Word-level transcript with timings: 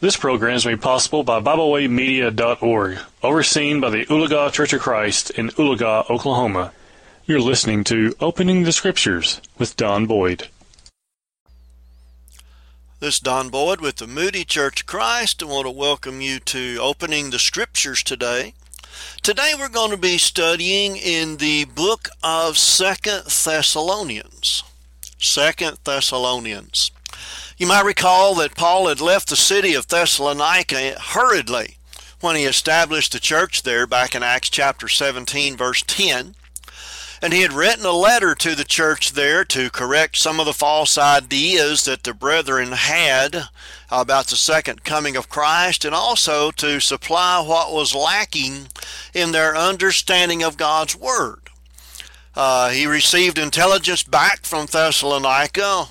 This 0.00 0.16
program 0.16 0.54
is 0.54 0.64
made 0.64 0.80
possible 0.80 1.22
by 1.24 1.40
BibleWayMedia.org, 1.40 2.98
overseen 3.22 3.82
by 3.82 3.90
the 3.90 4.06
Oologah 4.06 4.50
Church 4.50 4.72
of 4.72 4.80
Christ 4.80 5.28
in 5.28 5.50
Oologah, 5.50 6.08
Oklahoma. 6.08 6.72
You're 7.26 7.38
listening 7.38 7.84
to 7.84 8.16
Opening 8.18 8.62
the 8.62 8.72
Scriptures 8.72 9.42
with 9.58 9.76
Don 9.76 10.06
Boyd. 10.06 10.48
This 13.00 13.16
is 13.16 13.20
Don 13.20 13.50
Boyd 13.50 13.82
with 13.82 13.96
the 13.96 14.06
Moody 14.06 14.42
Church 14.42 14.80
of 14.80 14.86
Christ. 14.86 15.42
I 15.42 15.46
want 15.46 15.66
to 15.66 15.70
welcome 15.70 16.22
you 16.22 16.40
to 16.40 16.78
Opening 16.80 17.28
the 17.28 17.38
Scriptures 17.38 18.02
today. 18.02 18.54
Today 19.20 19.52
we're 19.58 19.68
going 19.68 19.90
to 19.90 19.98
be 19.98 20.16
studying 20.16 20.96
in 20.96 21.36
the 21.36 21.66
book 21.66 22.08
of 22.24 22.56
Second 22.56 23.24
Thessalonians. 23.24 24.64
Second 25.18 25.76
Thessalonians. 25.84 26.90
You 27.60 27.66
might 27.66 27.84
recall 27.84 28.34
that 28.36 28.54
Paul 28.54 28.88
had 28.88 29.02
left 29.02 29.28
the 29.28 29.36
city 29.36 29.74
of 29.74 29.86
Thessalonica 29.86 30.98
hurriedly 30.98 31.76
when 32.22 32.34
he 32.34 32.44
established 32.44 33.12
the 33.12 33.20
church 33.20 33.64
there 33.64 33.86
back 33.86 34.14
in 34.14 34.22
Acts 34.22 34.48
chapter 34.48 34.88
17, 34.88 35.58
verse 35.58 35.82
10. 35.86 36.36
And 37.20 37.34
he 37.34 37.42
had 37.42 37.52
written 37.52 37.84
a 37.84 37.92
letter 37.92 38.34
to 38.34 38.54
the 38.54 38.64
church 38.64 39.12
there 39.12 39.44
to 39.44 39.68
correct 39.68 40.16
some 40.16 40.40
of 40.40 40.46
the 40.46 40.54
false 40.54 40.96
ideas 40.96 41.84
that 41.84 42.04
the 42.04 42.14
brethren 42.14 42.72
had 42.72 43.48
about 43.90 44.28
the 44.28 44.36
second 44.36 44.82
coming 44.82 45.14
of 45.14 45.28
Christ 45.28 45.84
and 45.84 45.94
also 45.94 46.50
to 46.52 46.80
supply 46.80 47.44
what 47.46 47.74
was 47.74 47.94
lacking 47.94 48.68
in 49.12 49.32
their 49.32 49.54
understanding 49.54 50.42
of 50.42 50.56
God's 50.56 50.96
Word. 50.96 51.50
Uh, 52.34 52.70
he 52.70 52.86
received 52.86 53.38
intelligence 53.38 54.02
back 54.02 54.46
from 54.46 54.64
Thessalonica 54.64 55.88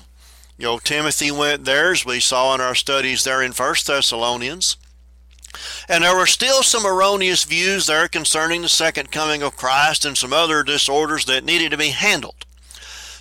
you 0.60 0.66
know, 0.66 0.78
Timothy 0.78 1.30
went 1.30 1.64
there, 1.64 1.92
as 1.92 2.04
we 2.04 2.20
saw 2.20 2.54
in 2.54 2.60
our 2.60 2.74
studies 2.74 3.24
there 3.24 3.40
in 3.40 3.52
First 3.52 3.86
Thessalonians. 3.86 4.76
And 5.88 6.04
there 6.04 6.14
were 6.14 6.26
still 6.26 6.62
some 6.62 6.86
erroneous 6.86 7.44
views 7.44 7.86
there 7.86 8.08
concerning 8.08 8.60
the 8.60 8.68
second 8.68 9.10
coming 9.10 9.42
of 9.42 9.56
Christ 9.56 10.04
and 10.04 10.18
some 10.18 10.34
other 10.34 10.62
disorders 10.62 11.24
that 11.24 11.44
needed 11.44 11.70
to 11.70 11.78
be 11.78 11.88
handled. 11.88 12.44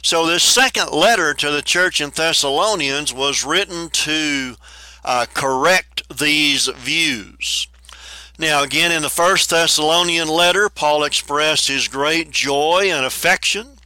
So, 0.01 0.25
this 0.25 0.43
second 0.43 0.91
letter 0.91 1.33
to 1.33 1.49
the 1.49 1.61
church 1.61 2.01
in 2.01 2.09
Thessalonians 2.09 3.13
was 3.13 3.45
written 3.45 3.89
to 3.89 4.55
uh, 5.05 5.25
correct 5.33 6.03
these 6.13 6.67
views. 6.67 7.67
Now, 8.37 8.63
again, 8.63 8.91
in 8.91 9.01
the 9.01 9.09
first 9.09 9.49
Thessalonian 9.49 10.27
letter, 10.27 10.67
Paul 10.67 11.05
expressed 11.05 11.69
his 11.69 11.87
great 11.87 12.31
joy 12.31 12.89
and 12.91 13.05
affection 13.05 13.78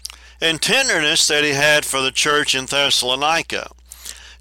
and 0.43 0.61
tenderness 0.61 1.25
that 1.27 1.45
he 1.45 1.51
had 1.51 1.85
for 1.85 2.01
the 2.01 2.11
church 2.11 2.53
in 2.53 2.65
Thessalonica. 2.65 3.71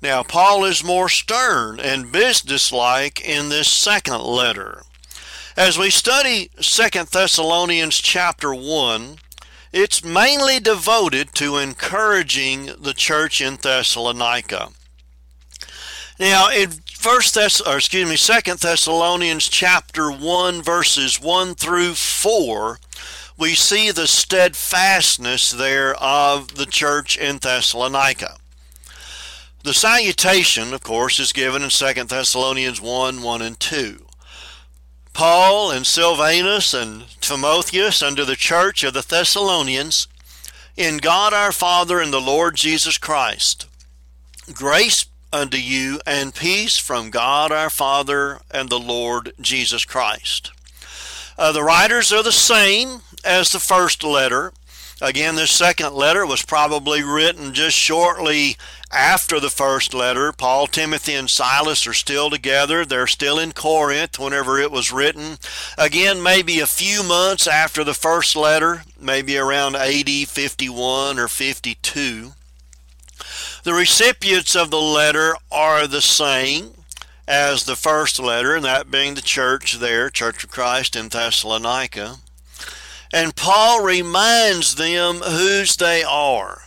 Now, 0.02 0.24
Paul 0.24 0.64
is 0.64 0.82
more 0.82 1.08
stern 1.08 1.78
and 1.78 2.10
businesslike 2.10 3.20
in 3.20 3.50
this 3.50 3.68
second 3.68 4.20
letter. 4.20 4.82
As 5.56 5.78
we 5.78 5.90
study 5.90 6.50
2 6.60 7.04
Thessalonians 7.04 7.98
chapter 7.98 8.52
1, 8.52 9.18
it's 9.72 10.02
mainly 10.02 10.58
devoted 10.58 11.34
to 11.34 11.58
encouraging 11.58 12.70
the 12.80 12.94
church 12.94 13.40
in 13.40 13.58
Thessalonica. 13.62 14.70
Now, 16.18 16.50
in 16.50 16.82
First 16.98 17.34
Thess- 17.34 17.60
or 17.60 17.76
excuse 17.76 18.08
me, 18.08 18.16
Second 18.16 18.58
Thessalonians 18.58 19.48
chapter 19.48 20.10
1 20.10 20.62
verses 20.62 21.20
1 21.20 21.54
through 21.54 21.94
4, 21.94 22.80
we 23.42 23.56
see 23.56 23.90
the 23.90 24.06
steadfastness 24.06 25.50
there 25.50 25.96
of 25.96 26.54
the 26.54 26.64
church 26.64 27.18
in 27.18 27.38
Thessalonica. 27.38 28.36
The 29.64 29.74
salutation, 29.74 30.72
of 30.72 30.84
course, 30.84 31.18
is 31.18 31.32
given 31.32 31.64
in 31.64 31.68
2 31.68 32.04
Thessalonians 32.04 32.80
1 32.80 33.20
1 33.20 33.42
and 33.42 33.58
2. 33.58 34.06
Paul 35.12 35.72
and 35.72 35.84
Silvanus 35.84 36.72
and 36.72 37.08
Timotheus 37.20 38.00
unto 38.00 38.24
the 38.24 38.36
church 38.36 38.84
of 38.84 38.94
the 38.94 39.02
Thessalonians, 39.02 40.06
in 40.76 40.98
God 40.98 41.34
our 41.34 41.50
Father 41.50 41.98
and 41.98 42.12
the 42.12 42.20
Lord 42.20 42.54
Jesus 42.54 42.96
Christ. 42.96 43.66
Grace 44.52 45.06
unto 45.32 45.56
you 45.56 46.00
and 46.06 46.32
peace 46.32 46.78
from 46.78 47.10
God 47.10 47.50
our 47.50 47.70
Father 47.70 48.38
and 48.52 48.68
the 48.68 48.78
Lord 48.78 49.32
Jesus 49.40 49.84
Christ. 49.84 50.52
Uh, 51.36 51.50
the 51.50 51.64
writers 51.64 52.12
are 52.12 52.22
the 52.22 52.30
same 52.30 53.00
as 53.24 53.50
the 53.50 53.60
first 53.60 54.04
letter. 54.04 54.52
Again, 55.00 55.34
this 55.34 55.50
second 55.50 55.94
letter 55.94 56.24
was 56.24 56.44
probably 56.44 57.02
written 57.02 57.54
just 57.54 57.76
shortly 57.76 58.56
after 58.92 59.40
the 59.40 59.50
first 59.50 59.94
letter. 59.94 60.30
Paul, 60.32 60.68
Timothy, 60.68 61.14
and 61.14 61.28
Silas 61.28 61.88
are 61.88 61.92
still 61.92 62.30
together. 62.30 62.84
They're 62.84 63.08
still 63.08 63.36
in 63.36 63.50
Corinth 63.50 64.18
whenever 64.18 64.60
it 64.60 64.70
was 64.70 64.92
written. 64.92 65.38
Again, 65.76 66.22
maybe 66.22 66.60
a 66.60 66.66
few 66.66 67.02
months 67.02 67.48
after 67.48 67.82
the 67.82 67.94
first 67.94 68.36
letter, 68.36 68.84
maybe 69.00 69.36
around 69.36 69.74
AD 69.74 70.08
51 70.08 71.18
or 71.18 71.26
52. 71.26 72.32
The 73.64 73.74
recipients 73.74 74.54
of 74.54 74.70
the 74.70 74.80
letter 74.80 75.34
are 75.50 75.88
the 75.88 76.02
same 76.02 76.74
as 77.26 77.64
the 77.64 77.76
first 77.76 78.20
letter, 78.20 78.54
and 78.54 78.64
that 78.64 78.90
being 78.90 79.14
the 79.14 79.22
church 79.22 79.74
there, 79.74 80.10
Church 80.10 80.44
of 80.44 80.50
Christ 80.50 80.94
in 80.94 81.08
Thessalonica. 81.08 82.18
And 83.12 83.36
Paul 83.36 83.84
reminds 83.84 84.76
them 84.76 85.16
whose 85.16 85.76
they 85.76 86.02
are. 86.02 86.62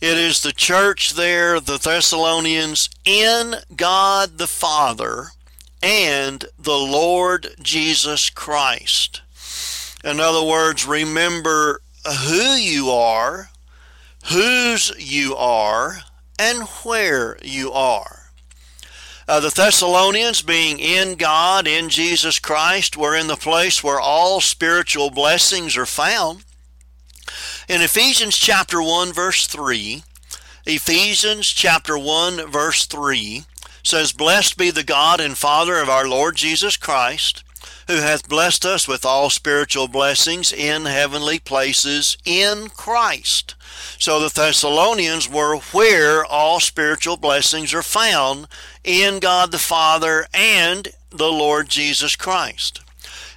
It 0.00 0.18
is 0.18 0.42
the 0.42 0.52
church 0.52 1.14
there, 1.14 1.60
the 1.60 1.78
Thessalonians, 1.78 2.88
in 3.04 3.56
God 3.74 4.38
the 4.38 4.46
Father 4.46 5.28
and 5.82 6.44
the 6.58 6.78
Lord 6.78 7.48
Jesus 7.60 8.30
Christ. 8.30 9.22
In 10.04 10.20
other 10.20 10.46
words, 10.46 10.86
remember 10.86 11.80
who 12.04 12.54
you 12.54 12.90
are, 12.90 13.50
whose 14.30 14.92
you 14.98 15.36
are, 15.36 15.98
and 16.38 16.62
where 16.84 17.38
you 17.42 17.72
are. 17.72 18.15
Uh, 19.28 19.40
the 19.40 19.50
Thessalonians, 19.50 20.40
being 20.40 20.78
in 20.78 21.16
God, 21.16 21.66
in 21.66 21.88
Jesus 21.88 22.38
Christ, 22.38 22.96
were 22.96 23.16
in 23.16 23.26
the 23.26 23.34
place 23.34 23.82
where 23.82 23.98
all 23.98 24.40
spiritual 24.40 25.10
blessings 25.10 25.76
are 25.76 25.84
found. 25.84 26.44
In 27.68 27.82
Ephesians 27.82 28.36
chapter 28.38 28.80
1, 28.80 29.12
verse 29.12 29.48
3, 29.48 30.04
Ephesians 30.64 31.48
chapter 31.48 31.98
1, 31.98 32.52
verse 32.52 32.86
3 32.86 33.42
says, 33.82 34.12
Blessed 34.12 34.56
be 34.56 34.70
the 34.70 34.84
God 34.84 35.18
and 35.18 35.36
Father 35.36 35.80
of 35.80 35.88
our 35.88 36.06
Lord 36.06 36.36
Jesus 36.36 36.76
Christ, 36.76 37.42
who 37.88 37.96
hath 37.96 38.28
blessed 38.28 38.64
us 38.64 38.86
with 38.86 39.04
all 39.04 39.28
spiritual 39.28 39.88
blessings 39.88 40.52
in 40.52 40.84
heavenly 40.84 41.40
places 41.40 42.16
in 42.24 42.68
Christ. 42.68 43.55
So 43.98 44.20
the 44.20 44.28
Thessalonians 44.28 45.28
were 45.28 45.56
where 45.56 46.24
all 46.24 46.60
spiritual 46.60 47.16
blessings 47.16 47.72
are 47.74 47.82
found 47.82 48.48
in 48.84 49.18
God 49.18 49.52
the 49.52 49.58
Father 49.58 50.26
and 50.32 50.88
the 51.10 51.32
Lord 51.32 51.68
Jesus 51.68 52.16
Christ. 52.16 52.80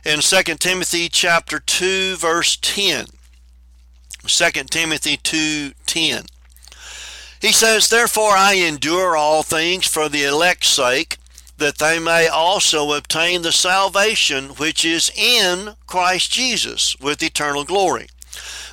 In 0.05 0.21
2 0.21 0.43
Timothy 0.55 1.09
chapter 1.09 1.59
2 1.59 2.15
verse 2.15 2.57
10. 2.61 3.07
2 4.27 4.51
Timothy 4.69 5.17
2:10. 5.17 6.27
He 7.41 7.51
says, 7.53 7.87
"Therefore 7.87 8.35
I 8.35 8.53
endure 8.53 9.15
all 9.15 9.43
things 9.43 9.87
for 9.87 10.09
the 10.09 10.25
elect's 10.25 10.67
sake, 10.67 11.17
that 11.57 11.77
they 11.77 11.99
may 11.99 12.27
also 12.27 12.93
obtain 12.93 13.41
the 13.41 13.51
salvation 13.51 14.49
which 14.55 14.83
is 14.83 15.09
in 15.15 15.75
Christ 15.87 16.31
Jesus 16.31 16.95
with 16.99 17.23
eternal 17.23 17.63
glory." 17.63 18.09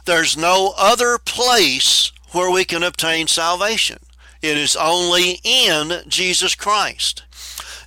There's 0.07 0.37
no 0.37 0.73
other 0.79 1.19
place 1.19 2.13
where 2.31 2.49
we 2.49 2.65
can 2.65 2.85
obtain 2.85 3.27
salvation. 3.27 3.99
It 4.41 4.57
is 4.57 4.77
only 4.77 5.41
in 5.43 6.03
Jesus 6.07 6.55
Christ. 6.55 7.25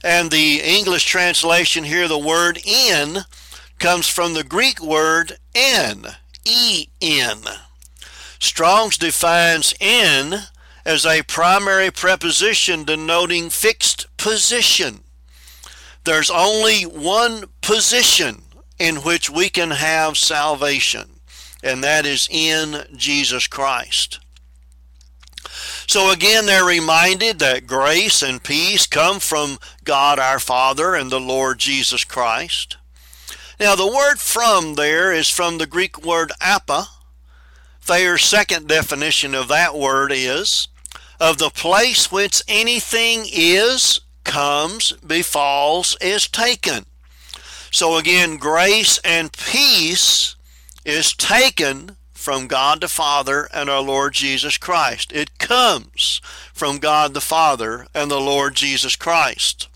And 0.03 0.29
the 0.29 0.59
English 0.61 1.05
translation 1.05 1.85
here, 1.85 2.09
the 2.09 2.20
word 2.20 2.59
in, 2.66 3.20
comes 3.79 4.09
from 4.09 4.34
the 4.34 4.44
Greek 4.44 4.82
word 4.82 5.38
en, 5.55 6.08
E-N. 6.44 7.38
Strong's 8.38 8.97
defines 8.97 9.73
in 9.79 10.40
as 10.84 11.05
a 11.05 11.23
primary 11.23 11.90
preposition 11.90 12.84
denoting 12.84 13.49
fixed 13.49 14.08
position. 14.17 15.05
There's 16.03 16.29
only 16.29 16.84
one 16.84 17.46
position 17.61 18.44
in 18.78 18.97
which 18.97 19.29
we 19.29 19.47
can 19.47 19.72
have 19.72 20.17
salvation 20.17 21.19
and 21.64 21.84
that 21.84 22.06
is 22.06 22.28
in 22.32 22.85
Jesus 22.96 23.47
Christ. 23.47 24.20
So 25.88 26.11
again, 26.11 26.46
they're 26.46 26.66
reminded 26.66 27.40
that 27.40 27.66
grace 27.66 28.22
and 28.22 28.44
peace 28.44 28.85
come 28.85 29.20
from 29.20 29.58
God 29.84 30.20
our 30.20 30.40
Father 30.40 30.94
and 30.94 31.09
the 31.09 31.20
Lord 31.20 31.58
Jesus 31.58 32.03
Christ. 32.03 32.78
Now, 33.59 33.76
the 33.76 33.88
word 33.88 34.20
from 34.20 34.76
there 34.76 35.11
is 35.11 35.29
from 35.29 35.58
the 35.58 35.66
Greek 35.66 36.06
word 36.06 36.32
appa. 36.40 36.88
Thayer's 37.82 38.23
second 38.23 38.67
definition 38.67 39.34
of 39.34 39.47
that 39.47 39.76
word 39.76 40.11
is 40.14 40.67
of 41.20 41.38
the 41.38 41.50
place 41.50 42.11
whence 42.11 42.41
anything 42.47 43.26
is, 43.32 44.00
comes, 44.23 44.94
befalls, 45.06 45.97
is 46.00 46.28
taken. 46.28 46.85
So 47.72 47.97
again, 47.97 48.38
grace 48.38 49.00
and 49.03 49.34
peace 49.34 50.35
is 50.85 51.14
taken 51.14 51.97
from 52.14 52.47
God 52.47 52.81
the 52.81 52.87
Father 52.87 53.47
and 53.53 53.70
our 53.70 53.81
Lord 53.81 54.14
Jesus 54.14 54.58
Christ. 54.58 55.11
It 55.14 55.40
comes 55.40 56.22
from 56.53 56.79
God 56.79 57.14
the 57.14 57.22
Father 57.22 57.87
and 57.93 58.11
the 58.11 58.20
Lord 58.20 58.55
Jesus 58.55 58.96
Christ. 58.96 59.67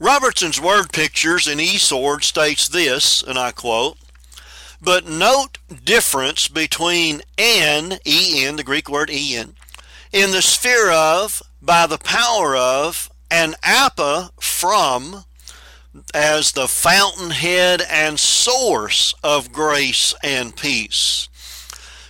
Robertson's 0.00 0.60
word 0.60 0.92
pictures 0.92 1.46
in 1.46 1.58
eSword 1.58 2.24
states 2.24 2.68
this, 2.68 3.22
and 3.22 3.38
I 3.38 3.52
quote, 3.52 3.96
but 4.80 5.08
note 5.08 5.58
difference 5.84 6.48
between 6.48 7.22
en, 7.38 7.98
en, 8.04 8.56
the 8.56 8.64
Greek 8.64 8.88
word 8.90 9.08
en, 9.10 9.54
in 10.12 10.30
the 10.32 10.42
sphere 10.42 10.90
of, 10.90 11.42
by 11.62 11.86
the 11.86 11.96
power 11.96 12.56
of, 12.56 13.08
and 13.30 13.54
appa, 13.62 14.30
from, 14.40 15.24
as 16.12 16.52
the 16.52 16.68
fountainhead 16.68 17.82
and 17.88 18.18
source 18.18 19.14
of 19.22 19.52
grace 19.52 20.14
and 20.22 20.56
peace. 20.56 21.28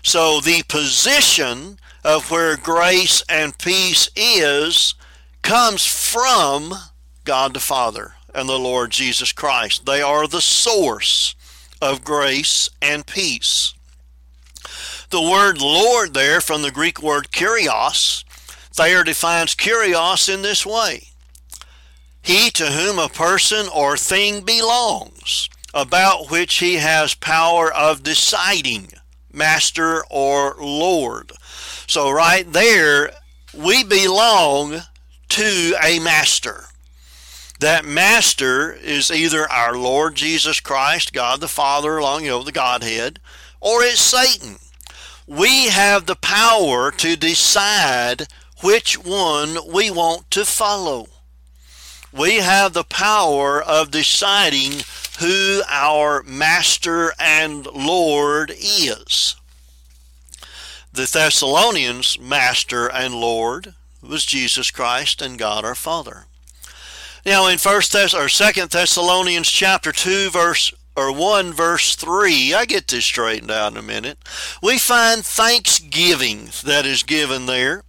So 0.02 0.40
the 0.40 0.62
position 0.68 1.78
of 2.04 2.30
where 2.30 2.56
grace 2.56 3.22
and 3.28 3.56
peace 3.58 4.10
is 4.14 4.94
comes 5.42 5.84
from 5.86 6.74
God 7.24 7.54
the 7.54 7.60
Father 7.60 8.14
and 8.34 8.48
the 8.48 8.58
Lord 8.58 8.90
Jesus 8.90 9.32
Christ. 9.32 9.86
They 9.86 10.02
are 10.02 10.26
the 10.26 10.40
source 10.40 11.34
of 11.80 12.04
grace 12.04 12.68
and 12.82 13.06
peace. 13.06 13.74
The 15.10 15.22
word 15.22 15.60
Lord 15.60 16.14
there 16.14 16.40
from 16.40 16.62
the 16.62 16.70
Greek 16.70 17.02
word 17.02 17.28
kurios, 17.30 18.24
Thayer 18.72 19.04
defines 19.04 19.54
kurios 19.54 20.32
in 20.32 20.42
this 20.42 20.66
way 20.66 21.13
he 22.24 22.50
to 22.50 22.64
whom 22.64 22.98
a 22.98 23.10
person 23.10 23.66
or 23.68 23.98
thing 23.98 24.40
belongs, 24.40 25.50
about 25.74 26.30
which 26.30 26.54
he 26.54 26.76
has 26.76 27.14
power 27.14 27.70
of 27.70 28.02
deciding, 28.02 28.88
master 29.30 30.02
or 30.10 30.56
lord. 30.58 31.32
So, 31.86 32.10
right 32.10 32.50
there, 32.50 33.10
we 33.52 33.84
belong 33.84 34.80
to 35.28 35.76
a 35.84 35.98
master. 35.98 36.64
That 37.60 37.84
master 37.84 38.72
is 38.72 39.10
either 39.10 39.50
our 39.50 39.76
Lord 39.76 40.14
Jesus 40.14 40.60
Christ, 40.60 41.12
God 41.12 41.40
the 41.40 41.48
Father, 41.48 41.98
along, 41.98 42.24
you 42.24 42.30
know, 42.30 42.42
the 42.42 42.52
Godhead, 42.52 43.20
or 43.60 43.82
it's 43.82 44.00
Satan. 44.00 44.56
We 45.26 45.66
have 45.66 46.06
the 46.06 46.16
power 46.16 46.90
to 46.90 47.16
decide 47.16 48.28
which 48.62 48.98
one 48.98 49.58
we 49.70 49.90
want 49.90 50.30
to 50.30 50.46
follow 50.46 51.08
we 52.16 52.36
have 52.36 52.72
the 52.72 52.84
power 52.84 53.62
of 53.62 53.90
deciding 53.90 54.84
who 55.18 55.62
our 55.68 56.22
Master 56.22 57.12
and 57.18 57.66
Lord 57.66 58.50
is. 58.50 59.36
The 60.92 61.10
Thessalonians' 61.12 62.18
Master 62.20 62.90
and 62.90 63.14
Lord 63.14 63.74
was 64.00 64.24
Jesus 64.24 64.70
Christ 64.70 65.20
and 65.20 65.38
God 65.38 65.64
our 65.64 65.74
Father. 65.74 66.26
Now 67.26 67.48
in 67.48 67.58
First 67.58 67.92
Thess 67.92 68.14
or 68.14 68.28
Second 68.28 68.70
Thessalonians 68.70 69.50
chapter 69.50 69.90
two 69.90 70.30
verse 70.30 70.72
or 70.96 71.12
1 71.12 71.52
verse 71.52 71.96
3, 71.96 72.54
I 72.54 72.66
get 72.66 72.86
this 72.86 73.04
straightened 73.04 73.50
out 73.50 73.72
in 73.72 73.78
a 73.78 73.82
minute. 73.82 74.18
We 74.62 74.78
find 74.78 75.24
thanksgiving 75.24 76.50
that 76.62 76.86
is 76.86 77.02
given 77.02 77.46
there. 77.46 77.82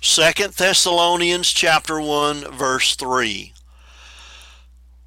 Second 0.00 0.54
Thessalonians 0.54 1.52
chapter 1.52 2.00
1 2.00 2.56
verse 2.56 2.96
3. 2.96 3.51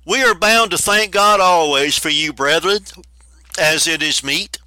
We 0.07 0.21
are 0.23 0.35
bound 0.35 0.69
to 0.69 0.77
thank 0.77 1.11
God 1.11 1.39
always 1.39 1.97
for 1.97 2.09
you, 2.09 2.31
brethren, 2.31 2.81
as 3.57 3.87
it 3.87 4.03
is 4.03 4.23
meet, 4.23 4.59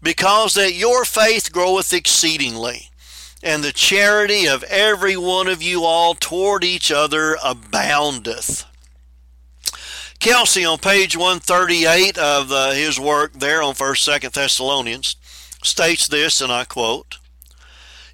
because 0.00 0.54
that 0.54 0.74
your 0.74 1.04
faith 1.04 1.50
groweth 1.50 1.92
exceedingly, 1.92 2.90
and 3.42 3.64
the 3.64 3.72
charity 3.72 4.46
of 4.46 4.62
every 4.64 5.16
one 5.16 5.48
of 5.48 5.60
you 5.60 5.82
all 5.82 6.14
toward 6.14 6.62
each 6.62 6.92
other 6.92 7.36
aboundeth. 7.42 8.64
Kelcy 10.20 10.70
on 10.70 10.78
page 10.78 11.16
138 11.16 12.16
of 12.16 12.48
the, 12.48 12.72
his 12.74 13.00
work 13.00 13.32
there 13.32 13.62
on 13.62 13.74
1st, 13.74 14.20
2nd 14.20 14.32
Thessalonians 14.32 15.16
states 15.64 16.06
this, 16.06 16.40
and 16.40 16.52
I 16.52 16.64
quote, 16.64 17.18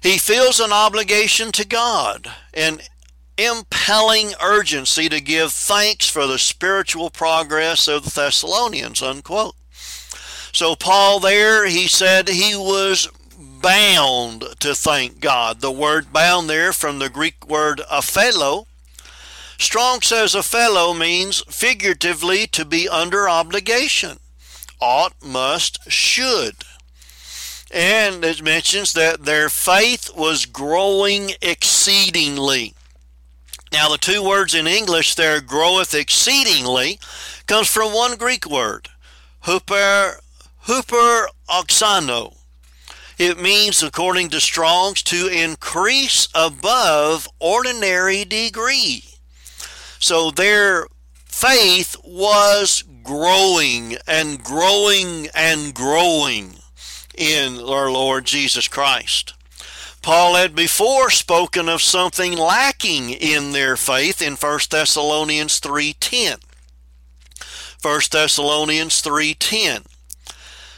He 0.01 0.17
feels 0.17 0.59
an 0.59 0.73
obligation 0.73 1.51
to 1.51 1.67
God, 1.67 2.31
and 2.51 2.81
impelling 3.37 4.33
urgency 4.41 5.09
to 5.09 5.19
give 5.19 5.51
thanks 5.51 6.07
for 6.07 6.27
the 6.27 6.37
spiritual 6.37 7.09
progress 7.09 7.87
of 7.87 8.03
the 8.03 8.11
Thessalonians, 8.11 9.01
unquote. 9.01 9.55
So 10.51 10.75
Paul 10.75 11.19
there, 11.19 11.65
he 11.65 11.87
said 11.87 12.29
he 12.29 12.55
was 12.55 13.09
bound 13.37 14.43
to 14.59 14.75
thank 14.75 15.19
God. 15.19 15.61
The 15.61 15.71
word 15.71 16.13
bound 16.13 16.49
there 16.49 16.73
from 16.73 16.99
the 16.99 17.09
Greek 17.09 17.47
word 17.47 17.81
aphelo. 17.91 18.67
Strong 19.57 20.01
says 20.01 20.35
aphelo 20.35 20.97
means 20.97 21.41
figuratively 21.47 22.45
to 22.47 22.65
be 22.65 22.87
under 22.87 23.27
obligation. 23.27 24.19
Ought, 24.79 25.13
must, 25.23 25.89
should. 25.89 26.55
And 27.71 28.23
it 28.23 28.43
mentions 28.43 28.93
that 28.93 29.23
their 29.23 29.49
faith 29.49 30.11
was 30.15 30.45
growing 30.45 31.31
exceedingly. 31.41 32.75
Now, 33.73 33.89
the 33.89 33.97
two 33.97 34.23
words 34.23 34.53
in 34.53 34.67
English 34.67 35.15
there, 35.15 35.41
groweth 35.41 35.95
exceedingly, 35.95 36.99
comes 37.47 37.67
from 37.67 37.91
one 37.91 38.17
Greek 38.17 38.45
word, 38.45 38.89
huper, 39.45 40.17
huper 40.67 41.25
oxano. 41.49 42.37
It 43.17 43.41
means, 43.41 43.81
according 43.81 44.29
to 44.29 44.39
Strong's, 44.39 45.01
to 45.03 45.27
increase 45.27 46.27
above 46.35 47.27
ordinary 47.39 48.23
degree. 48.25 49.05
So 49.97 50.29
their 50.29 50.85
faith 51.25 51.95
was 52.03 52.83
growing 53.01 53.97
and 54.05 54.43
growing 54.43 55.29
and 55.33 55.73
growing 55.73 56.57
in 57.17 57.59
our 57.59 57.89
Lord 57.89 58.25
Jesus 58.25 58.67
Christ. 58.67 59.33
Paul 60.03 60.35
had 60.35 60.53
before 60.53 61.09
spoken 61.09 61.69
of 61.69 61.81
something 61.81 62.33
lacking 62.37 63.09
in 63.09 63.53
their 63.53 63.77
faith 63.77 64.21
in 64.21 64.35
1 64.35 64.69
Thessalonians 64.69 65.61
3:10. 65.61 66.39
1 67.81 68.11
Thessalonians 68.11 68.99
3:10 69.01 69.85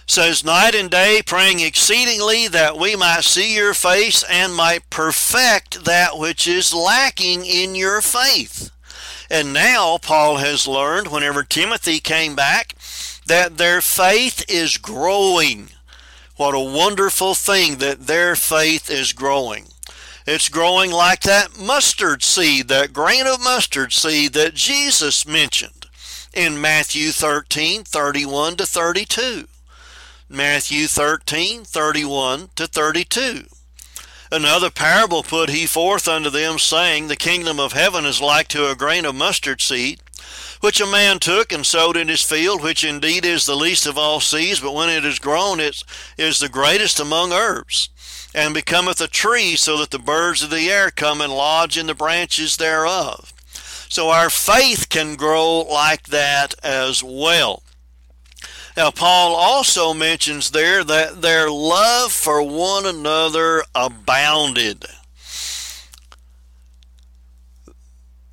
says 0.06 0.44
night 0.44 0.76
and 0.76 0.92
day 0.92 1.24
praying 1.26 1.60
exceedingly 1.60 2.48
that 2.48 2.78
we 2.78 2.96
might 2.96 3.24
see 3.24 3.56
your 3.56 3.74
face 3.74 4.22
and 4.30 4.54
might 4.54 4.92
perfect 4.92 5.86
that 5.86 6.20
which 6.20 6.46
is 6.48 6.72
lacking 6.72 7.48
in 7.48 7.74
your 7.74 8.02
faith. 8.02 8.70
And 9.28 9.52
now 9.52 9.98
Paul 9.98 10.38
has 10.38 10.68
learned 10.68 11.08
whenever 11.08 11.44
Timothy 11.44 12.00
came 12.00 12.36
back 12.36 12.76
that 13.26 13.58
their 13.58 13.82
faith 13.82 14.46
is 14.48 14.78
growing 14.78 15.72
what 16.38 16.54
a 16.54 16.60
wonderful 16.60 17.34
thing 17.34 17.78
that 17.78 18.08
their 18.08 18.36
faith 18.36 18.90
is 18.90 19.14
growing. 19.14 19.68
It's 20.28 20.50
growing 20.50 20.92
like 20.92 21.22
that 21.22 21.58
mustard 21.58 22.24
seed, 22.24 22.68
that 22.70 22.94
grain 22.94 23.28
of 23.28 23.44
mustard 23.44 23.94
seed 23.94 24.34
that 24.34 24.56
Jesus 24.56 25.28
mentioned 25.28 25.86
in 26.34 26.60
Matthew 26.60 27.12
13 27.12 27.84
31 27.84 28.58
to 28.58 28.66
32. 28.66 29.48
Matthew 30.28 30.88
13 30.88 31.64
31 31.64 32.50
to 32.56 32.68
32. 32.68 33.46
Another 34.32 34.72
parable 34.72 35.22
put 35.22 35.50
he 35.50 35.68
forth 35.68 36.08
unto 36.08 36.32
them, 36.32 36.58
saying, 36.58 37.08
The 37.08 37.16
kingdom 37.16 37.60
of 37.60 37.74
heaven 37.74 38.06
is 38.06 38.20
like 38.20 38.48
to 38.50 38.70
a 38.70 38.76
grain 38.76 39.06
of 39.06 39.14
mustard 39.14 39.62
seed, 39.62 40.02
which 40.66 40.82
a 40.82 40.86
man 40.88 41.20
took 41.20 41.52
and 41.52 41.64
sowed 41.64 41.96
in 41.96 42.08
his 42.08 42.24
field, 42.24 42.64
which 42.64 42.84
indeed 42.84 43.24
is 43.24 43.46
the 43.46 43.56
least 43.56 43.86
of 43.86 44.00
all 44.00 44.20
seeds, 44.20 44.60
but 44.60 44.74
when 44.74 44.90
it 44.90 45.06
is 45.06 45.20
grown, 45.20 45.60
it 45.60 45.84
is 46.18 46.40
the 46.40 46.50
greatest 46.50 47.00
among 47.00 47.32
herbs, 47.32 47.90
and 48.34 48.52
becometh 48.52 49.00
a 49.00 49.08
tree, 49.08 49.56
so 49.56 49.78
that 49.78 49.92
the 49.92 50.00
birds 50.00 50.42
of 50.42 50.50
the 50.50 50.72
air 50.72 50.90
come 50.90 51.22
and 51.22 51.32
lodge 51.32 51.78
in 51.78 51.86
the 51.86 51.94
branches 51.94 52.58
thereof. 52.58 53.32
So 53.90 54.10
our 54.10 54.32
faith 54.32 54.90
can 54.90 55.16
grow 55.16 55.60
like 55.62 56.08
that 56.08 56.56
as 56.64 57.04
well. 57.04 57.62
Now, 58.76 58.90
Paul 58.90 59.36
also 59.36 59.94
mentions 59.94 60.50
there 60.50 60.84
that 60.84 61.22
their 61.22 61.48
love 61.48 62.12
for 62.12 62.42
one 62.42 62.88
another 62.88 63.64
abounded. 63.76 64.86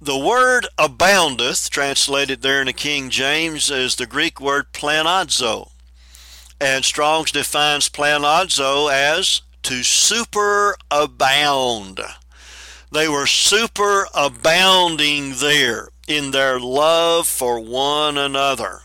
The 0.05 0.19
word 0.19 0.67
aboundeth, 0.77 1.71
translated 1.71 2.43
there 2.43 2.61
in 2.61 2.67
the 2.67 2.73
King 2.73 3.09
James, 3.09 3.71
is 3.71 3.95
the 3.95 4.05
Greek 4.05 4.41
word 4.41 4.73
planazo. 4.73 5.71
And 6.61 6.85
Strong's 6.85 7.31
defines 7.31 7.89
planazo 7.89 8.93
as 8.93 9.43
to 9.63 9.83
superabound. 9.83 12.01
They 12.91 13.07
were 13.07 13.27
superabounding 13.27 15.39
there 15.39 15.91
in 16.09 16.33
their 16.33 16.59
love 16.59 17.29
for 17.29 17.61
one 17.61 18.19
another. 18.19 18.81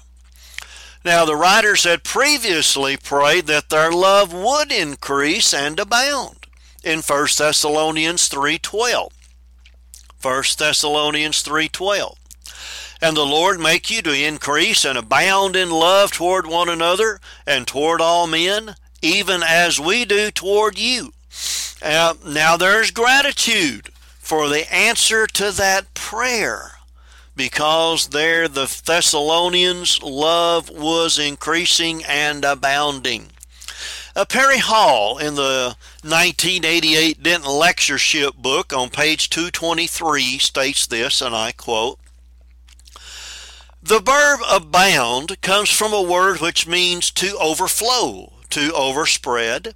Now, 1.04 1.26
the 1.26 1.36
writers 1.36 1.84
had 1.84 2.04
previously 2.04 2.96
prayed 2.96 3.48
that 3.48 3.72
their 3.72 3.92
love 3.92 4.32
would 4.34 4.72
increase 4.72 5.52
and 5.52 5.80
abound 5.80 6.46
in 6.84 7.00
1 7.00 7.28
Thessalonians 7.36 8.30
3.12. 8.30 9.14
1 10.22 10.44
Thessalonians 10.58 11.44
3.12. 11.44 12.16
And 13.02 13.16
the 13.16 13.26
Lord 13.26 13.60
make 13.60 13.92
you 13.92 14.02
to 14.02 14.14
increase 14.14 14.84
and 14.84 14.98
abound 14.98 15.56
in 15.56 15.70
love 15.70 16.12
toward 16.12 16.48
one 16.48 16.70
another 16.70 17.20
and 17.46 17.68
toward 17.68 18.02
all 18.02 18.26
men, 18.26 18.76
even 19.02 19.44
as 19.44 19.80
we 19.80 20.06
do 20.06 20.32
toward 20.32 20.80
you. 20.80 21.14
Uh, 21.82 22.16
now 22.26 22.58
there's 22.58 22.90
gratitude 22.90 23.90
for 24.20 24.50
the 24.50 24.74
answer 24.74 25.28
to 25.28 25.52
that 25.52 25.94
prayer 25.94 26.72
because 27.36 28.08
there 28.08 28.48
the 28.48 28.82
Thessalonians' 28.84 30.02
love 30.02 30.70
was 30.72 31.20
increasing 31.20 32.04
and 32.04 32.44
abounding. 32.44 33.28
Uh, 34.18 34.26
Perry 34.26 34.58
Hall, 34.58 35.20
in 35.20 35.36
the 35.36 35.76
1988 36.02 37.22
Denton 37.22 37.52
Lectureship 37.52 38.34
book 38.34 38.74
on 38.74 38.90
page 38.90 39.30
223, 39.30 40.40
states 40.40 40.88
this, 40.88 41.22
and 41.22 41.36
I 41.36 41.52
quote 41.52 42.00
The 43.84 44.00
verb 44.00 44.40
abound 44.50 45.40
comes 45.42 45.70
from 45.70 45.94
a 45.94 46.02
word 46.02 46.42
which 46.42 46.66
means 46.66 47.12
to 47.12 47.38
overflow, 47.38 48.34
to 48.50 48.72
overspread, 48.74 49.76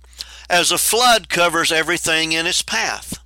as 0.49 0.71
a 0.71 0.79
flood 0.79 1.29
covers 1.29 1.71
everything 1.71 2.31
in 2.31 2.47
its 2.47 2.63
path. 2.63 3.19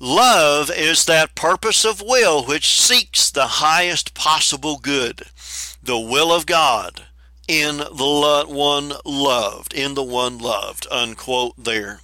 Love 0.00 0.70
is 0.70 1.04
that 1.04 1.34
purpose 1.34 1.84
of 1.84 2.00
will 2.00 2.42
which 2.42 2.70
seeks 2.80 3.30
the 3.30 3.48
highest 3.60 4.14
possible 4.14 4.78
good, 4.78 5.24
the 5.82 5.98
will 5.98 6.32
of 6.32 6.46
God 6.46 7.02
in 7.48 7.78
the 7.78 8.44
one 8.46 8.92
loved, 9.04 9.74
in 9.74 9.94
the 9.94 10.02
one 10.04 10.38
loved, 10.38 10.86
unquote 10.90 11.54
there. 11.56 12.00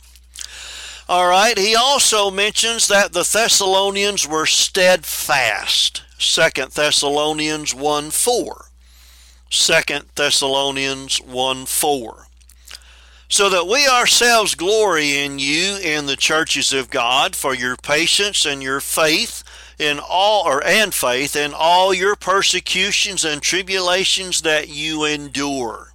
All 1.09 1.29
right, 1.29 1.57
he 1.57 1.77
also 1.77 2.31
mentions 2.31 2.89
that 2.89 3.13
the 3.13 3.29
Thessalonians 3.31 4.27
were 4.27 4.47
steadfast. 4.47 6.03
2 6.19 6.49
Thessalonians 6.73 7.75
1 7.75 8.11
4. 8.11 8.65
2 9.51 9.83
Thessalonians 10.17 11.21
1 11.21 11.67
4 11.67 12.27
so 13.29 13.49
that 13.49 13.67
we 13.67 13.87
ourselves 13.89 14.55
glory 14.55 15.19
in 15.19 15.39
you 15.39 15.77
in 15.77 16.07
the 16.07 16.17
churches 16.17 16.73
of 16.73 16.91
God 16.91 17.35
for 17.35 17.55
your 17.55 17.77
patience 17.77 18.45
and 18.45 18.63
your 18.63 18.81
faith 18.81 19.44
in 19.78 19.99
all 19.99 20.47
or 20.47 20.64
and 20.64 20.95
faith 20.95 21.37
in 21.37 21.52
all 21.54 21.93
your 21.93 22.16
persecutions 22.16 23.25
and 23.25 23.43
tribulations 23.43 24.43
that 24.43 24.69
you 24.69 25.04
endure. 25.04 25.93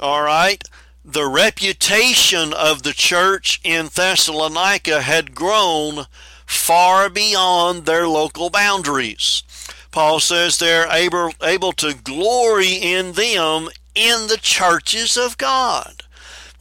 All 0.00 0.22
right? 0.22 0.62
The 1.04 1.26
reputation 1.26 2.52
of 2.52 2.82
the 2.82 2.92
church 2.92 3.60
in 3.64 3.88
Thessalonica 3.94 5.02
had 5.02 5.34
grown 5.34 6.06
far 6.46 7.08
beyond 7.08 7.86
their 7.86 8.06
local 8.06 8.50
boundaries. 8.50 9.42
Paul 9.92 10.20
says 10.20 10.58
they're 10.58 10.88
able, 10.90 11.32
able 11.42 11.72
to 11.72 11.94
glory 11.94 12.74
in 12.74 13.12
them 13.12 13.68
in 13.94 14.28
the 14.28 14.38
churches 14.40 15.16
of 15.16 15.38
God. 15.38 16.04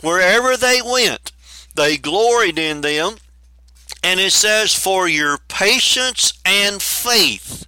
Wherever 0.02 0.56
they 0.56 0.82
went, 0.82 1.32
they 1.76 1.98
gloried 1.98 2.58
in 2.58 2.82
them 2.82 3.18
and 4.04 4.20
it 4.20 4.32
says, 4.32 4.74
For 4.74 5.08
your 5.08 5.38
patience 5.48 6.34
and 6.46 6.82
faith 6.82 7.66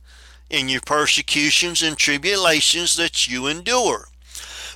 in 0.49 0.69
your 0.69 0.81
persecutions 0.81 1.81
and 1.81 1.97
tribulations 1.97 2.95
that 2.97 3.27
you 3.27 3.47
endure. 3.47 4.07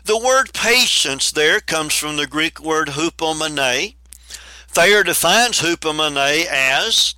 The 0.03 0.17
word 0.17 0.53
patience 0.53 1.31
there 1.31 1.59
comes 1.59 1.95
from 1.95 2.17
the 2.17 2.27
Greek 2.27 2.59
word 2.59 2.89
hupomene. 2.89 3.95
Thayer 4.67 5.03
defines 5.03 5.61
hupomene 5.61 6.45
as, 6.45 7.15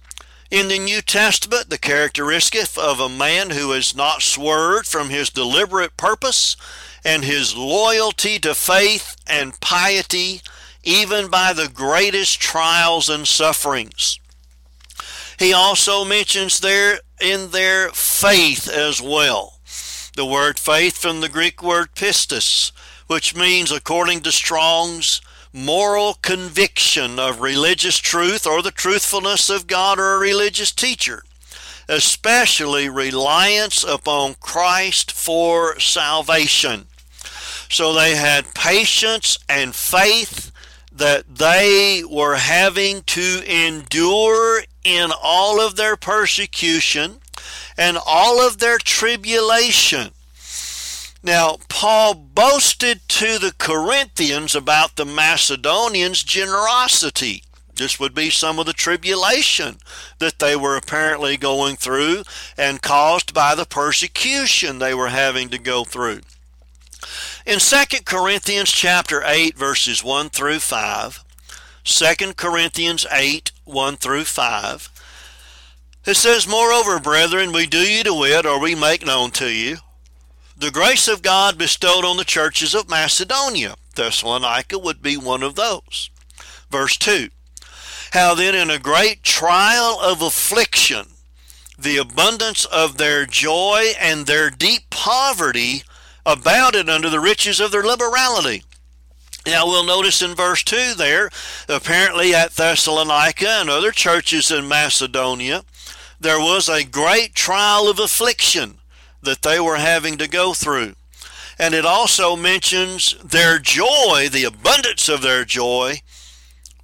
in 0.49 0.69
the 0.69 0.79
New 0.79 1.01
Testament, 1.01 1.69
the 1.69 1.77
characteristic 1.77 2.77
of 2.77 2.99
a 2.99 3.09
man 3.09 3.49
who 3.49 3.71
has 3.71 3.95
not 3.95 4.21
swerved 4.21 4.87
from 4.87 5.09
his 5.09 5.29
deliberate 5.29 5.97
purpose 5.97 6.55
and 7.03 7.23
his 7.23 7.55
loyalty 7.55 8.39
to 8.39 8.55
faith 8.55 9.15
and 9.27 9.59
piety, 9.59 10.41
even 10.83 11.29
by 11.29 11.53
the 11.53 11.67
greatest 11.67 12.39
trials 12.39 13.09
and 13.09 13.27
sufferings. 13.27 14.19
He 15.37 15.53
also 15.53 16.03
mentions 16.03 16.59
there 16.59 16.99
in 17.21 17.51
their 17.51 17.89
faith 17.89 18.67
as 18.67 19.01
well. 19.01 19.59
The 20.15 20.25
word 20.25 20.57
faith 20.57 20.97
from 20.97 21.21
the 21.21 21.29
Greek 21.29 21.61
word 21.61 21.93
pistis, 21.93 22.71
which 23.05 23.35
means, 23.35 23.71
according 23.71 24.21
to 24.21 24.31
Strong's, 24.31 25.21
moral 25.53 26.15
conviction 26.15 27.19
of 27.19 27.41
religious 27.41 27.97
truth 27.97 28.45
or 28.45 28.61
the 28.61 28.71
truthfulness 28.71 29.49
of 29.49 29.67
God 29.67 29.99
or 29.99 30.15
a 30.15 30.19
religious 30.19 30.71
teacher, 30.71 31.23
especially 31.87 32.89
reliance 32.89 33.83
upon 33.83 34.35
Christ 34.35 35.11
for 35.11 35.79
salvation. 35.79 36.85
So 37.69 37.93
they 37.93 38.15
had 38.15 38.53
patience 38.53 39.37
and 39.47 39.75
faith 39.75 40.51
that 40.91 41.35
they 41.35 42.03
were 42.09 42.35
having 42.35 43.03
to 43.03 43.43
endure 43.45 44.63
in 44.87 45.11
all 45.21 45.59
of 45.59 45.75
their 45.75 45.97
persecution 45.97 47.19
and 47.77 47.97
all 48.05 48.45
of 48.45 48.57
their 48.57 48.77
tribulation. 48.77 50.11
Now, 51.21 51.57
Paul 51.67 52.13
boasted 52.13 53.01
to 53.09 53.37
the 53.37 53.53
Corinthians 53.57 54.55
about 54.55 54.95
the 54.95 55.05
Macedonians' 55.05 56.23
generosity. 56.23 57.43
This 57.75 57.99
would 57.99 58.15
be 58.15 58.29
some 58.29 58.59
of 58.59 58.65
the 58.65 58.73
tribulation 58.73 59.77
that 60.19 60.39
they 60.39 60.55
were 60.55 60.75
apparently 60.75 61.37
going 61.37 61.75
through 61.75 62.23
and 62.57 62.81
caused 62.81 63.33
by 63.33 63.55
the 63.55 63.65
persecution 63.65 64.79
they 64.79 64.93
were 64.93 65.09
having 65.09 65.49
to 65.49 65.59
go 65.59 65.83
through. 65.83 66.21
In 67.45 67.59
2 67.59 68.03
Corinthians 68.05 68.71
chapter 68.71 69.21
8 69.23 69.55
verses 69.55 70.03
1 70.03 70.29
through 70.29 70.59
5, 70.59 71.23
2 71.83 72.33
Corinthians 72.33 73.05
8 73.11 73.51
1 73.67 73.97
through 73.97 74.23
5. 74.23 74.89
It 76.05 76.15
says, 76.15 76.47
Moreover, 76.47 76.99
brethren, 76.99 77.51
we 77.51 77.65
do 77.65 77.79
you 77.79 78.03
to 78.03 78.13
wit, 78.13 78.45
or 78.45 78.59
we 78.59 78.75
make 78.75 79.05
known 79.05 79.31
to 79.31 79.51
you, 79.51 79.77
the 80.55 80.71
grace 80.71 81.07
of 81.07 81.21
God 81.21 81.57
bestowed 81.57 82.05
on 82.05 82.17
the 82.17 82.23
churches 82.23 82.73
of 82.73 82.89
Macedonia. 82.89 83.75
Thessalonica 83.95 84.79
would 84.79 85.01
be 85.01 85.17
one 85.17 85.43
of 85.43 85.55
those. 85.55 86.09
Verse 86.71 86.97
2 86.97 87.29
How 88.13 88.33
then, 88.33 88.55
in 88.55 88.69
a 88.69 88.79
great 88.79 89.23
trial 89.23 89.99
of 90.01 90.21
affliction, 90.21 91.07
the 91.77 91.97
abundance 91.97 92.65
of 92.65 92.97
their 92.97 93.25
joy 93.25 93.91
and 93.99 94.25
their 94.25 94.49
deep 94.49 94.89
poverty 94.89 95.83
abounded 96.25 96.89
under 96.89 97.09
the 97.09 97.19
riches 97.19 97.59
of 97.59 97.71
their 97.71 97.83
liberality. 97.83 98.63
Now 99.45 99.65
we'll 99.65 99.85
notice 99.85 100.21
in 100.21 100.35
verse 100.35 100.63
2 100.63 100.95
there, 100.95 101.29
apparently 101.69 102.35
at 102.35 102.51
Thessalonica 102.51 103.47
and 103.47 103.69
other 103.69 103.91
churches 103.91 104.51
in 104.51 104.67
Macedonia, 104.67 105.63
there 106.19 106.39
was 106.39 106.67
a 106.67 106.83
great 106.83 107.33
trial 107.33 107.87
of 107.87 107.99
affliction 107.99 108.79
that 109.21 109.43
they 109.43 109.59
were 109.59 109.77
having 109.77 110.17
to 110.17 110.27
go 110.27 110.53
through. 110.53 110.95
And 111.59 111.73
it 111.73 111.85
also 111.85 112.35
mentions 112.35 113.15
their 113.23 113.57
joy, 113.57 114.27
the 114.31 114.43
abundance 114.43 115.09
of 115.09 115.21
their 115.21 115.43
joy, 115.45 116.01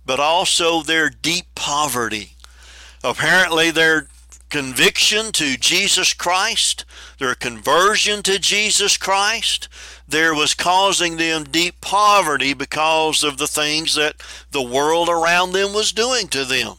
but 0.05 0.19
also 0.19 0.81
their 0.81 1.09
deep 1.09 1.45
poverty. 1.55 2.35
Apparently, 3.03 3.69
their 3.71 4.07
conviction 4.49 5.31
to 5.31 5.57
Jesus 5.57 6.13
Christ, 6.13 6.85
their 7.19 7.35
conversion 7.35 8.21
to 8.23 8.39
Jesus 8.39 8.97
Christ, 8.97 9.67
there 10.07 10.33
was 10.33 10.53
causing 10.53 11.17
them 11.17 11.43
deep 11.45 11.81
poverty 11.81 12.53
because 12.53 13.23
of 13.23 13.37
the 13.37 13.47
things 13.47 13.95
that 13.95 14.15
the 14.51 14.61
world 14.61 15.09
around 15.09 15.51
them 15.53 15.73
was 15.73 15.91
doing 15.91 16.27
to 16.29 16.45
them. 16.45 16.75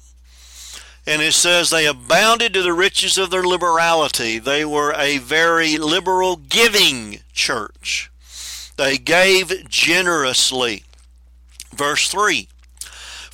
And 1.06 1.20
it 1.20 1.32
says 1.32 1.68
they 1.68 1.86
abounded 1.86 2.54
to 2.54 2.62
the 2.62 2.72
riches 2.72 3.18
of 3.18 3.30
their 3.30 3.42
liberality. 3.42 4.38
They 4.38 4.64
were 4.64 4.94
a 4.96 5.18
very 5.18 5.76
liberal 5.76 6.36
giving 6.36 7.20
church. 7.32 8.10
They 8.76 8.96
gave 8.96 9.68
generously. 9.68 10.84
Verse 11.74 12.08
3 12.08 12.48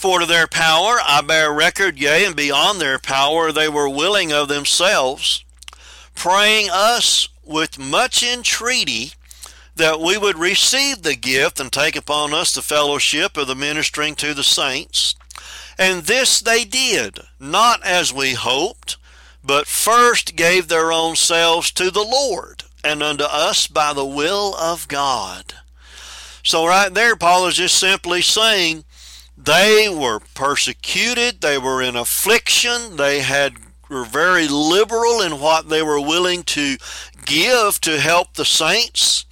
for 0.00 0.18
to 0.18 0.24
their 0.24 0.46
power 0.46 0.96
I 1.04 1.20
bear 1.20 1.52
record, 1.52 1.98
yea, 1.98 2.24
and 2.24 2.34
beyond 2.34 2.80
their 2.80 2.98
power 2.98 3.52
they 3.52 3.68
were 3.68 3.86
willing 3.86 4.32
of 4.32 4.48
themselves, 4.48 5.44
praying 6.14 6.70
us 6.72 7.28
with 7.44 7.78
much 7.78 8.22
entreaty 8.22 9.12
that 9.80 9.98
we 9.98 10.16
would 10.18 10.38
receive 10.38 11.02
the 11.02 11.16
gift 11.16 11.58
and 11.58 11.72
take 11.72 11.96
upon 11.96 12.32
us 12.34 12.54
the 12.54 12.62
fellowship 12.62 13.36
of 13.36 13.46
the 13.46 13.54
ministering 13.54 14.14
to 14.14 14.34
the 14.34 14.44
saints. 14.44 15.14
And 15.78 16.02
this 16.02 16.38
they 16.40 16.64
did, 16.64 17.18
not 17.38 17.82
as 17.84 18.12
we 18.12 18.34
hoped, 18.34 18.98
but 19.42 19.66
first 19.66 20.36
gave 20.36 20.68
their 20.68 20.92
own 20.92 21.16
selves 21.16 21.70
to 21.72 21.90
the 21.90 22.04
Lord 22.04 22.64
and 22.84 23.02
unto 23.02 23.24
us 23.24 23.66
by 23.66 23.94
the 23.94 24.04
will 24.04 24.54
of 24.56 24.86
God. 24.88 25.54
So, 26.42 26.66
right 26.66 26.92
there, 26.92 27.16
Paul 27.16 27.46
is 27.46 27.56
just 27.56 27.78
simply 27.78 28.20
saying 28.20 28.84
they 29.36 29.88
were 29.88 30.20
persecuted, 30.34 31.40
they 31.40 31.58
were 31.58 31.82
in 31.82 31.96
affliction, 31.96 32.96
they 32.96 33.20
had 33.20 33.54
were 33.88 34.04
very 34.04 34.46
liberal 34.46 35.20
in 35.20 35.40
what 35.40 35.68
they 35.68 35.82
were 35.82 36.00
willing 36.00 36.44
to 36.44 36.76
give 37.24 37.80
to 37.80 38.00
help 38.00 38.34
the 38.34 38.44
saints. 38.44 39.24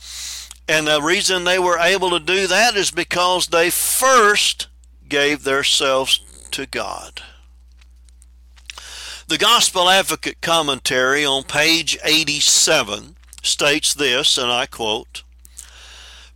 And 0.68 0.86
the 0.86 1.00
reason 1.00 1.44
they 1.44 1.58
were 1.58 1.78
able 1.78 2.10
to 2.10 2.20
do 2.20 2.46
that 2.46 2.76
is 2.76 2.90
because 2.90 3.46
they 3.46 3.70
first 3.70 4.68
gave 5.08 5.44
themselves 5.44 6.20
to 6.50 6.66
God. 6.66 7.22
The 9.28 9.38
Gospel 9.38 9.88
Advocate 9.88 10.40
commentary 10.40 11.24
on 11.24 11.44
page 11.44 11.98
87 12.04 13.16
states 13.42 13.94
this, 13.94 14.36
and 14.36 14.50
I 14.50 14.66
quote 14.66 15.22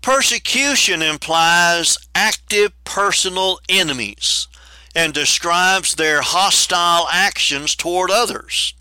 Persecution 0.01 1.03
implies 1.03 1.97
active 2.15 2.73
personal 2.85 3.61
enemies 3.69 4.49
and 4.95 5.15
describes 5.15 5.95
their 5.95 6.23
hostile 6.23 7.07
actions 7.11 7.75
toward 7.77 8.11
others. 8.11 8.75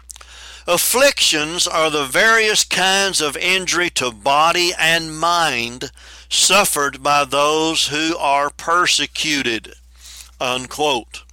Afflictions 0.72 1.68
are 1.68 1.90
the 1.90 2.06
various 2.06 2.64
kinds 2.64 3.20
of 3.20 3.36
injury 3.36 3.90
to 3.90 4.10
body 4.10 4.72
and 4.80 5.20
mind 5.20 5.92
suffered 6.30 7.04
by 7.04 7.26
those 7.26 7.90
who 7.90 8.16
are 8.16 8.50
persecuted. 8.50 9.74
Unquote. 10.40 11.24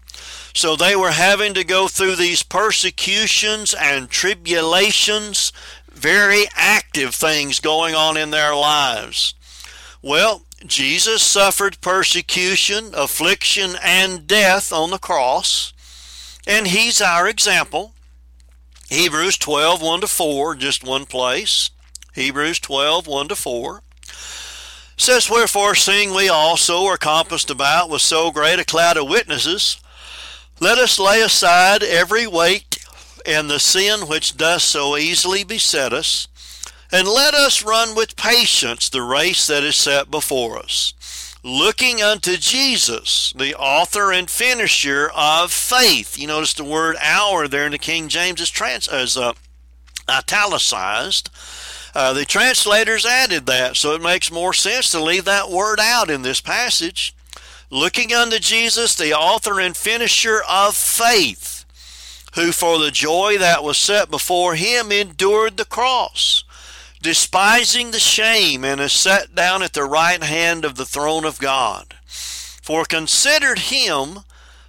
So 0.54 0.75
they 0.75 0.97
were 0.97 1.12
having 1.12 1.54
to 1.54 1.62
go 1.62 1.87
through 1.87 2.16
these 2.16 2.42
persecutions 2.42 3.75
and 3.75 4.11
tribulations, 4.11 5.52
very 5.88 6.47
active 6.57 7.14
things 7.14 7.61
going 7.61 7.95
on 7.95 8.16
in 8.16 8.30
their 8.30 8.57
lives. 8.57 9.35
Well, 10.02 10.42
Jesus 10.66 11.23
suffered 11.23 11.80
persecution, 11.80 12.90
affliction, 12.92 13.76
and 13.85 14.26
death 14.26 14.73
on 14.73 14.90
the 14.90 14.99
cross, 14.99 15.73
and 16.45 16.66
he's 16.66 17.00
our 17.00 17.28
example. 17.28 17.95
Hebrews 18.88 19.37
12, 19.37 19.83
1 19.83 20.00
to 20.00 20.07
4, 20.07 20.54
just 20.54 20.83
one 20.83 21.04
place. 21.04 21.68
Hebrews 22.14 22.59
12, 22.61 23.07
1 23.07 23.28
to 23.28 23.37
4 23.37 23.83
says, 24.97 25.28
Wherefore, 25.28 25.75
seeing 25.75 26.14
we 26.14 26.30
also 26.30 26.87
are 26.87 26.97
compassed 26.97 27.50
about 27.50 27.90
with 27.90 28.00
so 28.00 28.30
great 28.30 28.59
a 28.59 28.64
cloud 28.64 28.97
of 28.97 29.09
witnesses, 29.09 29.78
let 30.59 30.78
us 30.78 30.99
lay 30.99 31.21
aside 31.21 31.83
every 31.83 32.26
weight 32.26 32.78
and 33.26 33.50
the 33.50 33.59
sin 33.61 34.09
which 34.09 34.38
does 34.38 34.62
so 34.62 34.97
easily 34.97 35.45
beset 35.45 35.92
us, 35.92 36.26
and 36.90 37.07
let 37.07 37.35
us 37.35 37.62
run 37.62 37.95
with 37.95 38.16
patience 38.16 38.88
the 38.88 39.02
race 39.02 39.47
that 39.47 39.62
is 39.62 39.76
set 39.76 40.11
before 40.11 40.59
us, 40.59 40.95
looking 41.49 42.02
unto 42.02 42.37
Jesus, 42.37 43.33
the 43.35 43.55
author 43.55 44.12
and 44.12 44.31
finisher 44.31 45.11
of 45.14 45.50
faith. 45.50 46.19
You 46.19 46.26
notice 46.26 46.52
the 46.52 46.62
word 46.62 46.97
"our" 47.00 47.49
there 47.49 47.64
in 47.64 47.73
the 47.73 47.78
King 47.78 48.09
James 48.09 48.40
is 48.40 48.50
trans 48.50 48.87
as 48.87 49.17
uh, 49.17 49.33
italicized. 50.09 51.31
Uh, 51.95 52.12
the 52.12 52.26
translators 52.26 53.07
added 53.07 53.47
that, 53.47 53.76
so 53.76 53.95
it 53.95 54.02
makes 54.02 54.31
more 54.31 54.52
sense 54.52 54.90
to 54.90 55.02
leave 55.02 55.25
that 55.25 55.50
word 55.50 55.81
out 55.81 56.11
in 56.11 56.21
this 56.23 56.40
passage. 56.40 57.14
Looking 57.71 58.12
unto 58.12 58.38
Jesus, 58.38 58.95
the 58.95 59.14
author 59.14 59.59
and 59.59 59.76
finisher 59.76 60.43
of 60.49 60.76
faith, 60.76 61.64
who 62.35 62.52
for 62.52 62.78
the 62.78 62.90
joy 62.90 63.38
that 63.38 63.64
was 63.64 63.78
set 63.78 64.11
before 64.11 64.55
him 64.55 64.93
endured 64.93 65.57
the 65.57 65.64
cross 65.64 66.45
despising 67.00 67.90
the 67.90 67.99
shame, 67.99 68.64
and 68.64 68.81
is 68.81 68.93
set 68.93 69.34
down 69.34 69.63
at 69.63 69.73
the 69.73 69.84
right 69.84 70.23
hand 70.23 70.65
of 70.65 70.75
the 70.75 70.87
throne 70.87 71.25
of 71.25 71.39
God. 71.39 71.95
For 72.06 72.84
considered 72.84 73.58
him 73.58 74.21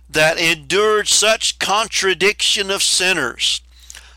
that 0.09 0.37
endured 0.37 1.07
such 1.07 1.59
contradiction 1.59 2.71
of 2.71 2.83
sinners 2.83 3.61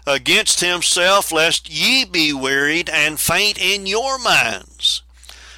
against 0.07 0.61
himself, 0.61 1.33
lest 1.33 1.69
ye 1.71 2.05
be 2.05 2.33
wearied 2.33 2.89
and 2.89 3.21
faint 3.21 3.61
in 3.61 3.87
your 3.87 4.19
minds. 4.19 5.03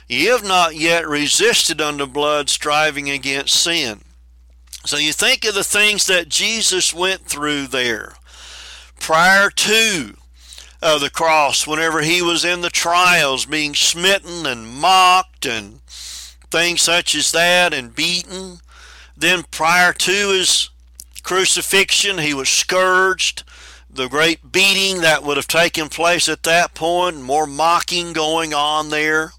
Ye 0.09 0.27
have 0.27 0.45
not 0.45 0.77
yet 0.77 1.09
resisted 1.09 1.81
unto 1.81 2.07
blood, 2.07 2.51
striving 2.51 3.09
against 3.09 3.55
sin. 3.55 4.01
So 4.85 4.99
you 4.99 5.12
think 5.12 5.45
of 5.45 5.55
the 5.55 5.64
things 5.64 6.07
that 6.07 6.29
Jesus 6.29 6.93
went 6.93 7.23
through 7.27 7.69
there 7.69 8.14
prior 9.01 9.49
to 9.51 10.17
of 10.85 11.01
the 11.01 11.09
cross 11.09 11.66
whenever 11.66 12.03
he 12.03 12.20
was 12.20 12.44
in 12.44 12.61
the 12.61 12.68
trials, 12.68 13.47
being 13.47 13.75
smitten 13.75 14.44
and 14.44 14.68
mocked 14.68 15.47
and 15.47 15.81
things 16.51 16.83
such 16.83 17.14
as 17.14 17.33
that, 17.33 17.73
and 17.73 17.94
beaten. 17.94 18.59
Then, 19.16 19.44
prior 19.51 19.94
to 19.94 20.31
his 20.31 20.68
crucifixion, 21.23 22.18
he 22.18 22.35
was 22.35 22.51
scourged. 22.51 23.44
The 23.88 24.09
great 24.09 24.53
beating 24.53 25.01
that 25.01 25.23
would 25.23 25.38
have 25.38 25.49
taken 25.49 25.88
place 25.88 26.29
at 26.29 26.42
that 26.42 26.75
point, 26.75 27.23
more 27.23 27.47
mocking 27.47 28.12
going 28.12 28.53
on 28.53 28.90
there. 28.90 29.33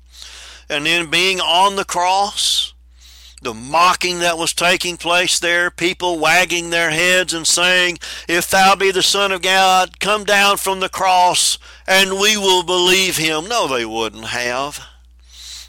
And 0.67 0.88
then 0.88 1.12
being 1.12 1.39
on 1.39 1.75
the 1.75 1.86
cross, 1.86 2.64
the 3.45 3.53
mocking 3.53 4.19
that 4.19 4.39
was 4.39 4.53
taking 4.53 4.97
place 4.97 5.39
there, 5.39 5.69
people 5.69 6.17
wagging 6.17 6.71
their 6.71 6.89
heads 6.89 7.31
and 7.31 7.45
saying, 7.45 7.99
If 8.27 8.49
thou 8.49 8.75
be 8.75 8.89
the 8.89 9.03
Son 9.03 9.31
of 9.31 9.43
God, 9.43 9.99
come 9.99 10.23
down 10.23 10.58
from 10.58 10.79
the 10.79 10.89
cross 10.89 11.60
and 11.88 12.19
we 12.19 12.36
will 12.36 12.63
believe 12.63 13.17
him. 13.17 13.47
No, 13.47 13.67
they 13.67 13.86
wouldn't 13.86 14.25
have. 14.25 14.84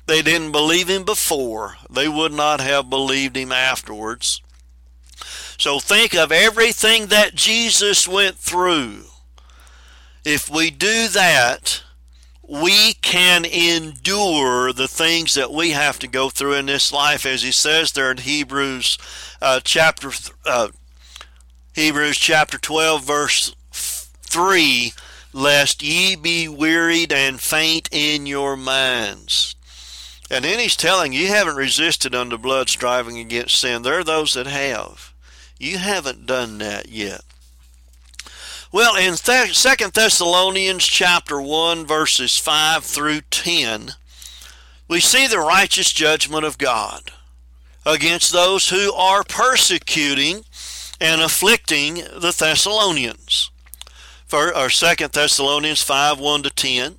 They 0.06 0.22
didn't 0.22 0.52
believe 0.52 0.88
him 0.88 1.04
before, 1.04 1.76
they 1.90 2.08
would 2.08 2.32
not 2.32 2.60
have 2.60 2.88
believed 2.88 3.36
him 3.36 3.52
afterwards. 3.52 4.40
So 5.58 5.78
think 5.78 6.14
of 6.14 6.32
everything 6.32 7.06
that 7.06 7.34
Jesus 7.34 8.08
went 8.08 8.36
through. 8.36 9.04
If 10.24 10.48
we 10.48 10.70
do 10.70 11.08
that, 11.08 11.82
we 12.48 12.94
can 12.94 13.44
endure 13.44 14.72
the 14.72 14.88
things 14.88 15.34
that 15.34 15.52
we 15.52 15.70
have 15.70 15.98
to 16.00 16.08
go 16.08 16.30
through 16.30 16.54
in 16.54 16.66
this 16.66 16.92
life, 16.92 17.26
as 17.26 17.42
he 17.42 17.52
says 17.52 17.92
there 17.92 18.10
in 18.10 18.18
Hebrews 18.18 18.98
uh, 19.42 19.60
chapter 19.64 20.10
uh, 20.44 20.68
Hebrews 21.74 22.18
chapter 22.18 22.58
twelve, 22.58 23.04
verse 23.04 23.54
three. 23.72 24.92
Lest 25.32 25.82
ye 25.82 26.16
be 26.16 26.48
wearied 26.48 27.12
and 27.12 27.38
faint 27.38 27.90
in 27.92 28.24
your 28.24 28.56
minds. 28.56 29.54
And 30.30 30.46
then 30.46 30.58
he's 30.58 30.76
telling 30.76 31.12
you, 31.12 31.20
you 31.20 31.28
haven't 31.28 31.56
resisted 31.56 32.14
unto 32.14 32.38
blood 32.38 32.70
striving 32.70 33.18
against 33.18 33.60
sin. 33.60 33.82
There 33.82 33.98
are 33.98 34.04
those 34.04 34.32
that 34.32 34.46
have. 34.46 35.12
You 35.58 35.76
haven't 35.76 36.24
done 36.24 36.56
that 36.58 36.88
yet. 36.88 37.20
Well, 38.76 38.94
in 38.94 39.16
Second 39.16 39.94
Thessalonians 39.94 40.86
chapter 40.86 41.40
1 41.40 41.86
verses 41.86 42.36
5 42.36 42.84
through 42.84 43.22
10, 43.30 43.92
we 44.86 45.00
see 45.00 45.26
the 45.26 45.38
righteous 45.38 45.90
judgment 45.90 46.44
of 46.44 46.58
God 46.58 47.10
against 47.86 48.34
those 48.34 48.68
who 48.68 48.92
are 48.92 49.24
persecuting 49.24 50.44
and 51.00 51.22
afflicting 51.22 51.94
the 52.20 52.36
Thessalonians. 52.38 53.50
For, 54.26 54.54
or 54.54 54.68
2 54.68 55.08
Thessalonians 55.08 55.80
5 55.80 56.20
1 56.20 56.42
to 56.42 56.50
10. 56.50 56.96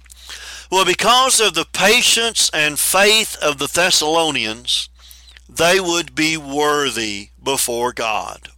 Well, 0.71 0.83
because 0.83 1.39
of 1.39 1.53
the 1.53 1.67
patience 1.73 2.49
and 2.55 2.79
faith 2.79 3.37
of 3.39 3.59
the 3.59 3.67
Thessalonians, 3.67 4.89
they 5.47 5.79
would 5.79 6.15
be 6.15 6.37
worthy 6.37 7.29
before 7.43 7.93
God. 7.93 8.49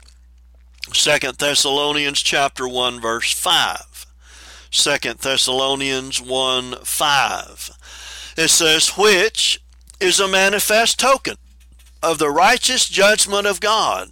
Second 0.94 1.38
Thessalonians 1.38 2.22
chapter 2.22 2.68
1 2.68 3.00
verse 3.00 3.34
5. 3.34 4.06
Second 4.72 5.20
Thessalonians 5.20 6.22
1 6.22 6.76
5. 6.84 7.72
It 8.38 8.50
says, 8.50 8.98
Which 8.98 9.62
is 10.00 10.20
a 10.20 10.28
manifest 10.28 11.00
token 11.00 11.36
of 12.02 12.18
the 12.18 12.30
righteous 12.30 12.88
judgment 12.88 13.48
of 13.48 13.60
God, 13.60 14.10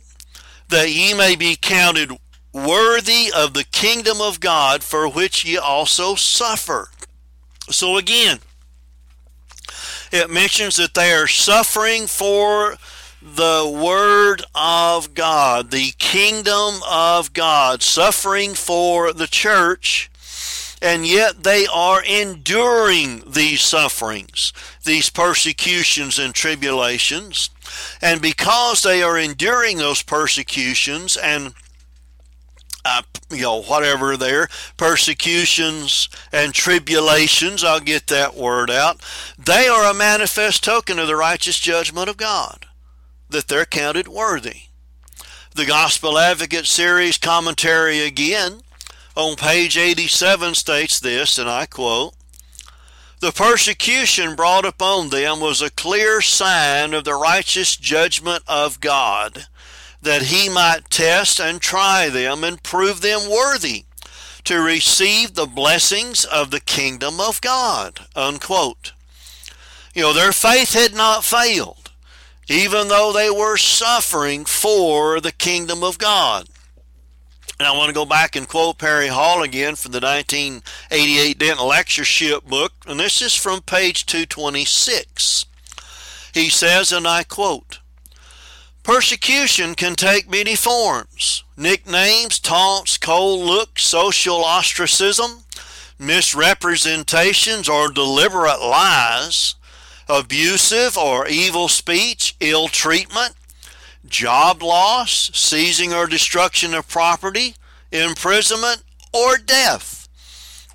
that 0.69 0.89
ye 0.91 1.13
may 1.13 1.35
be 1.35 1.55
counted 1.55 2.11
worthy 2.53 3.31
of 3.35 3.53
the 3.53 3.63
kingdom 3.63 4.19
of 4.21 4.39
God 4.39 4.83
for 4.83 5.07
which 5.07 5.45
ye 5.45 5.57
also 5.57 6.15
suffer. 6.15 6.89
So 7.69 7.97
again, 7.97 8.39
it 10.11 10.29
mentions 10.29 10.77
that 10.77 10.93
they 10.93 11.13
are 11.13 11.27
suffering 11.27 12.07
for 12.07 12.77
the 13.35 13.69
Word 13.83 14.43
of 14.55 15.13
God, 15.13 15.71
the 15.71 15.91
kingdom 15.97 16.75
of 16.89 17.33
God, 17.33 17.81
suffering 17.81 18.53
for 18.53 19.11
the 19.13 19.27
church, 19.27 20.09
and 20.81 21.05
yet 21.05 21.43
they 21.43 21.65
are 21.67 22.03
enduring 22.03 23.23
these 23.27 23.61
sufferings, 23.61 24.53
these 24.83 25.09
persecutions 25.09 26.19
and 26.19 26.33
tribulations. 26.33 27.49
And 28.01 28.21
because 28.21 28.81
they 28.83 29.03
are 29.03 29.17
enduring 29.17 29.77
those 29.77 30.03
persecutions 30.03 31.17
and 31.17 31.53
uh, 32.85 33.01
you 33.29 33.41
know, 33.41 33.61
whatever 33.63 34.15
there, 34.15 34.47
persecutions 34.77 36.07
and 36.31 36.53
tribulations, 36.53 37.63
I'll 37.63 37.81
get 37.81 38.07
that 38.07 38.35
word 38.35 38.71
out, 38.71 39.03
they 39.37 39.67
are 39.67 39.89
a 39.89 39.93
manifest 39.93 40.63
token 40.63 40.97
of 40.97 41.07
the 41.07 41.15
righteous 41.17 41.59
judgment 41.59 42.09
of 42.09 42.15
God, 42.15 42.66
that 43.29 43.47
they're 43.47 43.65
counted 43.65 44.07
worthy. 44.07 44.63
The 45.55 45.65
Gospel 45.65 46.17
Advocate 46.17 46.65
series 46.65 47.17
commentary 47.17 48.01
again 48.01 48.61
on 49.15 49.35
page 49.35 49.77
87 49.77 50.53
states 50.53 50.99
this, 50.99 51.37
and 51.37 51.49
I 51.49 51.65
quote, 51.65 52.13
the 53.19 53.31
persecution 53.31 54.35
brought 54.35 54.63
upon 54.65 55.09
them 55.09 55.39
was 55.39 55.59
a 55.59 55.71
clear 55.71 56.21
sign 56.21 56.93
of 56.93 57.03
the 57.03 57.15
righteous 57.15 57.75
judgment 57.75 58.43
of 58.47 58.79
God 58.79 59.47
that 59.99 60.23
he 60.23 60.49
might 60.49 60.91
test 60.91 61.39
and 61.39 61.59
try 61.59 62.09
them 62.09 62.43
and 62.43 62.61
prove 62.61 63.01
them 63.01 63.29
worthy 63.29 63.85
to 64.43 64.61
receive 64.61 65.33
the 65.33 65.47
blessings 65.47 66.25
of 66.25 66.51
the 66.51 66.59
kingdom 66.59 67.19
of 67.19 67.41
God. 67.41 68.01
Unquote. 68.15 68.93
You 69.95 70.03
know, 70.03 70.13
their 70.13 70.31
faith 70.31 70.73
had 70.73 70.93
not 70.93 71.23
failed, 71.23 71.86
even 72.47 72.87
though 72.87 73.11
they 73.11 73.29
were 73.29 73.57
suffering 73.57 74.45
for 74.45 75.19
the 75.19 75.31
kingdom 75.31 75.83
of 75.83 75.97
God. 75.97 76.47
And 77.59 77.67
I 77.67 77.75
want 77.75 77.89
to 77.89 77.93
go 77.93 78.05
back 78.05 78.35
and 78.35 78.47
quote 78.47 78.77
Perry 78.77 79.07
Hall 79.07 79.41
again 79.41 79.75
from 79.75 79.91
the 79.91 79.99
1988 79.99 81.39
Denton 81.39 81.65
Lectureship 81.65 82.45
book, 82.45 82.73
and 82.85 82.99
this 82.99 83.21
is 83.21 83.35
from 83.35 83.61
page 83.61 84.05
226. 84.05 85.45
He 86.33 86.49
says, 86.49 86.91
and 86.91 87.07
I 87.07 87.23
quote, 87.23 87.79
Persecution 88.83 89.75
can 89.75 89.95
take 89.95 90.29
many 90.29 90.55
forms 90.55 91.43
nicknames, 91.57 92.39
taunts, 92.39 92.97
cold 92.97 93.45
looks, 93.45 93.83
social 93.83 94.45
ostracism, 94.45 95.43
misrepresentations, 95.99 97.67
or 97.67 97.91
deliberate 97.91 98.61
lies, 98.61 99.55
abusive 100.09 100.97
or 100.97 101.27
evil 101.27 101.67
speech, 101.67 102.35
ill 102.39 102.67
treatment, 102.67 103.33
job 104.05 104.63
loss, 104.63 105.31
seizing 105.33 105.93
or 105.93 106.07
destruction 106.07 106.73
of 106.73 106.87
property, 106.87 107.55
imprisonment, 107.91 108.83
or 109.13 109.37
death. 109.37 110.07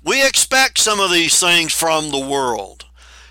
We 0.03 0.25
expect 0.25 0.77
some 0.79 0.99
of 0.99 1.11
these 1.11 1.39
things 1.39 1.73
from 1.73 2.11
the 2.11 2.19
world. 2.19 2.85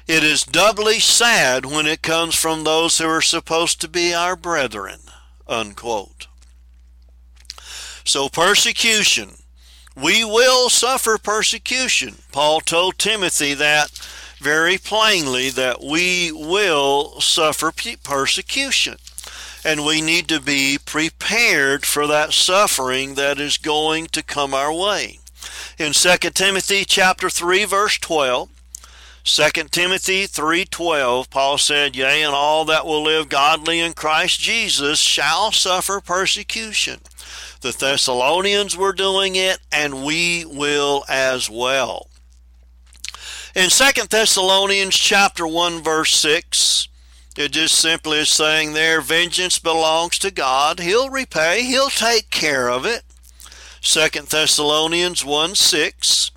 It 0.06 0.24
is 0.24 0.42
doubly 0.42 0.98
sad 0.98 1.64
when 1.66 1.86
it 1.86 2.02
comes 2.02 2.34
from 2.34 2.64
those 2.64 2.98
who 2.98 3.06
are 3.06 3.22
supposed 3.22 3.80
to 3.80 3.88
be 3.88 4.12
our 4.12 4.36
brethren. 4.36 5.00
Unquote. 5.46 6.26
So, 8.04 8.28
persecution. 8.28 9.30
We 9.94 10.24
will 10.24 10.70
suffer 10.70 11.18
persecution. 11.18 12.16
Paul 12.32 12.60
told 12.60 12.98
Timothy 12.98 13.54
that 13.54 13.90
very 14.42 14.76
plainly 14.76 15.48
that 15.50 15.82
we 15.82 16.32
will 16.32 17.20
suffer 17.20 17.72
persecution. 18.02 18.96
And 19.64 19.86
we 19.86 20.00
need 20.00 20.26
to 20.28 20.40
be 20.40 20.78
prepared 20.84 21.86
for 21.86 22.08
that 22.08 22.32
suffering 22.32 23.14
that 23.14 23.38
is 23.38 23.56
going 23.56 24.06
to 24.08 24.22
come 24.22 24.52
our 24.52 24.72
way. 24.72 25.20
In 25.78 25.92
2 25.92 26.16
Timothy 26.34 26.84
chapter 26.84 27.30
3 27.30 27.64
verse 27.64 27.98
12, 27.98 28.48
2 29.24 29.50
Timothy 29.70 30.26
3:12 30.26 31.30
Paul 31.30 31.56
said, 31.56 31.94
"Yea, 31.94 32.22
and 32.22 32.34
all 32.34 32.64
that 32.64 32.84
will 32.84 33.04
live 33.04 33.28
godly 33.28 33.78
in 33.78 33.92
Christ 33.92 34.40
Jesus 34.40 34.98
shall 34.98 35.52
suffer 35.52 36.00
persecution." 36.00 37.00
The 37.60 37.70
Thessalonians 37.70 38.76
were 38.76 38.92
doing 38.92 39.36
it 39.36 39.60
and 39.70 40.02
we 40.02 40.44
will 40.44 41.04
as 41.08 41.48
well. 41.48 42.08
In 43.54 43.68
2 43.68 44.06
Thessalonians 44.08 44.96
chapter 44.96 45.46
1 45.46 45.82
verse 45.82 46.14
6, 46.14 46.88
it 47.36 47.52
just 47.52 47.74
simply 47.74 48.20
is 48.20 48.30
saying 48.30 48.72
there 48.72 49.02
vengeance 49.02 49.58
belongs 49.58 50.18
to 50.20 50.30
God. 50.30 50.80
He'll 50.80 51.10
repay, 51.10 51.64
he'll 51.64 51.90
take 51.90 52.30
care 52.30 52.70
of 52.70 52.86
it. 52.86 53.02
2 53.82 54.08
Thessalonians 54.22 55.22
1 55.22 55.54
6 55.54 56.30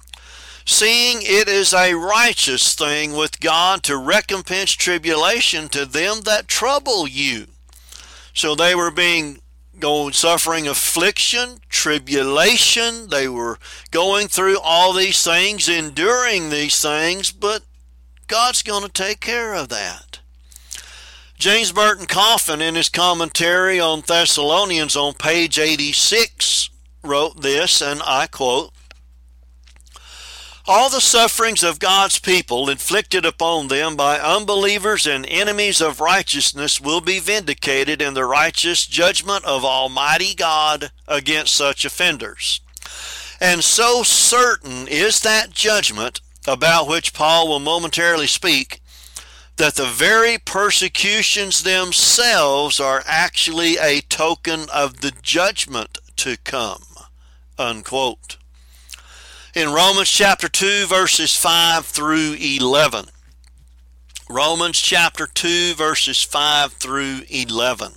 seeing 0.65 1.19
it 1.21 1.47
is 1.47 1.73
a 1.73 1.93
righteous 1.93 2.75
thing 2.75 3.13
with 3.13 3.39
God 3.39 3.83
to 3.83 3.95
recompense 3.95 4.71
tribulation 4.71 5.69
to 5.69 5.85
them 5.85 6.21
that 6.25 6.49
trouble 6.49 7.07
you. 7.07 7.47
So 8.33 8.55
they 8.55 8.75
were 8.75 8.91
being 8.91 9.39
going 9.79 10.13
suffering 10.13 10.67
affliction, 10.67 11.59
tribulation, 11.69 13.09
they 13.09 13.27
were 13.27 13.59
going 13.91 14.27
through 14.27 14.59
all 14.59 14.93
these 14.93 15.23
things, 15.23 15.67
enduring 15.69 16.49
these 16.49 16.81
things, 16.81 17.31
but 17.31 17.63
God's 18.27 18.61
going 18.61 18.83
to 18.83 18.89
take 18.89 19.19
care 19.19 19.53
of 19.53 19.69
that. 19.69 20.19
James 21.37 21.71
Burton 21.71 22.05
Coffman, 22.05 22.61
in 22.61 22.75
his 22.75 22.89
commentary 22.89 23.79
on 23.79 24.01
Thessalonians 24.01 24.95
on 24.95 25.13
page 25.13 25.59
86, 25.59 26.69
wrote 27.03 27.41
this, 27.41 27.81
and 27.81 28.01
I 28.05 28.27
quote 28.27 28.71
all 30.67 30.89
the 30.89 31.01
sufferings 31.01 31.63
of 31.63 31.79
God's 31.79 32.17
people 32.17 32.69
inflicted 32.69 33.25
upon 33.25 33.67
them 33.67 33.95
by 33.95 34.19
unbelievers 34.19 35.05
and 35.05 35.25
enemies 35.27 35.79
of 35.79 35.99
righteousness 35.99 36.81
will 36.81 37.01
be 37.01 37.19
vindicated 37.19 38.01
in 38.01 38.15
the 38.15 38.25
righteous 38.25 38.87
judgment 38.87 39.45
of 39.45 39.63
Almighty 39.63 40.33
God 40.33 40.91
against 41.07 41.53
such 41.53 41.85
offenders. 41.85 42.61
And 43.39 43.63
so 43.63 44.01
certain 44.01 44.87
is 44.87 45.21
that 45.21 45.51
judgment 45.51 46.21
about 46.47 46.87
which 46.87 47.13
Paul 47.13 47.47
will 47.47 47.59
momentarily 47.59 48.27
speak 48.27 48.81
that 49.57 49.75
the 49.75 49.85
very 49.85 50.37
persecutions 50.37 51.63
themselves 51.63 52.79
are 52.79 53.03
actually 53.05 53.77
a 53.77 54.01
token 54.01 54.65
of 54.73 55.01
the 55.01 55.13
judgment 55.21 55.99
to 56.17 56.37
come. 56.37 56.83
Unquote 57.57 58.37
in 59.55 59.71
Romans 59.71 60.09
chapter 60.09 60.49
2, 60.49 60.85
verses 60.85 61.33
5 61.33 61.85
through 61.85 62.33
11. 62.33 63.05
Romans 64.29 64.77
chapter 64.77 65.27
2, 65.27 65.75
verses 65.75 66.21
5 66.21 66.73
through 66.73 67.21
11. 67.29 67.93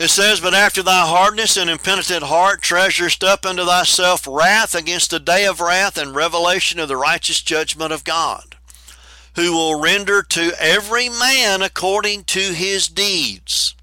It 0.00 0.08
says, 0.08 0.40
But 0.40 0.52
after 0.52 0.82
thy 0.82 1.06
hardness 1.06 1.56
and 1.56 1.70
impenitent 1.70 2.24
heart 2.24 2.60
treasurest 2.60 3.22
up 3.22 3.46
unto 3.46 3.64
thyself 3.64 4.26
wrath 4.28 4.74
against 4.74 5.12
the 5.12 5.20
day 5.20 5.46
of 5.46 5.60
wrath 5.60 5.96
and 5.96 6.12
revelation 6.12 6.80
of 6.80 6.88
the 6.88 6.96
righteous 6.96 7.40
judgment 7.40 7.92
of 7.92 8.02
God, 8.02 8.56
who 9.36 9.52
will 9.52 9.80
render 9.80 10.24
to 10.24 10.52
every 10.58 11.08
man 11.08 11.62
according 11.62 12.24
to 12.24 12.40
his 12.40 12.88
deeds. 12.88 13.76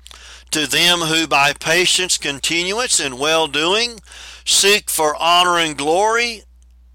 To 0.51 0.67
them 0.67 0.99
who 0.99 1.27
by 1.27 1.53
patience 1.53 2.17
continuance 2.17 2.99
in 2.99 3.17
well 3.17 3.47
doing 3.47 4.01
seek 4.45 4.89
for 4.89 5.15
honor 5.15 5.57
and 5.57 5.77
glory, 5.77 6.43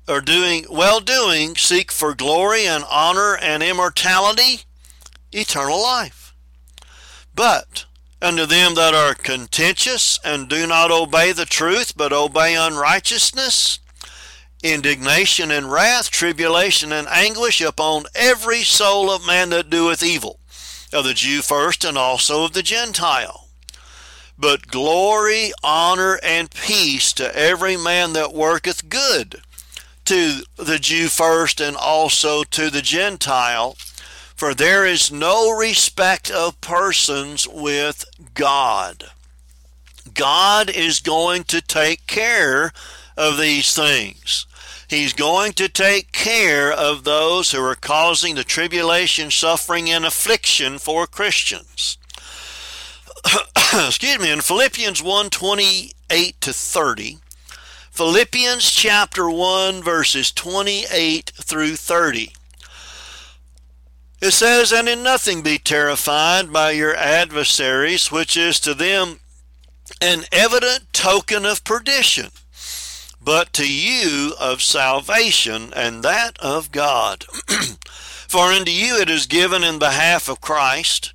or 0.09 0.20
doing 0.20 0.66
well 0.70 1.00
doing, 1.00 1.56
seek 1.56 1.90
for 1.90 2.14
glory 2.14 2.66
and 2.66 2.85
honor 2.90 3.37
and 3.37 3.62
immortality, 3.62 4.62
eternal 5.32 5.82
life. 5.82 6.35
But 7.35 7.85
unto 8.22 8.46
them 8.46 8.74
that 8.74 8.94
are 8.94 9.14
contentious 9.14 10.18
and 10.24 10.48
do 10.48 10.66
not 10.66 10.90
obey 10.90 11.32
the 11.32 11.44
truth, 11.44 11.96
but 11.96 12.12
obey 12.12 12.54
unrighteousness, 12.54 13.78
indignation 14.62 15.50
and 15.50 15.70
wrath, 15.70 16.11
tribulation 16.11 16.92
and 16.92 17.06
anguish 17.09 17.61
upon 17.61 18.04
every 18.14 18.62
soul 18.62 19.11
of 19.11 19.26
man 19.26 19.50
that 19.50 19.70
doeth 19.70 20.02
evil, 20.02 20.40
of 20.92 21.04
the 21.04 21.14
Jew 21.14 21.42
first 21.42 21.85
and 21.85 21.98
also 21.98 22.44
of 22.44 22.52
the 22.52 22.62
Gentile 22.62 23.45
but 24.38 24.68
glory, 24.68 25.53
honor, 25.62 26.18
and 26.22 26.51
peace 26.51 27.12
to 27.14 27.37
every 27.37 27.77
man 27.77 28.12
that 28.12 28.33
worketh 28.33 28.88
good, 28.88 29.42
to 30.05 30.42
the 30.57 30.79
Jew 30.79 31.09
first 31.09 31.61
and 31.61 31.77
also 31.77 32.44
to 32.44 32.70
the 32.70 32.83
Gentile. 32.83 33.77
For 34.35 34.53
there 34.53 34.85
is 34.85 35.11
no 35.11 35.51
respect 35.51 36.31
of 36.31 36.61
persons 36.61 37.49
with 37.49 38.05
God. 38.35 39.05
God 40.12 40.68
is 40.70 41.01
going 41.01 41.44
to 41.44 41.61
take 41.61 42.07
care 42.07 42.72
of 43.16 43.38
these 43.38 43.75
things. 43.75 44.46
He's 44.88 45.12
going 45.12 45.53
to 45.55 45.68
take 45.68 46.12
care 46.12 46.70
of 46.70 47.03
those 47.03 47.51
who 47.51 47.61
are 47.62 47.75
causing 47.75 48.35
the 48.35 48.44
tribulation, 48.44 49.31
suffering, 49.31 49.90
and 49.90 50.05
affliction 50.05 50.79
for 50.79 51.07
Christians. 51.07 51.99
excuse 53.86 54.18
me, 54.18 54.30
in 54.30 54.40
Philippians 54.40 55.02
1 55.02 55.30
28 55.30 56.40
to 56.40 56.52
30, 56.52 57.18
Philippians 57.90 58.70
chapter 58.70 59.28
1, 59.28 59.82
verses 59.82 60.30
28 60.30 61.32
through 61.34 61.76
30. 61.76 62.32
It 64.20 64.30
says, 64.32 64.72
And 64.72 64.88
in 64.88 65.02
nothing 65.02 65.42
be 65.42 65.58
terrified 65.58 66.52
by 66.52 66.72
your 66.72 66.94
adversaries, 66.94 68.10
which 68.10 68.36
is 68.36 68.60
to 68.60 68.74
them 68.74 69.20
an 70.00 70.24
evident 70.32 70.92
token 70.92 71.44
of 71.46 71.64
perdition, 71.64 72.30
but 73.20 73.52
to 73.54 73.70
you 73.70 74.34
of 74.38 74.62
salvation, 74.62 75.72
and 75.74 76.02
that 76.02 76.38
of 76.38 76.72
God. 76.72 77.24
For 78.28 78.52
unto 78.52 78.70
you 78.70 79.00
it 79.00 79.08
is 79.08 79.26
given 79.26 79.62
in 79.62 79.78
behalf 79.78 80.28
of 80.28 80.40
Christ, 80.40 81.12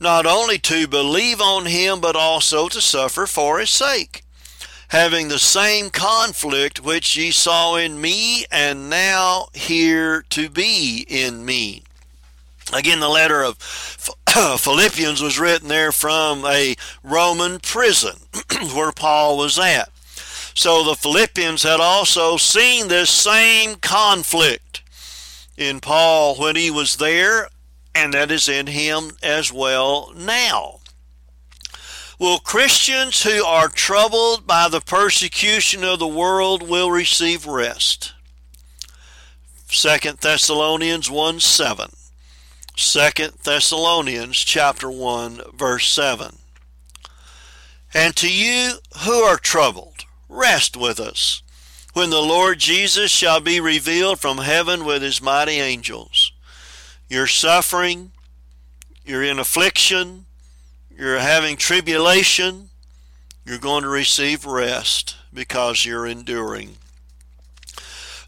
not 0.00 0.24
only 0.24 0.58
to 0.58 0.88
believe 0.88 1.40
on 1.40 1.66
him, 1.66 2.00
but 2.00 2.16
also 2.16 2.68
to 2.68 2.80
suffer 2.80 3.26
for 3.26 3.58
his 3.60 3.70
sake, 3.70 4.24
having 4.88 5.28
the 5.28 5.38
same 5.38 5.90
conflict 5.90 6.82
which 6.82 7.16
ye 7.16 7.30
saw 7.30 7.76
in 7.76 8.00
me, 8.00 8.46
and 8.50 8.88
now 8.88 9.48
here 9.52 10.24
to 10.30 10.48
be 10.48 11.04
in 11.08 11.44
me. 11.44 11.82
Again, 12.72 13.00
the 13.00 13.08
letter 13.08 13.42
of 13.42 13.58
Philippians 14.58 15.20
was 15.20 15.38
written 15.38 15.68
there 15.68 15.92
from 15.92 16.44
a 16.46 16.76
Roman 17.02 17.58
prison 17.58 18.16
where 18.74 18.92
Paul 18.92 19.36
was 19.36 19.58
at. 19.58 19.90
So 20.54 20.84
the 20.84 20.94
Philippians 20.94 21.62
had 21.62 21.80
also 21.80 22.36
seen 22.36 22.88
this 22.88 23.10
same 23.10 23.76
conflict 23.76 24.82
in 25.56 25.80
Paul 25.80 26.36
when 26.36 26.56
he 26.56 26.70
was 26.70 26.96
there, 26.96 27.48
and 27.94 28.14
that 28.14 28.30
is 28.30 28.48
in 28.48 28.66
him 28.66 29.12
as 29.22 29.52
well 29.52 30.12
now. 30.16 30.80
Well, 32.18 32.38
Christians 32.38 33.22
who 33.22 33.42
are 33.44 33.68
troubled 33.68 34.46
by 34.46 34.68
the 34.68 34.82
persecution 34.82 35.84
of 35.84 35.98
the 35.98 36.06
world 36.06 36.68
will 36.68 36.90
receive 36.90 37.46
rest. 37.46 38.12
2 39.68 40.12
Thessalonians 40.20 41.10
1 41.10 41.40
7. 41.40 41.90
2 42.76 43.10
Thessalonians 43.42 44.36
chapter 44.36 44.90
1 44.90 45.40
verse 45.54 45.88
7. 45.88 46.36
And 47.94 48.14
to 48.16 48.32
you 48.32 48.74
who 49.04 49.22
are 49.22 49.36
troubled, 49.36 50.04
rest 50.28 50.76
with 50.76 51.00
us 51.00 51.42
when 51.92 52.10
the 52.10 52.20
Lord 52.20 52.58
Jesus 52.58 53.10
shall 53.10 53.40
be 53.40 53.60
revealed 53.60 54.20
from 54.20 54.38
heaven 54.38 54.84
with 54.84 55.02
his 55.02 55.20
mighty 55.20 55.58
angels. 55.58 56.29
You're 57.10 57.26
suffering, 57.26 58.12
you're 59.04 59.22
in 59.22 59.38
affliction, 59.38 60.24
you're 60.96 61.18
having 61.18 61.58
tribulation, 61.58 62.70
you're 63.44 63.58
going 63.58 63.82
to 63.82 63.90
receive 63.90 64.46
rest 64.46 65.16
because 65.34 65.84
you're 65.84 66.06
enduring. 66.06 66.76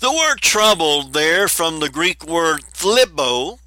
The 0.01 0.13
word 0.13 0.43
troubled 0.43 1.15
there 1.15 1.49
from 1.49 1.81
the 1.81 1.89
Greek 1.89 2.27
word 2.27 2.63
thlibo 2.75 3.59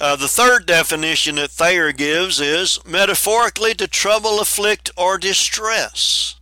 uh, 0.00 0.16
the 0.16 0.28
third 0.28 0.66
definition 0.66 1.36
that 1.36 1.50
Thayer 1.50 1.92
gives 1.92 2.40
is 2.40 2.84
metaphorically 2.84 3.74
to 3.74 3.86
trouble, 3.86 4.40
afflict, 4.40 4.90
or 4.96 5.18
distress. 5.18 6.34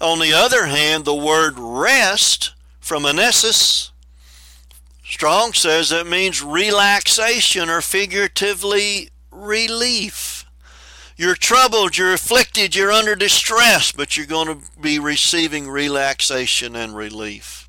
On 0.00 0.20
the 0.20 0.32
other 0.32 0.66
hand, 0.66 1.04
the 1.04 1.14
word 1.14 1.54
rest 1.58 2.54
from 2.78 3.04
anesis, 3.04 3.90
Strong 5.08 5.52
says 5.52 5.92
it 5.92 6.06
means 6.06 6.42
relaxation 6.42 7.70
or 7.70 7.80
figuratively 7.80 9.10
relief. 9.30 10.44
You're 11.16 11.36
troubled, 11.36 11.96
you're 11.96 12.12
afflicted, 12.12 12.74
you're 12.74 12.92
under 12.92 13.14
distress, 13.14 13.92
but 13.92 14.16
you're 14.16 14.26
going 14.26 14.48
to 14.48 14.80
be 14.80 14.98
receiving 14.98 15.68
relaxation 15.68 16.74
and 16.74 16.94
relief. 16.94 17.68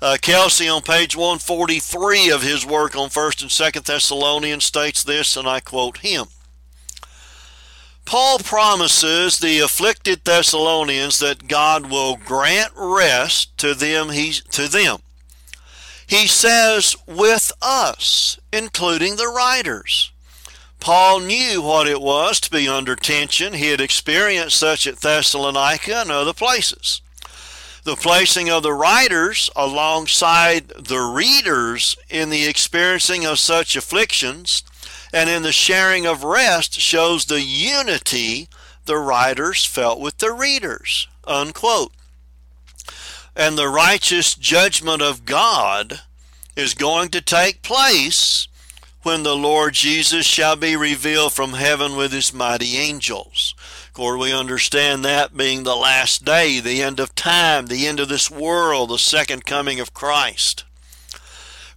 Uh, 0.00 0.18
Kelcy 0.20 0.72
on 0.72 0.82
page 0.82 1.16
143 1.16 2.30
of 2.30 2.42
his 2.42 2.64
work 2.64 2.94
on 2.94 3.08
1st 3.08 3.42
and 3.42 3.50
2nd 3.50 3.84
Thessalonians 3.84 4.64
states 4.64 5.02
this, 5.02 5.36
and 5.36 5.48
I 5.48 5.60
quote 5.60 5.98
him. 5.98 6.26
Paul 8.04 8.38
promises 8.38 9.38
the 9.38 9.58
afflicted 9.58 10.24
Thessalonians 10.24 11.18
that 11.18 11.48
God 11.48 11.90
will 11.90 12.16
grant 12.16 12.72
rest 12.76 13.56
to 13.58 13.74
them. 13.74 14.10
He, 14.10 14.32
to 14.52 14.68
them. 14.68 14.98
He 16.08 16.26
says, 16.26 16.96
with 17.06 17.52
us, 17.62 18.38
including 18.52 19.16
the 19.16 19.28
writers. 19.28 20.10
Paul 20.80 21.20
knew 21.20 21.62
what 21.62 21.86
it 21.86 22.00
was 22.00 22.40
to 22.40 22.50
be 22.50 22.68
under 22.68 22.96
tension. 22.96 23.52
He 23.52 23.68
had 23.68 23.80
experienced 23.80 24.58
such 24.58 24.86
at 24.86 25.00
Thessalonica 25.00 26.00
and 26.00 26.10
other 26.10 26.32
places 26.32 27.02
the 27.88 27.96
placing 27.96 28.50
of 28.50 28.62
the 28.62 28.72
writers 28.72 29.48
alongside 29.56 30.68
the 30.68 31.00
readers 31.00 31.96
in 32.10 32.28
the 32.28 32.46
experiencing 32.46 33.24
of 33.24 33.38
such 33.38 33.76
afflictions 33.76 34.62
and 35.10 35.30
in 35.30 35.42
the 35.42 35.52
sharing 35.52 36.06
of 36.06 36.22
rest 36.22 36.78
shows 36.78 37.24
the 37.24 37.40
unity 37.40 38.46
the 38.84 38.98
writers 38.98 39.64
felt 39.64 40.00
with 40.00 40.18
the 40.18 40.30
readers. 40.30 41.08
Unquote. 41.26 41.92
And 43.38 43.56
the 43.56 43.68
righteous 43.68 44.34
judgment 44.34 45.00
of 45.00 45.24
God 45.24 46.00
is 46.56 46.74
going 46.74 47.10
to 47.10 47.20
take 47.20 47.62
place 47.62 48.48
when 49.02 49.22
the 49.22 49.36
Lord 49.36 49.74
Jesus 49.74 50.26
shall 50.26 50.56
be 50.56 50.74
revealed 50.74 51.32
from 51.32 51.52
heaven 51.52 51.94
with 51.94 52.10
his 52.10 52.34
mighty 52.34 52.76
angels. 52.76 53.54
Of 53.86 53.92
course, 53.92 54.20
we 54.20 54.32
understand 54.32 55.04
that 55.04 55.36
being 55.36 55.62
the 55.62 55.76
last 55.76 56.24
day, 56.24 56.58
the 56.58 56.82
end 56.82 56.98
of 56.98 57.14
time, 57.14 57.66
the 57.66 57.86
end 57.86 58.00
of 58.00 58.08
this 58.08 58.28
world, 58.28 58.90
the 58.90 58.98
second 58.98 59.46
coming 59.46 59.78
of 59.78 59.94
Christ. 59.94 60.64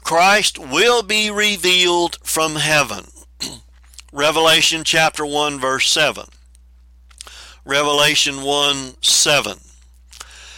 Christ 0.04 0.58
will 0.58 1.04
be 1.04 1.30
revealed 1.30 2.18
from 2.24 2.56
heaven. 2.56 3.06
Revelation 4.12 4.84
chapter 4.84 5.24
1, 5.24 5.60
verse 5.60 5.92
7. 5.92 6.26
Revelation 7.64 8.42
1 8.42 8.96
7. 9.04 9.60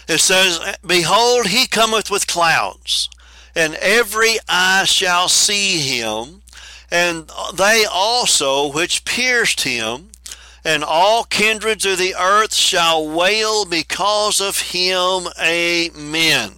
It 0.08 0.20
says, 0.20 0.60
Behold, 0.86 1.48
he 1.48 1.68
cometh 1.68 2.12
with 2.12 2.28
clouds, 2.28 3.10
and 3.56 3.76
every 3.76 4.38
eye 4.48 4.84
shall 4.86 5.30
see 5.30 5.80
him, 5.80 6.42
and 6.92 7.30
they 7.56 7.86
also 7.90 8.72
which 8.72 9.06
pierced 9.06 9.62
him, 9.62 10.10
and 10.66 10.84
all 10.84 11.24
kindreds 11.26 11.86
of 11.86 11.98
the 11.98 12.16
earth 12.16 12.54
shall 12.54 13.08
wail 13.08 13.66
because 13.66 14.40
of 14.40 14.60
him. 14.60 15.28
Amen. 15.42 16.54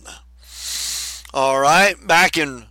All 1.33 1.59
right, 1.59 1.95
back 2.05 2.37
in 2.37 2.65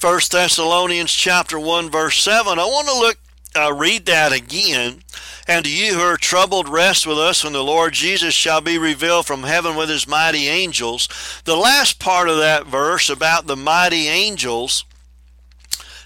1 0.00 0.20
Thessalonians 0.30 1.12
chapter 1.12 1.58
1 1.58 1.90
verse 1.90 2.22
7, 2.22 2.58
I 2.58 2.64
want 2.64 2.88
to 2.88 2.94
look 2.94 3.18
uh, 3.56 3.72
read 3.72 4.06
that 4.06 4.32
again. 4.32 5.02
And 5.46 5.64
to 5.64 5.70
you 5.70 5.94
who 5.94 6.00
are 6.00 6.16
troubled, 6.16 6.68
rest 6.68 7.06
with 7.06 7.18
us 7.18 7.42
when 7.42 7.52
the 7.54 7.64
Lord 7.64 7.92
Jesus 7.92 8.34
shall 8.34 8.60
be 8.60 8.78
revealed 8.78 9.26
from 9.26 9.42
heaven 9.42 9.74
with 9.74 9.88
his 9.88 10.06
mighty 10.06 10.46
angels. 10.46 11.08
The 11.44 11.56
last 11.56 11.98
part 11.98 12.28
of 12.28 12.38
that 12.38 12.66
verse 12.66 13.10
about 13.10 13.46
the 13.46 13.56
mighty 13.56 14.06
angels 14.06 14.84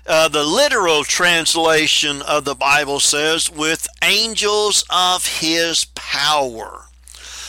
uh, 0.06 0.28
the 0.28 0.44
literal 0.44 1.02
translation 1.02 2.20
of 2.22 2.44
the 2.44 2.54
Bible 2.54 3.00
says, 3.00 3.50
with 3.50 3.86
angels 4.02 4.84
of 4.90 5.26
his 5.38 5.86
power. 5.94 6.82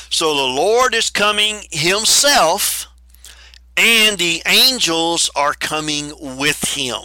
So 0.09 0.33
the 0.33 0.43
Lord 0.43 0.93
is 0.93 1.09
coming 1.09 1.63
himself, 1.71 2.87
and 3.75 4.17
the 4.17 4.41
angels 4.45 5.29
are 5.35 5.53
coming 5.53 6.13
with 6.17 6.75
him. 6.75 7.03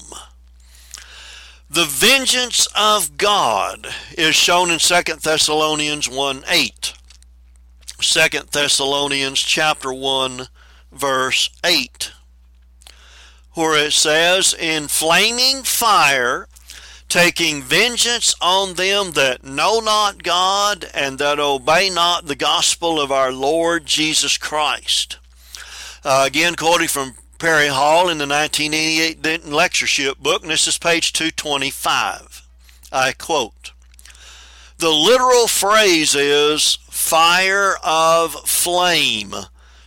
The 1.73 1.85
vengeance 1.85 2.67
of 2.75 3.17
God 3.17 3.87
is 4.19 4.35
shown 4.35 4.73
in 4.73 4.81
2 4.81 5.03
Thessalonians 5.23 6.09
1 6.09 6.43
8. 6.49 6.95
2 8.01 8.29
Thessalonians 8.51 9.39
chapter 9.39 9.93
1 9.93 10.49
verse 10.91 11.49
8 11.65 12.11
where 13.53 13.87
it 13.87 13.93
says, 13.93 14.53
In 14.53 14.89
flaming 14.89 15.63
fire, 15.63 16.49
taking 17.09 17.63
vengeance 17.63 18.35
on 18.43 18.75
them 18.75 19.13
that 19.13 19.45
know 19.45 19.79
not 19.79 20.25
God 20.25 20.87
and 20.93 21.21
that 21.21 21.39
obey 21.39 21.89
not 21.89 22.27
the 22.27 22.35
gospel 22.35 23.01
of 23.01 23.13
our 23.13 23.31
Lord 23.31 23.87
Jesus 23.87 24.37
Christ. 24.39 25.19
Uh, 26.03 26.25
again, 26.27 26.57
quoting 26.57 26.89
from 26.89 27.15
Perry 27.41 27.69
Hall 27.69 28.11
in 28.11 28.19
the 28.19 28.27
1988 28.27 29.23
Denton 29.23 29.51
Lectureship 29.51 30.19
book, 30.19 30.43
and 30.43 30.51
this 30.51 30.69
is 30.69 30.77
page 30.77 31.15
225. 31.15 32.47
I 32.93 33.13
quote 33.13 33.73
The 34.77 34.91
literal 34.91 35.47
phrase 35.47 36.15
is 36.15 36.77
fire 36.91 37.77
of 37.83 38.35
flame 38.47 39.35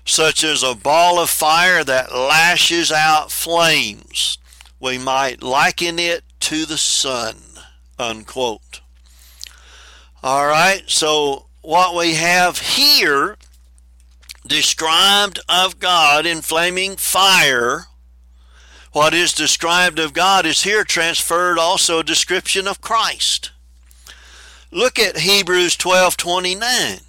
such 0.03 0.43
as 0.43 0.63
a 0.63 0.73
ball 0.73 1.19
of 1.19 1.29
fire 1.29 1.83
that 1.83 2.11
lashes 2.11 2.91
out 2.91 3.31
flames. 3.31 4.39
We 4.79 4.97
might 4.97 5.43
liken 5.43 5.99
it 5.99 6.23
to 6.39 6.65
the 6.65 6.79
sun. 6.79 7.35
Unquote. 7.99 8.81
All 10.23 10.47
right, 10.47 10.81
so 10.87 11.45
what 11.61 11.95
we 11.95 12.15
have 12.15 12.57
here 12.57 13.37
described 14.47 15.39
of 15.47 15.79
God 15.79 16.25
in 16.25 16.41
flaming 16.41 16.95
fire, 16.95 17.85
what 18.91 19.13
is 19.13 19.33
described 19.33 19.99
of 19.99 20.13
God 20.13 20.45
is 20.45 20.63
here 20.63 20.83
transferred 20.83 21.57
also 21.57 21.99
a 21.99 22.03
description 22.03 22.67
of 22.67 22.81
Christ. 22.81 23.51
Look 24.71 24.99
at 24.99 25.19
Hebrews 25.19 25.75
12:29. 25.77 27.01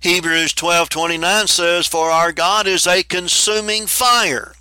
Hebrews 0.00 0.52
12:29 0.52 1.48
says, 1.48 1.86
"For 1.86 2.10
our 2.10 2.32
God 2.32 2.66
is 2.66 2.86
a 2.86 3.02
consuming 3.02 3.86
fire." 3.86 4.54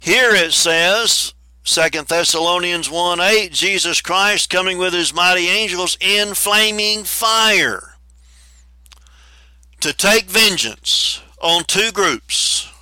Here 0.00 0.34
it 0.34 0.52
says, 0.52 1.32
2 1.64 2.08
Thessalonians 2.08 2.88
1 2.88 3.20
8, 3.20 3.52
Jesus 3.52 4.00
Christ 4.00 4.48
coming 4.48 4.78
with 4.78 4.94
his 4.94 5.12
mighty 5.12 5.48
angels 5.48 5.96
in 6.00 6.34
flaming 6.34 7.04
fire 7.04 7.97
to 9.80 9.92
take 9.92 10.24
vengeance 10.24 11.22
on 11.40 11.64
two 11.64 11.92
groups. 11.92 12.72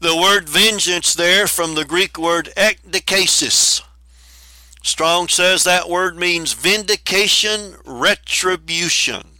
The 0.00 0.16
word 0.16 0.48
vengeance 0.48 1.14
there 1.14 1.46
from 1.46 1.74
the 1.74 1.84
Greek 1.84 2.18
word 2.18 2.50
ekdikasis. 2.56 3.82
Strong 4.82 5.28
says 5.28 5.64
that 5.64 5.90
word 5.90 6.16
means 6.16 6.54
vindication, 6.54 7.76
retribution 7.84 9.30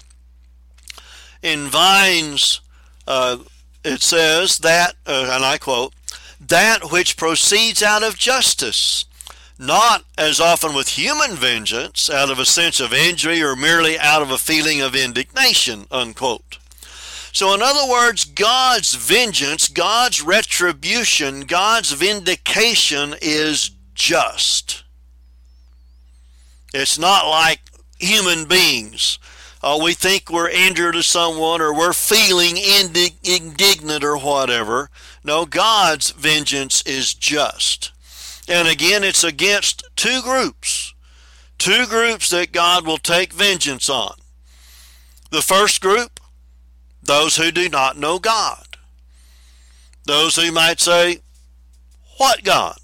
in 1.42 1.68
Vines, 1.68 2.60
uh, 3.06 3.38
it 3.84 4.02
says 4.02 4.58
that, 4.58 4.94
uh, 5.06 5.30
and 5.32 5.44
I 5.44 5.58
quote, 5.58 5.94
that 6.40 6.90
which 6.90 7.16
proceeds 7.16 7.82
out 7.82 8.02
of 8.02 8.16
justice, 8.16 9.04
not 9.60 10.04
as 10.16 10.40
often 10.40 10.74
with 10.74 10.88
human 10.88 11.36
vengeance, 11.36 12.08
out 12.08 12.30
of 12.30 12.38
a 12.38 12.44
sense 12.44 12.80
of 12.80 12.92
injury 12.92 13.42
or 13.42 13.54
merely 13.54 13.98
out 13.98 14.22
of 14.22 14.30
a 14.30 14.38
feeling 14.38 14.80
of 14.80 14.96
indignation, 14.96 15.86
unquote. 15.90 16.58
So, 17.32 17.54
in 17.54 17.62
other 17.62 17.88
words, 17.88 18.24
God's 18.24 18.94
vengeance, 18.94 19.68
God's 19.68 20.22
retribution, 20.22 21.42
God's 21.42 21.92
vindication 21.92 23.14
is 23.20 23.70
just. 23.94 24.82
It's 26.74 26.98
not 26.98 27.28
like 27.28 27.60
human 27.98 28.46
beings 28.46 29.18
uh, 29.62 29.78
we 29.82 29.92
think 29.92 30.30
we're 30.30 30.48
injured 30.48 30.94
to 30.94 31.02
someone 31.02 31.60
or 31.60 31.74
we're 31.74 31.92
feeling 31.92 32.54
indig- 32.56 33.18
indignant 33.22 34.02
or 34.02 34.16
whatever. 34.16 34.88
No, 35.22 35.44
God's 35.44 36.10
vengeance 36.12 36.82
is 36.86 37.12
just. 37.12 37.92
And 38.50 38.66
again, 38.66 39.04
it's 39.04 39.22
against 39.22 39.84
two 39.94 40.20
groups. 40.22 40.92
Two 41.56 41.86
groups 41.86 42.30
that 42.30 42.52
God 42.52 42.84
will 42.84 42.98
take 42.98 43.32
vengeance 43.32 43.88
on. 43.88 44.14
The 45.30 45.40
first 45.40 45.80
group, 45.80 46.18
those 47.00 47.36
who 47.36 47.52
do 47.52 47.68
not 47.68 47.96
know 47.96 48.18
God. 48.18 48.76
Those 50.04 50.34
who 50.34 50.50
might 50.50 50.80
say, 50.80 51.20
What 52.18 52.42
God? 52.42 52.76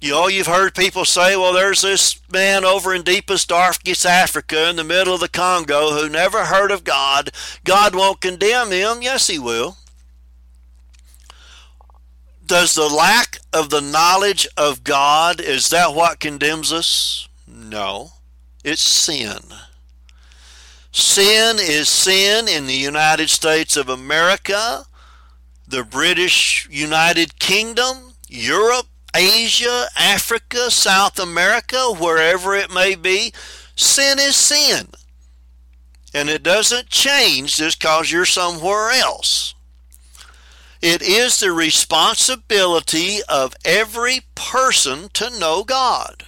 You 0.00 0.12
know, 0.12 0.28
you've 0.28 0.46
heard 0.46 0.74
people 0.74 1.04
say, 1.04 1.36
well, 1.36 1.52
there's 1.52 1.82
this 1.82 2.18
man 2.32 2.64
over 2.64 2.94
in 2.94 3.02
deepest, 3.02 3.50
darkest 3.50 4.06
Africa 4.06 4.70
in 4.70 4.76
the 4.76 4.84
middle 4.84 5.12
of 5.12 5.20
the 5.20 5.28
Congo 5.28 5.90
who 5.90 6.08
never 6.08 6.46
heard 6.46 6.70
of 6.70 6.84
God. 6.84 7.30
God 7.64 7.94
won't 7.94 8.22
condemn 8.22 8.70
him. 8.70 9.02
Yes, 9.02 9.26
he 9.26 9.38
will. 9.38 9.76
Does 12.50 12.74
the 12.74 12.88
lack 12.88 13.38
of 13.52 13.70
the 13.70 13.80
knowledge 13.80 14.48
of 14.56 14.82
God, 14.82 15.40
is 15.40 15.68
that 15.68 15.94
what 15.94 16.18
condemns 16.18 16.72
us? 16.72 17.28
No, 17.46 18.10
it's 18.64 18.82
sin. 18.82 19.38
Sin 20.90 21.58
is 21.60 21.88
sin 21.88 22.48
in 22.48 22.66
the 22.66 22.74
United 22.74 23.30
States 23.30 23.76
of 23.76 23.88
America, 23.88 24.86
the 25.68 25.84
British 25.84 26.66
United 26.68 27.38
Kingdom, 27.38 28.14
Europe, 28.26 28.88
Asia, 29.14 29.86
Africa, 29.96 30.72
South 30.72 31.20
America, 31.20 31.92
wherever 32.00 32.56
it 32.56 32.74
may 32.74 32.96
be, 32.96 33.32
sin 33.76 34.18
is 34.18 34.34
sin. 34.34 34.88
And 36.12 36.28
it 36.28 36.42
doesn't 36.42 36.88
change 36.88 37.58
just 37.58 37.78
because 37.78 38.10
you're 38.10 38.24
somewhere 38.24 38.90
else. 38.90 39.54
It 40.82 41.02
is 41.02 41.38
the 41.38 41.52
responsibility 41.52 43.18
of 43.28 43.54
every 43.64 44.20
person 44.34 45.10
to 45.12 45.28
know 45.38 45.62
God. 45.62 46.24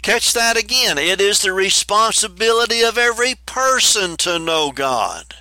Catch 0.00 0.32
that 0.32 0.56
again. 0.56 0.96
It 0.96 1.20
is 1.20 1.40
the 1.40 1.52
responsibility 1.52 2.82
of 2.82 2.96
every 2.96 3.34
person 3.44 4.16
to 4.18 4.38
know 4.38 4.72
God. 4.72 5.34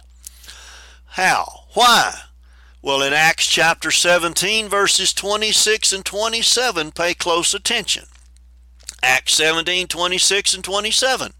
How? 1.05 1.67
Why? 1.73 2.15
Well, 2.81 3.01
in 3.01 3.13
Acts 3.13 3.47
chapter 3.47 3.91
17, 3.91 4.67
verses 4.67 5.13
26 5.13 5.93
and 5.93 6.03
27, 6.03 6.91
pay 6.91 7.13
close 7.13 7.53
attention. 7.53 8.05
Acts 9.01 9.35
17, 9.35 9.87
26 9.87 10.53
and 10.53 10.63
27. 10.63 11.31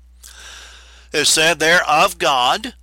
It 1.12 1.26
said 1.26 1.60
there, 1.60 1.84
Of 1.84 2.18
God 2.18 2.76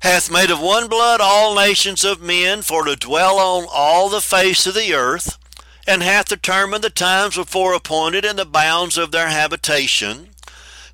hath 0.00 0.30
made 0.30 0.50
of 0.50 0.60
one 0.60 0.88
blood 0.88 1.20
all 1.20 1.54
nations 1.54 2.04
of 2.04 2.20
men 2.20 2.62
for 2.62 2.84
to 2.84 2.96
dwell 2.96 3.38
on 3.38 3.66
all 3.72 4.08
the 4.08 4.20
face 4.20 4.66
of 4.66 4.74
the 4.74 4.94
earth, 4.94 5.38
and 5.86 6.02
hath 6.02 6.28
determined 6.28 6.84
the 6.84 6.90
times 6.90 7.36
before 7.36 7.74
appointed 7.74 8.24
and 8.24 8.38
the 8.38 8.44
bounds 8.44 8.98
of 8.98 9.12
their 9.12 9.28
habitation, 9.28 10.30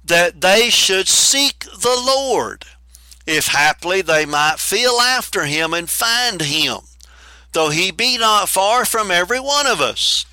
that 0.04 0.40
they 0.40 0.70
should 0.70 1.08
seek 1.08 1.60
the 1.60 2.02
Lord, 2.06 2.64
if 3.26 3.48
haply 3.48 4.02
they 4.02 4.24
might 4.24 4.58
feel 4.58 5.00
after 5.00 5.44
him 5.44 5.74
and 5.74 5.90
find 5.90 6.42
him 6.42 6.78
though 7.56 7.70
he 7.70 7.90
be 7.90 8.18
not 8.18 8.50
far 8.50 8.84
from 8.84 9.10
every 9.10 9.40
one 9.40 9.66
of 9.66 9.80
us. 9.80 10.26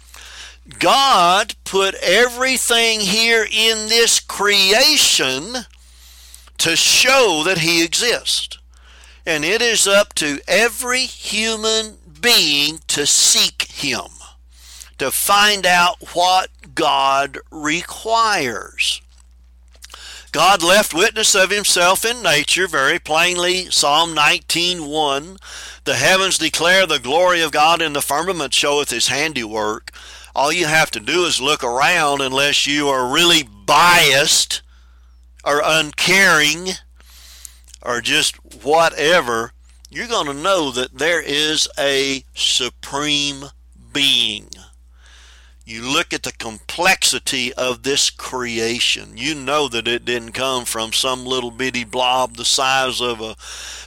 God 0.77 1.55
put 1.63 1.95
everything 1.95 2.99
here 2.99 3.47
in 3.49 3.88
this 3.88 4.19
creation 4.19 5.53
to 6.57 6.75
show 6.75 7.41
that 7.45 7.59
he 7.59 7.81
exists. 7.81 8.57
And 9.25 9.45
it 9.45 9.62
is 9.62 9.88
up 9.88 10.13
to 10.15 10.39
every 10.47 11.05
human 11.05 11.97
being 12.19 12.79
to 12.88 13.05
seek 13.05 13.63
him, 13.63 14.09
to 14.97 15.12
find 15.12 15.65
out 15.65 16.13
what 16.13 16.49
God 16.75 17.38
requires. 17.51 19.01
God 20.33 20.63
left 20.63 20.95
witness 20.95 21.36
of 21.36 21.51
himself 21.51 22.03
in 22.03 22.23
nature 22.23 22.67
very 22.67 22.97
plainly, 22.97 23.69
Psalm 23.69 24.15
19:1. 24.15 25.38
The 25.83 25.95
heavens 25.95 26.38
declare 26.39 26.88
the 26.88 26.97
glory 26.97 27.41
of 27.41 27.51
God, 27.51 27.81
and 27.81 27.95
the 27.95 28.01
firmament 28.01 28.53
showeth 28.53 28.89
his 28.89 29.09
handiwork. 29.09 29.91
All 30.36 30.51
you 30.51 30.65
have 30.65 30.89
to 30.91 30.99
do 30.99 31.25
is 31.25 31.39
look 31.39 31.63
around 31.63 32.21
unless 32.21 32.65
you 32.65 32.89
are 32.89 33.07
really 33.07 33.43
biased 33.43 34.63
or 35.43 35.62
uncaring 35.63 36.77
or 37.83 38.01
just 38.01 38.35
whatever. 38.63 39.53
You're 39.89 40.07
going 40.07 40.27
to 40.27 40.33
know 40.33 40.71
that 40.71 40.97
there 40.97 41.21
is 41.21 41.67
a 41.77 42.23
supreme 42.33 43.45
being 43.91 44.49
you 45.65 45.81
look 45.81 46.13
at 46.13 46.23
the 46.23 46.33
complexity 46.33 47.53
of 47.53 47.83
this 47.83 48.09
creation. 48.09 49.13
You 49.15 49.33
know 49.33 49.69
that 49.69 49.87
it 49.87 50.03
didn't 50.03 50.33
come 50.33 50.65
from 50.65 50.91
some 50.91 51.25
little 51.25 51.51
bitty 51.51 51.85
blob 51.85 52.35
the 52.35 52.43
size 52.43 52.99
of 52.99 53.21
a 53.21 53.37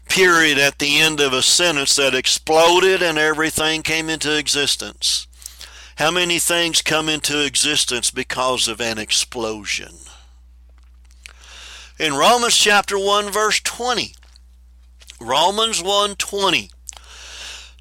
period 0.09 0.57
at 0.57 0.79
the 0.79 0.99
end 1.01 1.21
of 1.21 1.35
a 1.35 1.43
sentence 1.43 1.97
that 1.97 2.15
exploded 2.15 3.03
and 3.03 3.19
everything 3.19 3.83
came 3.83 4.09
into 4.09 4.39
existence. 4.39 5.27
How 5.97 6.11
many 6.11 6.39
things 6.39 6.81
come 6.81 7.11
into 7.11 7.45
existence 7.45 8.11
because 8.11 8.69
of 8.69 8.81
an 8.81 8.97
explosion? 8.97 9.97
In 11.99 12.13
Romans 12.13 12.55
chapter 12.55 12.99
1 12.99 13.31
verse 13.31 13.59
20, 13.61 14.15
Romans 15.19 15.81
1:20 15.81 16.69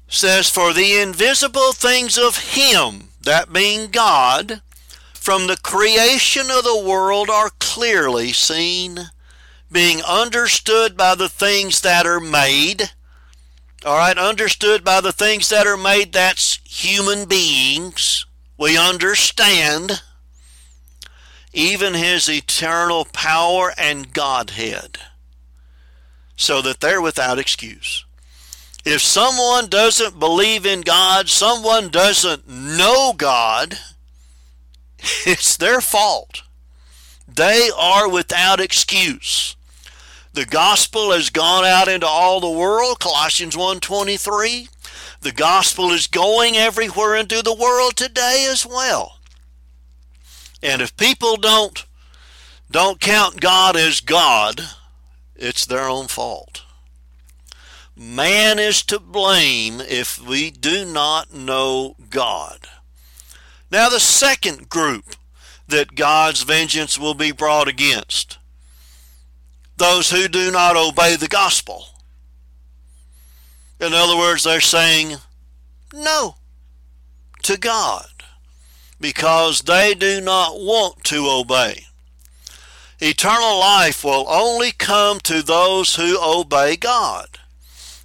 says 0.08 0.48
for 0.48 0.72
the 0.72 0.98
invisible 0.98 1.74
things 1.74 2.16
of 2.16 2.54
him 2.54 3.10
that 3.20 3.52
being 3.52 3.90
God, 3.90 4.62
from 5.12 5.46
the 5.46 5.58
creation 5.58 6.50
of 6.50 6.64
the 6.64 6.78
world 6.78 7.28
are 7.28 7.50
clearly 7.58 8.32
seen, 8.32 9.10
being 9.70 10.02
understood 10.02 10.96
by 10.96 11.14
the 11.14 11.28
things 11.28 11.82
that 11.82 12.06
are 12.06 12.20
made. 12.20 12.92
All 13.84 13.98
right, 13.98 14.16
understood 14.16 14.82
by 14.82 15.02
the 15.02 15.12
things 15.12 15.50
that 15.50 15.66
are 15.66 15.76
made, 15.76 16.14
that's 16.14 16.58
human 16.64 17.26
beings. 17.28 18.24
We 18.56 18.78
understand 18.78 20.00
even 21.56 21.94
his 21.94 22.28
eternal 22.28 23.06
power 23.06 23.72
and 23.78 24.12
Godhead, 24.12 24.98
so 26.36 26.60
that 26.60 26.80
they're 26.80 27.00
without 27.00 27.38
excuse. 27.38 28.04
If 28.84 29.00
someone 29.00 29.68
doesn't 29.68 30.20
believe 30.20 30.66
in 30.66 30.82
God, 30.82 31.30
someone 31.30 31.88
doesn't 31.88 32.46
know 32.46 33.14
God, 33.16 33.78
it's 35.26 35.56
their 35.56 35.80
fault. 35.80 36.42
They 37.26 37.70
are 37.74 38.08
without 38.08 38.60
excuse. 38.60 39.56
The 40.34 40.44
gospel 40.44 41.12
has 41.12 41.30
gone 41.30 41.64
out 41.64 41.88
into 41.88 42.06
all 42.06 42.40
the 42.40 42.50
world, 42.50 43.00
Colossians 43.00 43.56
1:23. 43.56 44.68
The 45.22 45.32
gospel 45.32 45.90
is 45.90 46.06
going 46.06 46.54
everywhere 46.54 47.16
into 47.16 47.42
the 47.42 47.54
world 47.54 47.96
today 47.96 48.46
as 48.50 48.66
well. 48.66 49.15
And 50.62 50.82
if 50.82 50.96
people 50.96 51.36
don't 51.36 51.84
don't 52.70 53.00
count 53.00 53.40
God 53.40 53.76
as 53.76 54.00
God, 54.00 54.60
it's 55.36 55.64
their 55.66 55.88
own 55.88 56.08
fault. 56.08 56.62
Man 57.96 58.58
is 58.58 58.82
to 58.84 58.98
blame 58.98 59.80
if 59.80 60.20
we 60.20 60.50
do 60.50 60.84
not 60.84 61.32
know 61.32 61.96
God. 62.10 62.68
Now, 63.70 63.88
the 63.88 64.00
second 64.00 64.68
group 64.68 65.16
that 65.68 65.94
God's 65.94 66.42
vengeance 66.42 66.98
will 66.98 67.14
be 67.14 67.32
brought 67.32 67.68
against 67.68 68.38
those 69.76 70.10
who 70.10 70.28
do 70.28 70.50
not 70.50 70.76
obey 70.76 71.16
the 71.16 71.28
gospel. 71.28 71.86
In 73.80 73.92
other 73.92 74.16
words, 74.16 74.44
they're 74.44 74.60
saying 74.60 75.16
no 75.92 76.36
to 77.42 77.58
God 77.58 78.15
because 79.00 79.60
they 79.60 79.94
do 79.94 80.20
not 80.20 80.58
want 80.58 81.04
to 81.04 81.28
obey. 81.28 81.86
Eternal 83.00 83.58
life 83.58 84.04
will 84.04 84.26
only 84.28 84.72
come 84.72 85.20
to 85.20 85.42
those 85.42 85.96
who 85.96 86.18
obey 86.22 86.76
God. 86.76 87.38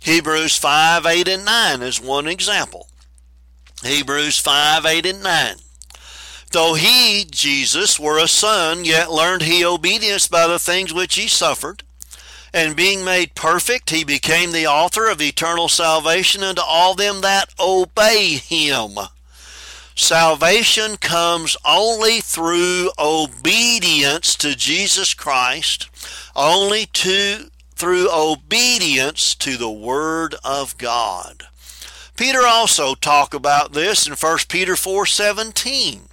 Hebrews 0.01 0.57
5, 0.57 1.05
8, 1.05 1.27
and 1.27 1.45
9 1.45 1.81
is 1.81 2.01
one 2.01 2.27
example. 2.27 2.87
Hebrews 3.83 4.39
5, 4.39 4.85
8, 4.85 5.05
and 5.05 5.23
9. 5.23 5.55
Though 6.51 6.73
he, 6.73 7.25
Jesus, 7.29 7.97
were 7.99 8.17
a 8.17 8.27
son, 8.27 8.83
yet 8.83 9.11
learned 9.11 9.43
he 9.43 9.63
obedience 9.63 10.27
by 10.27 10.47
the 10.47 10.59
things 10.59 10.93
which 10.93 11.15
he 11.15 11.27
suffered. 11.27 11.83
And 12.53 12.75
being 12.75 13.05
made 13.05 13.35
perfect, 13.35 13.91
he 13.91 14.03
became 14.03 14.51
the 14.51 14.67
author 14.67 15.09
of 15.09 15.21
eternal 15.21 15.69
salvation 15.69 16.43
unto 16.43 16.61
all 16.61 16.95
them 16.95 17.21
that 17.21 17.53
obey 17.57 18.33
him. 18.35 18.97
Salvation 19.95 20.97
comes 20.97 21.57
only 21.65 22.21
through 22.21 22.91
obedience 22.97 24.35
to 24.35 24.55
Jesus 24.55 25.13
Christ, 25.13 25.89
only 26.35 26.85
to 26.87 27.51
through 27.75 28.09
obedience 28.11 29.35
to 29.35 29.57
the 29.57 29.71
Word 29.71 30.35
of 30.43 30.77
God. 30.77 31.47
Peter 32.15 32.45
also 32.45 32.93
talked 32.93 33.33
about 33.33 33.73
this 33.73 34.05
in 34.05 34.15
1 34.15 34.47
Peter 34.47 34.75
4:17. 34.75 36.09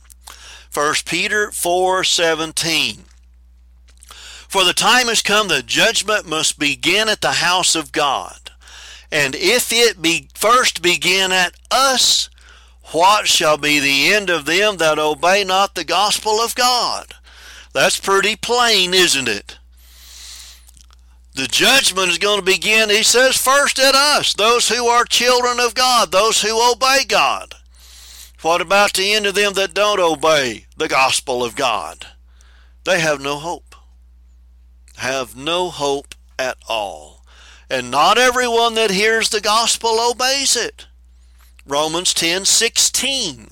1 0.72 1.05
Peter 1.05 1.51
4:17. 1.51 3.05
For 4.49 4.64
the 4.64 4.72
time 4.72 5.09
has 5.09 5.20
come 5.20 5.49
that 5.49 5.66
judgment 5.66 6.26
must 6.26 6.59
begin 6.59 7.09
at 7.09 7.20
the 7.20 7.33
house 7.33 7.74
of 7.74 7.93
God. 7.93 8.51
And 9.12 9.35
if 9.35 9.72
it 9.72 10.01
be 10.01 10.29
first 10.35 10.81
begin 10.81 11.33
at 11.33 11.55
us, 11.70 12.31
what 12.93 13.28
shall 13.28 13.59
be 13.59 13.78
the 13.78 14.12
end 14.12 14.30
of 14.30 14.47
them 14.47 14.78
that 14.78 14.99
obey 14.99 15.45
not 15.45 15.74
the 15.74 15.84
gospel 15.84 16.41
of 16.41 16.55
God? 16.55 17.14
That's 17.72 18.01
pretty 18.01 18.34
plain, 18.34 18.95
isn't 18.95 19.28
it? 19.28 19.59
The 21.34 21.47
judgment 21.47 22.11
is 22.11 22.18
going 22.18 22.41
to 22.41 22.45
begin, 22.45 22.91
he 22.91 23.05
says, 23.05 23.36
first 23.36 23.78
at 23.78 23.95
us, 23.95 24.34
those 24.34 24.68
who 24.68 24.86
are 24.86 25.05
children 25.05 25.61
of 25.61 25.74
God, 25.74 26.11
those 26.11 26.43
who 26.43 26.72
obey 26.72 27.05
God. 27.07 27.55
What 28.43 28.61
about 28.61 28.95
the 28.95 29.12
end 29.12 29.24
of 29.24 29.36
them 29.36 29.53
that 29.53 29.72
don't 29.72 30.01
obey 30.01 30.66
the 30.76 30.89
gospel 30.89 31.45
of 31.45 31.55
God? 31.55 32.07
They 32.84 32.99
have 32.99 33.20
no 33.20 33.36
hope. 33.36 33.76
Have 34.97 35.36
no 35.36 35.70
hope 35.70 36.16
at 36.41 36.57
all. 36.68 37.24
And 37.70 37.89
not 37.89 38.18
everyone 38.18 38.74
that 38.74 38.91
hears 38.91 39.28
the 39.28 39.41
gospel 39.41 40.01
obeys 40.01 40.57
it. 40.57 40.88
Romans 41.69 42.14
10:16. 42.14 43.51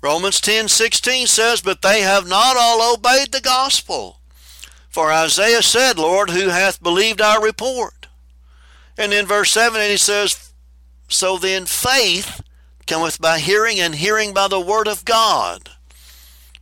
Romans 0.00 0.40
10:16 0.40 1.26
says, 1.26 1.60
"But 1.60 1.82
they 1.82 2.02
have 2.02 2.26
not 2.26 2.56
all 2.56 2.94
obeyed 2.94 3.32
the 3.32 3.40
gospel." 3.40 4.20
For 4.92 5.10
Isaiah 5.10 5.62
said, 5.62 5.98
Lord, 5.98 6.28
who 6.28 6.50
hath 6.50 6.82
believed 6.82 7.22
our 7.22 7.42
report? 7.42 8.08
And 8.98 9.14
in 9.14 9.26
verse 9.26 9.50
7, 9.50 9.80
he 9.80 9.96
says, 9.96 10.52
So 11.08 11.38
then 11.38 11.64
faith 11.64 12.42
cometh 12.86 13.18
by 13.18 13.38
hearing, 13.38 13.80
and 13.80 13.94
hearing 13.94 14.34
by 14.34 14.48
the 14.48 14.60
word 14.60 14.86
of 14.86 15.06
God. 15.06 15.70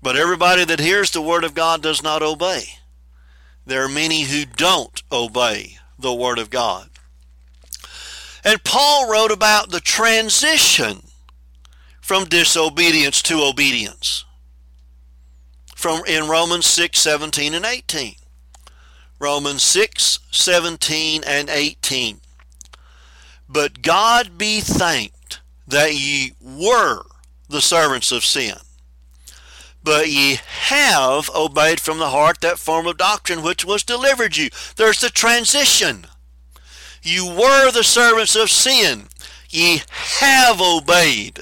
But 0.01 0.16
everybody 0.16 0.64
that 0.64 0.79
hears 0.79 1.11
the 1.11 1.21
word 1.21 1.43
of 1.43 1.55
God 1.55 1.83
does 1.83 2.05
not 2.05 2.23
obey. 2.23 2.77
There 3.66 3.85
are 3.85 3.89
many 3.89 4.23
who 4.23 4.45
don't 4.45 5.03
obey 5.11 5.79
the 5.99 6.14
word 6.14 6.39
of 6.39 6.51
God. 6.51 6.89
And 8.45 8.62
Paul 8.64 9.11
wrote 9.11 9.30
about 9.30 9.70
the 9.70 9.80
transition 9.80 11.03
from 12.01 12.24
disobedience 12.24 13.22
to 13.22 13.43
obedience 13.43 14.24
from 15.80 16.03
in 16.07 16.28
Romans 16.28 16.66
6, 16.66 16.99
17 16.99 17.55
and 17.55 17.64
18. 17.64 18.14
Romans 19.18 19.62
6, 19.62 20.18
17 20.30 21.22
and 21.26 21.49
18. 21.49 22.20
But 23.49 23.80
God 23.80 24.36
be 24.36 24.61
thanked 24.61 25.41
that 25.66 25.95
ye 25.95 26.34
were 26.41 27.05
the 27.49 27.62
servants 27.62 28.12
of 28.12 28.24
sin, 28.24 28.57
but 29.82 30.09
ye 30.09 30.38
have 30.45 31.30
obeyed 31.34 31.80
from 31.80 31.99
the 31.99 32.11
heart 32.11 32.43
that 32.43 32.59
form 32.59 32.86
of 32.86 32.99
doctrine 32.99 33.43
which 33.43 33.64
was 33.64 33.82
delivered 33.82 34.36
you. 34.36 34.51
There's 34.76 35.01
the 35.01 35.11
transition. 35.11 36.07
You 37.03 37.26
were 37.26 37.70
the 37.70 37.84
servants 37.84 38.36
of 38.36 38.51
sin. 38.51 39.09
Ye 39.48 39.82
have 40.20 40.61
obeyed 40.61 41.40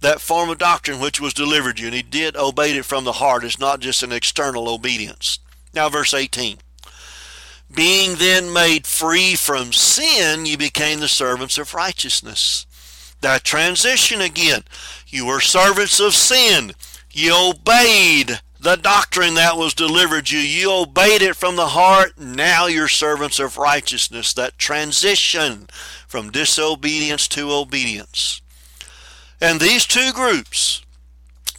that 0.00 0.20
form 0.20 0.50
of 0.50 0.58
doctrine 0.58 1.00
which 1.00 1.20
was 1.20 1.34
delivered 1.34 1.78
you. 1.78 1.86
And 1.86 1.94
he 1.94 2.02
did 2.02 2.36
obey 2.36 2.76
it 2.76 2.84
from 2.84 3.04
the 3.04 3.12
heart. 3.12 3.44
It's 3.44 3.58
not 3.58 3.80
just 3.80 4.02
an 4.02 4.12
external 4.12 4.68
obedience. 4.68 5.38
Now, 5.74 5.88
verse 5.88 6.14
18. 6.14 6.58
Being 7.72 8.16
then 8.16 8.52
made 8.52 8.86
free 8.86 9.36
from 9.36 9.72
sin, 9.72 10.44
you 10.44 10.58
became 10.58 11.00
the 11.00 11.08
servants 11.08 11.56
of 11.56 11.74
righteousness. 11.74 12.66
That 13.20 13.44
transition 13.44 14.20
again. 14.20 14.64
You 15.06 15.26
were 15.26 15.40
servants 15.40 16.00
of 16.00 16.14
sin. 16.14 16.72
You 17.12 17.50
obeyed 17.50 18.40
the 18.60 18.76
doctrine 18.76 19.34
that 19.34 19.56
was 19.56 19.72
delivered 19.72 20.30
you. 20.30 20.38
You 20.38 20.72
obeyed 20.72 21.22
it 21.22 21.34
from 21.34 21.56
the 21.56 21.68
heart. 21.68 22.18
Now 22.18 22.66
you're 22.66 22.88
servants 22.88 23.38
of 23.38 23.56
righteousness. 23.56 24.34
That 24.34 24.58
transition 24.58 25.68
from 26.06 26.30
disobedience 26.30 27.26
to 27.28 27.50
obedience. 27.50 28.42
And 29.40 29.60
these 29.60 29.86
two 29.86 30.12
groups, 30.12 30.84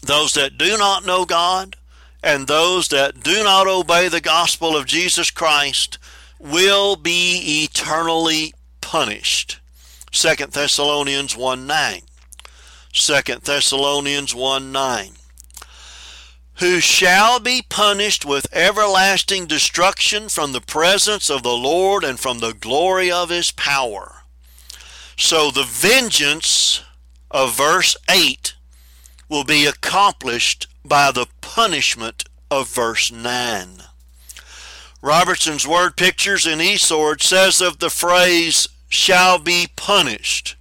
those 0.03 0.33
that 0.33 0.59
do 0.59 0.77
not 0.77 1.05
know 1.05 1.25
God 1.25 1.75
and 2.23 2.45
those 2.47 2.89
that 2.89 3.23
do 3.23 3.43
not 3.43 3.65
obey 3.65 4.07
the 4.07 4.21
gospel 4.21 4.77
of 4.77 4.85
Jesus 4.85 5.31
Christ, 5.31 5.97
will 6.37 6.95
be 6.95 7.63
eternally 7.63 8.53
punished. 8.79 9.59
2 10.11 10.35
Thessalonians 10.47 11.35
1 11.35 11.65
9. 11.65 12.01
2 12.93 13.13
Thessalonians 13.43 14.35
1 14.35 14.71
9. 14.71 15.11
Who 16.55 16.79
shall 16.79 17.39
be 17.39 17.63
punished 17.67 18.25
with 18.25 18.47
everlasting 18.53 19.47
destruction 19.47 20.29
from 20.29 20.51
the 20.51 20.61
presence 20.61 21.29
of 21.29 21.43
the 21.43 21.55
Lord 21.55 22.03
and 22.03 22.19
from 22.19 22.39
the 22.39 22.53
glory 22.53 23.11
of 23.11 23.29
his 23.29 23.51
power. 23.51 24.23
So 25.17 25.51
the 25.51 25.63
vengeance 25.63 26.83
of 27.29 27.55
verse 27.55 27.95
8 28.09 28.55
will 29.29 29.43
be 29.43 29.65
accomplished 29.65 30.67
by 30.83 31.11
the 31.11 31.27
punishment 31.41 32.25
of 32.49 32.67
verse 32.67 33.11
9. 33.11 33.83
Robertson's 35.01 35.67
word 35.67 35.95
pictures 35.95 36.45
in 36.45 36.59
eSword 36.59 37.23
says 37.23 37.61
of 37.61 37.79
the 37.79 37.89
phrase 37.89 38.67
shall 38.87 39.39
be 39.39 39.67
punished. 39.75 40.55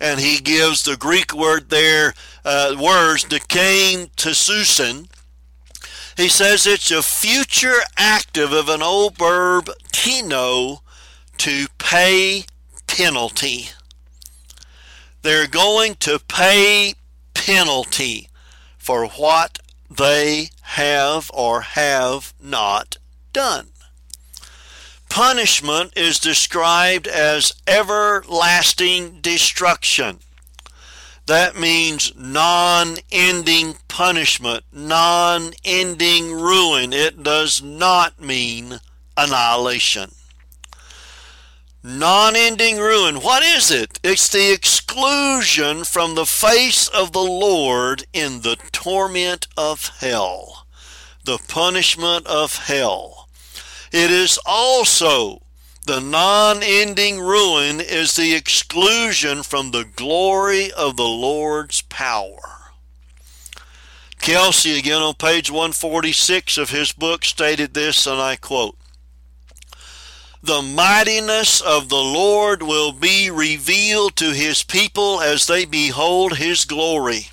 And 0.00 0.20
he 0.20 0.40
gives 0.40 0.82
the 0.82 0.96
Greek 0.96 1.32
word 1.32 1.70
there, 1.70 2.12
uh, 2.44 2.74
words, 2.78 3.24
dekain 3.24 4.10
tesusin. 4.16 5.08
He 6.16 6.28
says 6.28 6.66
it's 6.66 6.90
a 6.90 7.02
future 7.02 7.80
active 7.96 8.52
of 8.52 8.68
an 8.68 8.82
old 8.82 9.16
verb, 9.16 9.70
tino, 9.92 10.82
to 11.38 11.66
pay 11.78 12.44
penalty. 12.86 13.70
They're 15.22 15.46
going 15.46 15.94
to 16.00 16.18
pay 16.18 16.94
penalty 17.34 18.28
for 18.76 19.06
what 19.06 19.58
they 19.88 20.50
have 20.62 21.30
or 21.32 21.60
have 21.62 22.34
not 22.40 22.96
done. 23.32 23.68
Punishment 25.08 25.92
is 25.96 26.18
described 26.18 27.06
as 27.06 27.52
everlasting 27.66 29.20
destruction. 29.20 30.20
That 31.26 31.56
means 31.56 32.12
non 32.16 32.96
ending 33.12 33.76
punishment, 33.88 34.64
non 34.72 35.52
ending 35.64 36.32
ruin. 36.32 36.92
It 36.92 37.22
does 37.22 37.62
not 37.62 38.20
mean 38.20 38.80
annihilation. 39.16 40.12
Non 41.84 42.34
ending 42.36 42.78
ruin. 42.78 43.16
What 43.16 43.42
is 43.42 43.70
it? 43.70 43.98
It's 44.02 44.28
the 44.28 44.52
exclusion 44.52 45.84
from 45.84 46.14
the 46.14 46.26
face 46.26 46.88
of 46.88 47.12
the 47.12 47.20
Lord 47.20 48.04
in 48.12 48.42
the 48.42 48.56
torment 48.72 49.46
of 49.56 49.88
hell, 49.98 50.66
the 51.24 51.38
punishment 51.48 52.26
of 52.26 52.56
hell. 52.66 53.28
It 53.92 54.10
is 54.10 54.38
also 54.46 55.41
the 55.84 56.00
non 56.00 56.62
ending 56.62 57.18
ruin 57.18 57.80
is 57.80 58.14
the 58.14 58.34
exclusion 58.34 59.42
from 59.42 59.70
the 59.70 59.84
glory 59.84 60.70
of 60.70 60.96
the 60.96 61.02
Lord's 61.02 61.82
power. 61.82 62.70
Kelcy, 64.18 64.78
again 64.78 65.02
on 65.02 65.14
page 65.14 65.50
146 65.50 66.56
of 66.56 66.70
his 66.70 66.92
book, 66.92 67.24
stated 67.24 67.74
this, 67.74 68.06
and 68.06 68.20
I 68.20 68.36
quote 68.36 68.76
The 70.40 70.62
mightiness 70.62 71.60
of 71.60 71.88
the 71.88 71.96
Lord 71.96 72.62
will 72.62 72.92
be 72.92 73.28
revealed 73.28 74.14
to 74.16 74.30
his 74.32 74.62
people 74.62 75.20
as 75.20 75.48
they 75.48 75.64
behold 75.64 76.36
his 76.36 76.64
glory. 76.64 77.30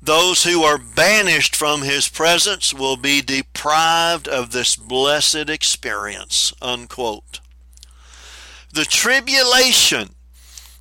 Those 0.00 0.44
who 0.44 0.62
are 0.62 0.78
banished 0.78 1.54
from 1.54 1.82
his 1.82 2.08
presence 2.08 2.72
will 2.72 2.96
be 2.96 3.20
deprived 3.20 4.26
of 4.26 4.52
this 4.52 4.74
blessed 4.74 5.50
experience. 5.50 6.54
Unquote. 6.62 7.39
The 8.72 8.84
tribulation 8.84 10.10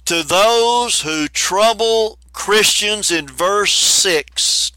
to 0.05 0.23
those 0.23 1.01
who 1.01 1.27
trouble 1.27 2.19
Christians 2.33 3.11
in 3.11 3.27
verse 3.27 3.73
6 3.73 4.71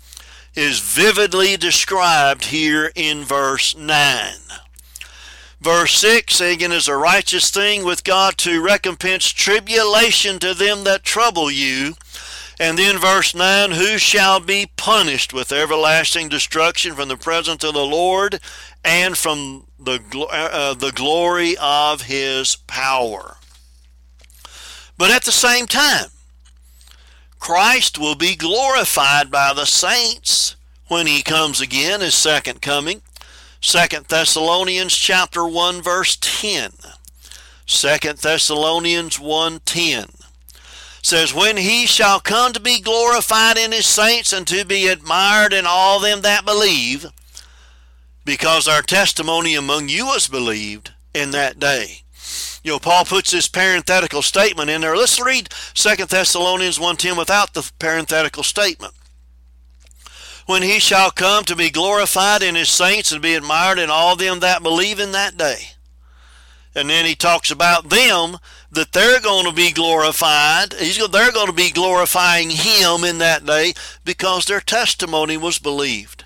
is 0.54 0.80
vividly 0.80 1.56
described 1.56 2.46
here 2.46 2.90
in 2.94 3.24
verse 3.24 3.76
9. 3.76 4.34
Verse 5.60 5.94
6 5.96 6.40
again 6.40 6.72
is 6.72 6.88
a 6.88 6.96
righteous 6.96 7.50
thing 7.50 7.84
with 7.84 8.02
God 8.02 8.36
to 8.38 8.62
recompense 8.62 9.28
tribulation 9.28 10.38
to 10.40 10.54
them 10.54 10.84
that 10.84 11.02
trouble 11.02 11.50
you 11.50 11.94
and 12.62 12.78
then 12.78 12.98
verse 12.98 13.34
9, 13.34 13.72
who 13.72 13.98
shall 13.98 14.38
be 14.38 14.70
punished 14.76 15.32
with 15.32 15.50
everlasting 15.50 16.28
destruction 16.28 16.94
from 16.94 17.08
the 17.08 17.16
presence 17.16 17.64
of 17.64 17.74
the 17.74 17.84
Lord 17.84 18.38
and 18.84 19.18
from 19.18 19.66
the, 19.84 20.00
uh, 20.14 20.48
uh, 20.52 20.74
the 20.74 20.92
glory 20.92 21.56
of 21.60 22.02
his 22.02 22.56
power. 22.56 23.36
But 24.96 25.10
at 25.10 25.24
the 25.24 25.32
same 25.32 25.66
time, 25.66 26.10
Christ 27.38 27.98
will 27.98 28.14
be 28.14 28.36
glorified 28.36 29.30
by 29.30 29.52
the 29.52 29.64
saints 29.64 30.56
when 30.86 31.06
he 31.06 31.22
comes 31.22 31.60
again, 31.60 32.00
his 32.00 32.14
second 32.14 32.62
coming. 32.62 33.02
2 33.62 33.78
Thessalonians 34.08 34.94
chapter 34.94 35.46
1 35.46 35.82
verse 35.82 36.16
10. 36.20 36.72
2 37.66 38.12
Thessalonians 38.14 39.18
1:10 39.18 40.22
says, 41.02 41.34
When 41.34 41.56
he 41.56 41.86
shall 41.86 42.20
come 42.20 42.52
to 42.52 42.60
be 42.60 42.80
glorified 42.80 43.58
in 43.58 43.72
his 43.72 43.86
saints 43.86 44.32
and 44.32 44.46
to 44.46 44.64
be 44.64 44.86
admired 44.86 45.52
in 45.52 45.64
all 45.66 45.98
them 45.98 46.22
that 46.22 46.44
believe, 46.44 47.06
because 48.24 48.68
our 48.68 48.82
testimony 48.82 49.54
among 49.54 49.88
you 49.88 50.06
was 50.06 50.28
believed 50.28 50.92
in 51.14 51.30
that 51.32 51.58
day. 51.58 52.02
You 52.62 52.72
know, 52.72 52.78
Paul 52.78 53.04
puts 53.04 53.32
this 53.32 53.48
parenthetical 53.48 54.22
statement 54.22 54.70
in 54.70 54.80
there. 54.80 54.96
Let's 54.96 55.20
read 55.20 55.48
2 55.74 56.06
Thessalonians 56.06 56.78
1.10 56.78 57.18
without 57.18 57.54
the 57.54 57.70
parenthetical 57.78 58.44
statement. 58.44 58.94
When 60.46 60.62
he 60.62 60.78
shall 60.78 61.10
come 61.10 61.44
to 61.44 61.56
be 61.56 61.70
glorified 61.70 62.42
in 62.42 62.54
his 62.54 62.68
saints 62.68 63.12
and 63.12 63.22
be 63.22 63.34
admired 63.34 63.78
in 63.78 63.90
all 63.90 64.16
them 64.16 64.40
that 64.40 64.62
believe 64.62 65.00
in 65.00 65.12
that 65.12 65.36
day. 65.36 65.70
And 66.74 66.88
then 66.88 67.04
he 67.04 67.14
talks 67.14 67.50
about 67.50 67.90
them 67.90 68.38
that 68.70 68.92
they're 68.92 69.20
going 69.20 69.44
to 69.46 69.52
be 69.52 69.72
glorified. 69.72 70.72
He's, 70.74 70.96
they're 71.08 71.32
going 71.32 71.48
to 71.48 71.52
be 71.52 71.70
glorifying 71.70 72.50
him 72.50 73.04
in 73.04 73.18
that 73.18 73.44
day 73.44 73.74
because 74.04 74.46
their 74.46 74.60
testimony 74.60 75.36
was 75.36 75.58
believed. 75.58 76.21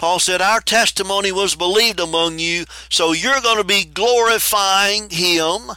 Paul 0.00 0.18
said, 0.18 0.40
Our 0.40 0.62
testimony 0.62 1.30
was 1.30 1.54
believed 1.54 2.00
among 2.00 2.38
you, 2.38 2.64
so 2.88 3.12
you're 3.12 3.42
going 3.42 3.58
to 3.58 3.64
be 3.64 3.84
glorifying 3.84 5.10
him 5.10 5.72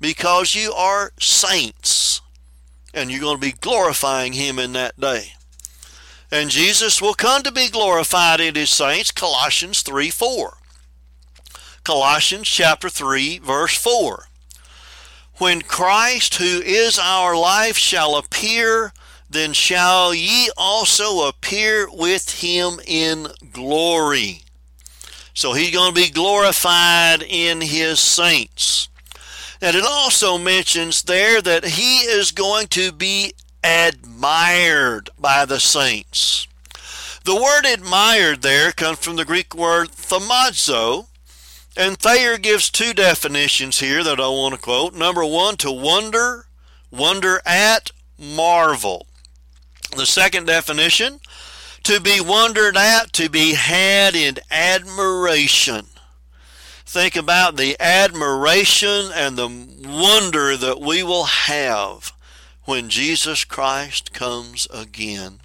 because 0.00 0.54
you 0.54 0.72
are 0.72 1.12
saints. 1.20 2.22
And 2.94 3.10
you're 3.10 3.20
going 3.20 3.36
to 3.36 3.46
be 3.46 3.52
glorifying 3.52 4.32
him 4.32 4.58
in 4.58 4.72
that 4.72 4.98
day. 4.98 5.34
And 6.30 6.48
Jesus 6.48 7.02
will 7.02 7.12
come 7.12 7.42
to 7.42 7.52
be 7.52 7.68
glorified 7.68 8.40
in 8.40 8.54
his 8.54 8.70
saints, 8.70 9.10
Colossians 9.10 9.82
3 9.82 10.08
4. 10.08 10.56
Colossians 11.84 12.48
chapter 12.48 12.88
3, 12.88 13.38
verse 13.40 13.76
4 13.76 14.28
when 15.36 15.60
Christ, 15.60 16.36
who 16.36 16.62
is 16.62 16.98
our 16.98 17.36
life, 17.36 17.76
shall 17.76 18.16
appear, 18.16 18.92
then 19.32 19.52
shall 19.52 20.14
ye 20.14 20.50
also 20.56 21.28
appear 21.28 21.88
with 21.90 22.42
him 22.42 22.80
in 22.86 23.28
glory. 23.52 24.42
So 25.34 25.52
he's 25.52 25.72
going 25.72 25.94
to 25.94 26.00
be 26.00 26.10
glorified 26.10 27.22
in 27.22 27.60
his 27.60 28.00
saints. 28.00 28.88
And 29.60 29.76
it 29.76 29.84
also 29.86 30.38
mentions 30.38 31.04
there 31.04 31.40
that 31.40 31.64
he 31.64 32.00
is 32.00 32.32
going 32.32 32.66
to 32.68 32.92
be 32.92 33.32
admired 33.62 35.10
by 35.18 35.44
the 35.44 35.60
saints. 35.60 36.48
The 37.24 37.36
word 37.36 37.64
admired 37.64 38.42
there 38.42 38.72
comes 38.72 38.98
from 38.98 39.14
the 39.14 39.24
Greek 39.24 39.54
word 39.54 39.90
thamazo, 39.90 41.06
and 41.76 41.96
Thayer 41.96 42.36
gives 42.36 42.68
two 42.68 42.92
definitions 42.92 43.78
here 43.78 44.02
that 44.02 44.20
I 44.20 44.26
want 44.26 44.54
to 44.54 44.60
quote. 44.60 44.94
Number 44.94 45.24
one, 45.24 45.56
to 45.58 45.70
wonder, 45.70 46.46
wonder 46.90 47.40
at, 47.46 47.92
marvel. 48.18 49.06
The 49.96 50.06
second 50.06 50.46
definition, 50.46 51.20
to 51.84 52.00
be 52.00 52.20
wondered 52.20 52.76
at, 52.76 53.12
to 53.14 53.28
be 53.28 53.54
had 53.54 54.14
in 54.14 54.36
admiration. 54.50 55.86
Think 56.86 57.16
about 57.16 57.56
the 57.56 57.76
admiration 57.80 59.10
and 59.14 59.36
the 59.36 59.48
wonder 59.48 60.56
that 60.56 60.80
we 60.80 61.02
will 61.02 61.24
have 61.24 62.12
when 62.64 62.88
Jesus 62.88 63.44
Christ 63.44 64.12
comes 64.12 64.68
again. 64.72 65.40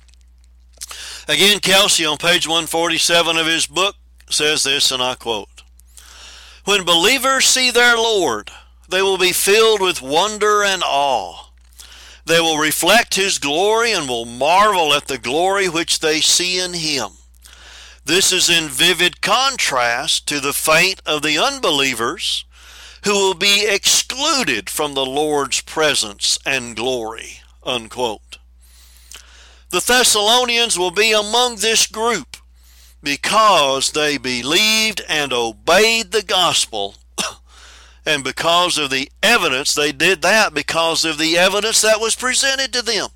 Again, 1.28 1.60
Kelcy 1.60 2.10
on 2.10 2.18
page 2.18 2.48
147 2.48 3.38
of 3.38 3.48
his 3.48 3.68
book 3.68 3.96
says 4.30 4.64
this, 4.64 4.92
and 4.92 5.02
I 5.02 5.16
quote 5.16 5.50
when 6.68 6.84
believers 6.84 7.46
see 7.46 7.72
their 7.72 7.96
Lord, 7.96 8.52
they 8.90 9.02
will 9.02 9.18
be 9.18 9.32
filled 9.32 9.80
with 9.80 10.02
wonder 10.02 10.66
and 10.66 10.84
awe. 10.86 11.47
They 12.28 12.42
will 12.42 12.58
reflect 12.58 13.16
His 13.16 13.40
glory 13.40 13.94
and 13.94 14.10
will 14.10 14.26
marvel 14.26 14.94
at 14.94 15.08
the 15.08 15.18
glory 15.18 15.70
which 15.70 16.00
they 16.00 16.20
see 16.20 16.60
in 16.60 16.74
Him. 16.74 17.12
This 18.04 18.34
is 18.34 18.50
in 18.50 18.68
vivid 18.68 19.22
contrast 19.22 20.28
to 20.28 20.42
the 20.42 20.52
fate 20.52 21.02
of 21.06 21.22
the 21.22 21.38
unbelievers 21.38 22.44
who 23.06 23.14
will 23.14 23.34
be 23.34 23.66
excluded 23.66 24.70
from 24.70 24.94
the 24.94 25.06
Lord's 25.06 25.62
presence 25.62 26.38
and 26.46 26.76
glory. 26.76 27.40
Unquote. 27.64 28.40
The 29.70 29.80
Thessalonians 29.80 30.78
will 30.78 30.92
be 30.92 31.14
among 31.14 31.58
this 31.58 31.88
group 31.88 32.36
because 33.02 33.92
they 33.92 34.18
believed 34.18 35.02
and 35.08 35.32
obeyed 35.32 36.12
the 36.12 36.24
gospel. 36.24 36.96
And 38.08 38.24
because 38.24 38.78
of 38.78 38.90
the 38.90 39.12
evidence, 39.22 39.76
they 39.76 39.92
did 39.92 40.22
that 40.22 40.54
because 40.54 41.04
of 41.04 41.18
the 41.18 41.38
evidence 41.38 41.82
that 41.82 42.00
was 42.00 42.16
presented 42.16 42.72
to 42.72 42.82
them. 42.82 43.10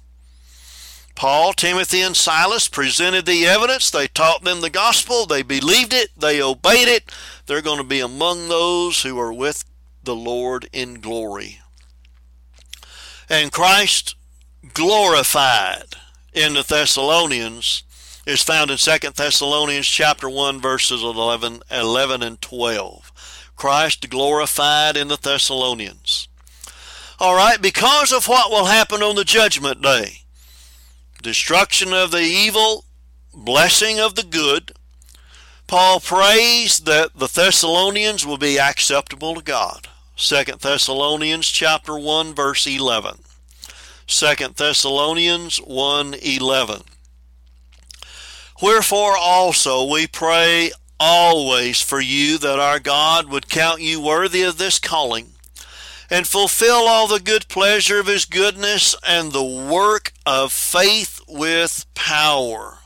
Paul, 1.16 1.54
Timothy, 1.54 2.02
and 2.02 2.16
Silas 2.16 2.68
presented 2.68 3.26
the 3.26 3.48
evidence. 3.48 3.90
They 3.90 4.08
taught 4.08 4.44
them 4.44 4.60
the 4.60 4.70
gospel. 4.70 5.26
They 5.26 5.44
believed 5.44 5.94
it. 5.94 6.10
They 6.18 6.42
obeyed 6.42 6.90
it. 6.90 7.10
They're 7.46 7.62
going 7.62 7.78
to 7.78 7.86
be 7.86 8.02
among 8.02 8.50
those 8.50 9.04
who 9.04 9.18
are 9.18 9.32
with 9.32 9.64
the 10.04 10.16
Lord 10.16 10.68
in 10.74 10.96
glory. 10.96 11.60
And 13.30 13.50
Christ 13.50 14.16
glorified 14.74 15.86
in 16.34 16.54
the 16.54 16.64
Thessalonians 16.64 17.84
is 18.26 18.44
found 18.44 18.70
in 18.70 18.78
2 18.78 19.12
Thessalonians 19.16 19.88
chapter 19.88 20.30
1 20.30 20.60
verses 20.60 21.02
11, 21.02 21.62
11 21.72 22.24
and 22.24 22.42
12. 22.42 23.11
Christ 23.62 24.10
glorified 24.10 24.98
in 24.98 25.08
the 25.08 25.20
Thessalonians. 25.22 26.28
All 27.20 27.36
right, 27.36 27.62
because 27.62 28.12
of 28.12 28.28
what 28.28 28.50
will 28.50 28.66
happen 28.66 29.04
on 29.04 29.16
the 29.16 29.24
judgment 29.24 29.84
day, 29.84 30.24
destruction 31.22 31.94
of 31.94 32.10
the 32.10 32.24
evil, 32.24 32.86
blessing 33.32 34.00
of 34.00 34.16
the 34.16 34.24
good, 34.24 34.72
Paul 35.68 36.00
prays 36.00 36.80
that 36.80 37.12
the 37.16 37.28
Thessalonians 37.28 38.26
will 38.26 38.40
be 38.40 38.60
acceptable 38.60 39.36
to 39.36 39.44
God. 39.44 39.90
2 40.16 40.44
Thessalonians 40.60 41.48
chapter 41.48 42.00
1 42.00 42.34
verse 42.34 42.66
11. 42.66 43.20
2 44.08 44.36
Thessalonians 44.56 45.60
1:11. 45.60 46.82
Wherefore 48.60 49.16
also 49.16 49.84
we 49.84 50.08
pray 50.08 50.72
always 51.04 51.82
for 51.82 52.00
you 52.00 52.38
that 52.38 52.60
our 52.60 52.78
God 52.78 53.28
would 53.28 53.50
count 53.50 53.82
you 53.82 54.00
worthy 54.00 54.44
of 54.44 54.60
this 54.60 54.78
calling 54.78 55.30
and 56.12 56.28
fulfill 56.28 56.88
all 56.88 57.08
the 57.08 57.20
good 57.20 57.48
pleasure 57.48 58.00
of 58.00 58.06
his 58.06 58.26
goodness 58.26 58.96
and 59.08 59.32
the 59.32 59.44
work 59.44 60.14
of 60.28 60.54
faith 60.54 61.20
with 61.28 61.88
power. 61.96 62.78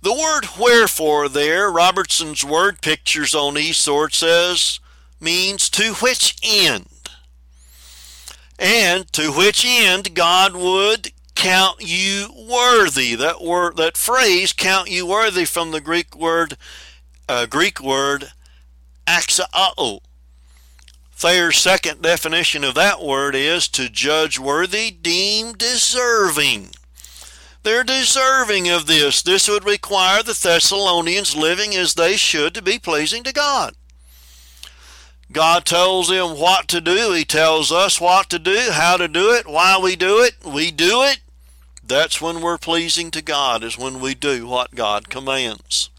The 0.00 0.14
word 0.14 0.46
wherefore 0.58 1.28
there, 1.28 1.70
Robertson's 1.70 2.42
word 2.42 2.80
pictures 2.80 3.34
on 3.34 3.54
eSword 3.54 4.14
says, 4.14 4.80
means 5.20 5.68
to 5.70 5.92
which 5.94 6.36
end. 6.42 6.88
And 8.58 9.12
to 9.12 9.30
which 9.30 9.62
end 9.66 10.14
God 10.14 10.56
would 10.56 11.12
count 11.42 11.78
you 11.80 12.28
worthy. 12.48 13.16
That 13.16 13.42
word, 13.42 13.76
that 13.76 13.96
phrase, 13.96 14.52
count 14.52 14.88
you 14.88 15.04
worthy, 15.04 15.44
from 15.44 15.72
the 15.72 15.80
Greek 15.80 16.14
word, 16.14 16.56
uh, 17.28 17.46
Greek 17.46 17.80
word, 17.80 18.30
axao. 19.08 20.00
Thayer's 21.16 21.56
second 21.56 22.00
definition 22.00 22.62
of 22.62 22.76
that 22.76 23.02
word 23.02 23.34
is 23.34 23.66
to 23.70 23.88
judge 23.88 24.38
worthy, 24.38 24.92
deem 24.92 25.54
deserving. 25.54 26.70
They're 27.64 27.82
deserving 27.82 28.68
of 28.68 28.86
this. 28.86 29.20
This 29.20 29.48
would 29.48 29.64
require 29.64 30.22
the 30.22 30.38
Thessalonians 30.40 31.34
living 31.34 31.74
as 31.74 31.94
they 31.94 32.16
should 32.16 32.54
to 32.54 32.62
be 32.62 32.78
pleasing 32.78 33.24
to 33.24 33.32
God. 33.32 33.74
God 35.32 35.64
tells 35.64 36.08
them 36.08 36.38
what 36.38 36.68
to 36.68 36.80
do. 36.80 37.12
He 37.12 37.24
tells 37.24 37.72
us 37.72 38.00
what 38.00 38.28
to 38.30 38.38
do, 38.38 38.68
how 38.70 38.96
to 38.96 39.08
do 39.08 39.32
it, 39.32 39.48
why 39.48 39.76
we 39.82 39.96
do 39.96 40.20
it. 40.20 40.34
We 40.44 40.70
do 40.70 41.02
it. 41.02 41.18
That's 41.84 42.20
when 42.20 42.40
we're 42.40 42.58
pleasing 42.58 43.10
to 43.10 43.22
God, 43.22 43.64
is 43.64 43.76
when 43.76 44.00
we 44.00 44.14
do 44.14 44.46
what 44.46 44.74
God 44.74 45.08
commands. 45.08 45.90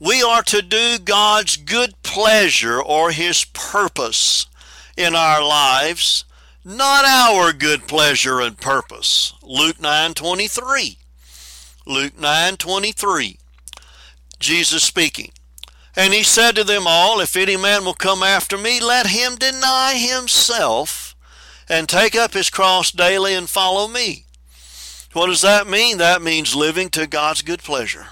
We 0.00 0.22
are 0.22 0.42
to 0.42 0.62
do 0.62 0.98
God's 0.98 1.56
good 1.56 1.94
pleasure 2.02 2.80
or 2.80 3.10
His 3.10 3.44
purpose 3.44 4.46
in 4.96 5.14
our 5.14 5.42
lives 5.42 6.24
not 6.64 7.04
our 7.04 7.52
good 7.52 7.86
pleasure 7.86 8.40
and 8.40 8.56
purpose. 8.56 9.34
Luke 9.42 9.78
9:23. 9.78 10.96
Luke 11.84 12.16
9:23. 12.16 13.38
Jesus 14.40 14.82
speaking. 14.82 15.30
And 15.94 16.14
he 16.14 16.22
said 16.22 16.56
to 16.56 16.64
them 16.64 16.86
all, 16.86 17.20
If 17.20 17.36
any 17.36 17.56
man 17.56 17.84
will 17.84 17.94
come 17.94 18.22
after 18.22 18.56
me, 18.58 18.80
let 18.80 19.08
him 19.08 19.36
deny 19.36 19.94
himself 19.94 21.14
and 21.68 21.88
take 21.88 22.16
up 22.16 22.32
his 22.32 22.50
cross 22.50 22.90
daily 22.90 23.34
and 23.34 23.48
follow 23.48 23.86
me. 23.86 24.23
What 25.14 25.28
does 25.28 25.42
that 25.42 25.68
mean? 25.68 25.98
That 25.98 26.22
means 26.22 26.56
living 26.56 26.90
to 26.90 27.06
God's 27.06 27.42
good 27.42 27.60
pleasure, 27.62 28.08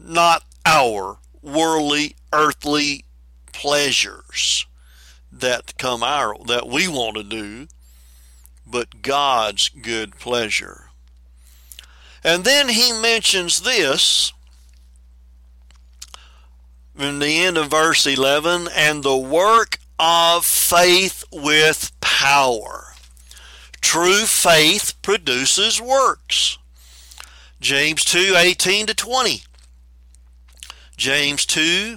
not 0.00 0.42
our 0.66 1.18
worldly, 1.42 2.16
earthly 2.32 3.04
pleasures 3.52 4.66
that 5.30 5.78
come 5.78 6.02
our 6.02 6.34
that 6.46 6.66
we 6.66 6.88
want 6.88 7.16
to 7.16 7.22
do, 7.22 7.68
but 8.66 9.00
God's 9.00 9.68
good 9.68 10.18
pleasure. 10.18 10.90
And 12.24 12.42
then 12.42 12.68
he 12.68 12.92
mentions 12.92 13.60
this 13.60 14.32
in 16.98 17.20
the 17.20 17.44
end 17.44 17.56
of 17.56 17.70
verse 17.70 18.04
11 18.08 18.70
and 18.74 19.04
the 19.04 19.16
work 19.16 19.78
of 20.00 20.44
faith 20.44 21.22
with 21.30 21.92
power. 22.00 22.85
True 23.88 24.26
faith 24.26 25.00
produces 25.00 25.80
works. 25.80 26.58
James 27.60 28.04
2 28.04 28.34
18 28.36 28.86
to 28.86 28.94
20. 28.94 29.42
James 30.96 31.46
2 31.46 31.96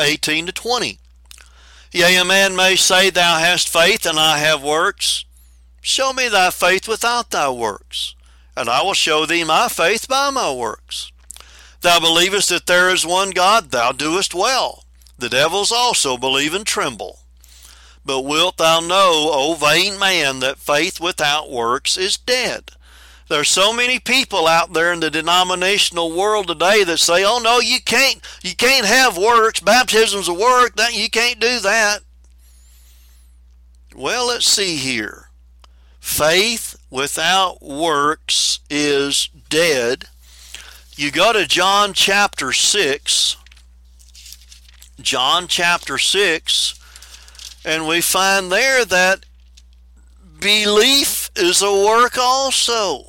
18 0.00 0.46
to 0.46 0.52
20. 0.52 0.98
Yea, 1.92 2.16
a 2.16 2.24
man 2.24 2.56
may 2.56 2.76
say, 2.76 3.10
Thou 3.10 3.38
hast 3.38 3.68
faith, 3.68 4.06
and 4.06 4.18
I 4.18 4.38
have 4.38 4.62
works. 4.62 5.26
Show 5.82 6.14
me 6.14 6.28
thy 6.28 6.48
faith 6.48 6.88
without 6.88 7.30
thy 7.30 7.50
works, 7.50 8.14
and 8.56 8.70
I 8.70 8.82
will 8.82 8.94
show 8.94 9.26
thee 9.26 9.44
my 9.44 9.68
faith 9.68 10.08
by 10.08 10.30
my 10.30 10.50
works. 10.50 11.12
Thou 11.82 12.00
believest 12.00 12.48
that 12.48 12.66
there 12.66 12.88
is 12.88 13.04
one 13.04 13.32
God, 13.32 13.70
thou 13.70 13.92
doest 13.92 14.34
well. 14.34 14.84
The 15.18 15.28
devils 15.28 15.70
also 15.70 16.16
believe 16.16 16.54
and 16.54 16.66
tremble. 16.66 17.18
But 18.08 18.22
wilt 18.22 18.56
thou 18.56 18.80
know, 18.80 19.28
O 19.30 19.54
vain 19.54 19.98
man, 19.98 20.40
that 20.40 20.56
faith 20.56 20.98
without 20.98 21.50
works 21.50 21.98
is 21.98 22.16
dead? 22.16 22.70
There's 23.28 23.50
so 23.50 23.70
many 23.70 23.98
people 23.98 24.46
out 24.46 24.72
there 24.72 24.94
in 24.94 25.00
the 25.00 25.10
denominational 25.10 26.16
world 26.16 26.48
today 26.48 26.84
that 26.84 27.00
say, 27.00 27.22
"Oh 27.22 27.38
no, 27.38 27.60
you 27.60 27.82
can't 27.82 28.22
you 28.42 28.56
can't 28.56 28.86
have 28.86 29.18
works. 29.18 29.60
Baptism's 29.60 30.26
a 30.26 30.32
work. 30.32 30.76
That 30.76 30.94
you 30.94 31.10
can't 31.10 31.38
do 31.38 31.60
that." 31.60 32.00
Well, 33.94 34.28
let's 34.28 34.48
see 34.48 34.76
here. 34.76 35.28
Faith 36.00 36.76
without 36.88 37.60
works 37.60 38.60
is 38.70 39.28
dead. 39.50 40.08
You 40.96 41.10
go 41.10 41.34
to 41.34 41.44
John 41.44 41.92
chapter 41.92 42.54
6. 42.54 43.36
John 44.98 45.46
chapter 45.46 45.98
6 45.98 46.77
and 47.68 47.86
we 47.86 48.00
find 48.00 48.50
there 48.50 48.82
that 48.86 49.26
belief 50.40 51.30
is 51.36 51.60
a 51.60 51.70
work 51.70 52.16
also. 52.16 53.04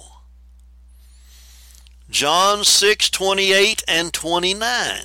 John 2.09 2.65
6 2.65 3.09
28 3.09 3.83
and 3.87 4.11
29. 4.11 5.03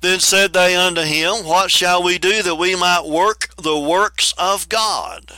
Then 0.00 0.18
said 0.18 0.52
they 0.52 0.74
unto 0.74 1.02
him, 1.02 1.44
What 1.44 1.70
shall 1.70 2.02
we 2.02 2.18
do 2.18 2.42
that 2.42 2.56
we 2.56 2.74
might 2.74 3.06
work 3.06 3.50
the 3.56 3.78
works 3.78 4.34
of 4.36 4.68
God? 4.68 5.30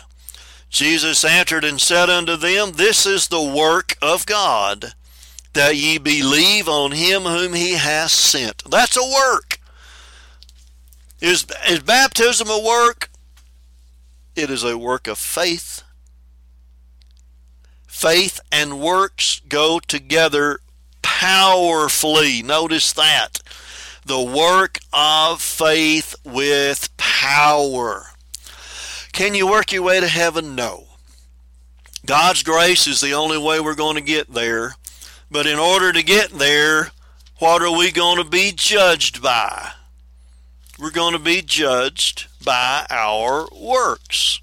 Jesus 0.71 1.25
answered 1.25 1.65
and 1.65 1.79
said 1.79 2.09
unto 2.09 2.37
them, 2.37 2.73
This 2.73 3.05
is 3.05 3.29
the 3.29 3.43
work 3.43 3.97
of 4.01 4.25
God, 4.25 4.95
that 5.53 5.77
ye 5.77 5.99
believe 5.99 6.69
on 6.69 6.93
him 6.93 7.23
whom 7.25 7.53
he 7.53 7.75
hath 7.75 8.13
sent. 8.13 8.63
That's 8.71 8.97
a 8.97 9.03
work. 9.03 9.52
Is, 11.23 11.47
is 11.69 11.81
baptism 11.81 12.51
a 12.51 12.61
work? 12.61 13.09
It 14.37 14.51
is 14.51 14.65
a 14.65 14.77
work 14.77 15.07
of 15.07 15.17
faith 15.17 15.83
faith 18.03 18.41
and 18.51 18.81
works 18.81 19.41
go 19.49 19.79
together 19.79 20.59
powerfully. 21.03 22.43
Notice 22.43 22.93
that. 22.95 23.39
The 24.05 24.21
work 24.21 24.81
of 24.93 25.41
faith 25.41 26.17
with 26.25 26.89
power. 26.97 28.07
Can 29.13 29.37
you 29.37 29.47
work 29.47 29.71
your 29.71 29.85
way 29.85 30.01
to 30.01 30.09
heaven? 30.09 30.57
No. 30.57 30.87
God's 32.05 32.43
grace 32.43 32.89
is 32.89 33.01
the 33.01 33.13
only 33.13 33.39
way 33.39 33.61
we're 33.61 33.77
going 33.77 33.95
to 33.95 34.03
get 34.03 34.33
there. 34.33 34.75
But 35.31 35.47
in 35.47 35.61
order 35.61 35.93
to 35.93 36.03
get 36.03 36.31
there, 36.31 36.91
what 37.39 37.63
are 37.63 37.79
we 37.79 37.93
going 37.93 38.19
to 38.19 38.29
be 38.29 38.51
judged 38.51 39.23
by? 39.23 39.75
We're 40.83 40.91
going 40.91 41.13
to 41.13 41.21
be 41.21 41.43
judged 41.43 42.27
by 42.45 42.87
our 42.91 43.49
works 43.53 44.41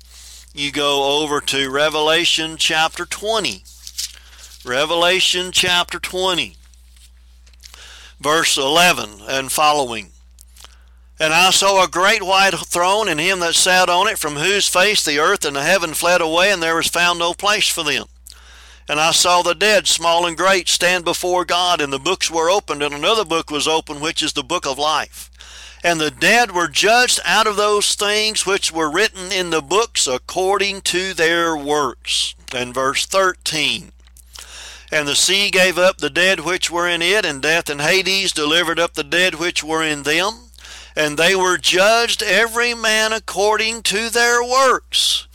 you 0.54 0.72
go 0.72 1.22
over 1.22 1.42
to 1.42 1.70
Revelation 1.70 2.56
chapter 2.56 3.04
20. 3.04 3.66
Revelation 4.64 5.52
chapter 5.52 6.00
20, 6.00 6.56
verse 8.22 8.58
11 8.58 9.20
and 9.28 9.52
following. 9.52 10.12
And 11.20 11.34
I 11.34 11.50
saw 11.50 11.84
a 11.84 11.90
great 11.90 12.24
white 12.24 12.54
throne, 12.54 13.10
and 13.10 13.20
him 13.20 13.42
that 13.42 13.56
sat 13.56 13.90
on 13.90 14.08
it, 14.08 14.18
from 14.18 14.38
whose 14.38 14.66
face 14.66 15.04
the 15.04 15.20
earth 15.20 15.44
and 15.44 15.58
the 15.58 15.64
heaven 15.64 15.94
fled 15.94 16.22
away, 16.22 16.54
and 16.54 16.64
there 16.64 16.78
was 16.78 16.88
found 16.88 17.20
no 17.20 17.34
place 17.34 17.68
for 17.68 17.84
them. 17.84 18.06
And 18.88 18.98
I 18.98 19.12
saw 19.12 19.42
the 19.42 19.56
dead, 19.56 19.88
small 19.88 20.26
and 20.26 20.38
great, 20.38 20.70
stand 20.70 21.04
before 21.04 21.44
God, 21.44 21.82
and 21.82 21.92
the 21.92 22.00
books 22.00 22.32
were 22.32 22.50
opened, 22.50 22.82
and 22.82 22.94
another 22.94 23.26
book 23.26 23.52
was 23.52 23.68
opened, 23.68 24.00
which 24.00 24.24
is 24.24 24.32
the 24.32 24.42
book 24.42 24.66
of 24.66 24.80
life. 24.80 25.29
And 25.84 26.00
the 26.00 26.12
dead 26.12 26.52
were 26.52 26.68
judged 26.68 27.22
out 27.24 27.48
of 27.48 27.56
those 27.56 27.96
things 27.96 28.46
which 28.46 28.72
were 28.72 28.92
written 28.92 29.32
in 29.32 29.50
the 29.50 29.62
books 29.62 30.08
according 30.08 30.82
to 30.82 31.14
their 31.14 31.56
works. 31.56 32.36
And 32.54 32.74
verse 32.74 33.06
13. 33.06 33.92
And 34.92 35.08
the 35.08 35.16
sea 35.16 35.52
gave 35.52 35.78
up 35.78 36.00
the 36.00 36.10
dead 36.10 36.42
which 36.42 36.72
were 36.72 36.88
in 36.88 37.02
it, 37.02 37.24
and 37.24 37.42
death 37.42 37.70
and 37.70 37.80
Hades 37.80 38.32
delivered 38.32 38.80
up 38.80 38.96
the 38.96 39.04
dead 39.04 39.36
which 39.36 39.64
were 39.64 39.84
in 39.84 40.04
them. 40.04 40.50
And 40.96 41.18
they 41.18 41.36
were 41.36 41.58
judged 41.58 42.24
every 42.24 42.74
man 42.74 43.14
according 43.14 43.84
to 43.84 44.10
their 44.10 44.44
works. 44.44 45.28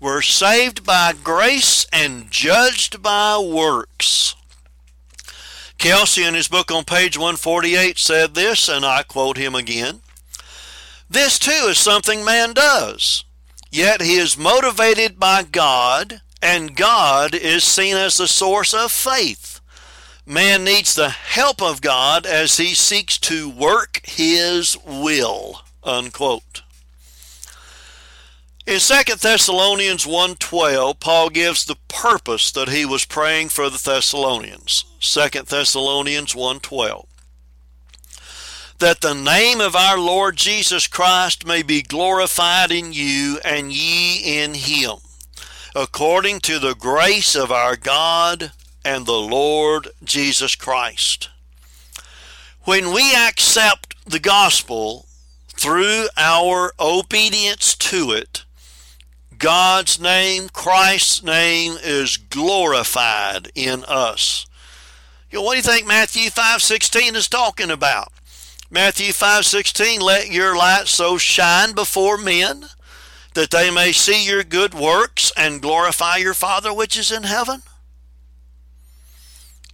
Were 0.00 0.20
saved 0.22 0.84
by 0.84 1.14
grace 1.22 1.86
and 1.92 2.30
judged 2.30 3.02
by 3.02 3.38
works. 3.38 4.34
Kelcy, 5.78 6.26
in 6.26 6.34
his 6.34 6.48
book 6.48 6.72
on 6.72 6.84
page 6.84 7.16
148, 7.16 7.98
said 7.98 8.34
this, 8.34 8.68
and 8.68 8.84
I 8.84 9.04
quote 9.04 9.36
him 9.36 9.54
again 9.54 10.00
This 11.08 11.38
too 11.38 11.68
is 11.68 11.78
something 11.78 12.24
man 12.24 12.52
does, 12.52 13.24
yet 13.70 14.02
he 14.02 14.16
is 14.16 14.36
motivated 14.36 15.20
by 15.20 15.44
God, 15.44 16.20
and 16.42 16.74
God 16.74 17.32
is 17.32 17.62
seen 17.62 17.96
as 17.96 18.16
the 18.16 18.26
source 18.26 18.74
of 18.74 18.90
faith. 18.90 19.60
Man 20.26 20.64
needs 20.64 20.96
the 20.96 21.10
help 21.10 21.62
of 21.62 21.80
God 21.80 22.26
as 22.26 22.56
he 22.56 22.74
seeks 22.74 23.16
to 23.20 23.48
work 23.48 24.00
his 24.04 24.76
will. 24.84 25.62
Unquote. 25.84 26.62
In 28.68 28.80
2 28.80 29.16
Thessalonians 29.16 30.04
1:12, 30.04 31.00
Paul 31.00 31.30
gives 31.30 31.64
the 31.64 31.78
purpose 31.88 32.50
that 32.50 32.68
he 32.68 32.84
was 32.84 33.06
praying 33.06 33.48
for 33.48 33.70
the 33.70 33.78
Thessalonians. 33.78 34.84
2 35.00 35.46
Thessalonians 35.46 36.34
1:12 36.34 37.06
that 38.78 39.00
the 39.00 39.14
name 39.14 39.62
of 39.62 39.74
our 39.74 39.98
Lord 39.98 40.36
Jesus 40.36 40.86
Christ 40.86 41.46
may 41.46 41.62
be 41.62 41.80
glorified 41.80 42.70
in 42.70 42.92
you 42.92 43.40
and 43.42 43.72
ye 43.72 44.42
in 44.42 44.52
him, 44.52 44.98
according 45.74 46.40
to 46.40 46.58
the 46.58 46.74
grace 46.74 47.34
of 47.34 47.50
our 47.50 47.74
God 47.74 48.52
and 48.84 49.06
the 49.06 49.18
Lord 49.18 49.88
Jesus 50.04 50.54
Christ. 50.54 51.30
When 52.64 52.92
we 52.92 53.14
accept 53.14 53.94
the 54.04 54.20
gospel 54.20 55.06
through 55.56 56.10
our 56.18 56.74
obedience 56.78 57.74
to 57.76 58.12
it, 58.12 58.44
God's 59.38 60.00
name, 60.00 60.48
Christ's 60.48 61.22
name 61.22 61.76
is 61.82 62.16
glorified 62.16 63.52
in 63.54 63.84
us. 63.84 64.46
You 65.30 65.38
know, 65.38 65.42
what 65.44 65.52
do 65.52 65.58
you 65.58 65.62
think 65.62 65.86
Matthew 65.86 66.30
5:16 66.30 67.14
is 67.14 67.28
talking 67.28 67.70
about? 67.70 68.12
Matthew 68.70 69.12
5:16 69.12 70.00
let 70.00 70.30
your 70.30 70.56
light 70.56 70.88
so 70.88 71.18
shine 71.18 71.72
before 71.72 72.18
men 72.18 72.68
that 73.34 73.50
they 73.50 73.70
may 73.70 73.92
see 73.92 74.24
your 74.24 74.42
good 74.42 74.74
works 74.74 75.30
and 75.36 75.62
glorify 75.62 76.16
your 76.16 76.34
Father 76.34 76.72
which 76.72 76.96
is 76.96 77.12
in 77.12 77.22
heaven. 77.22 77.62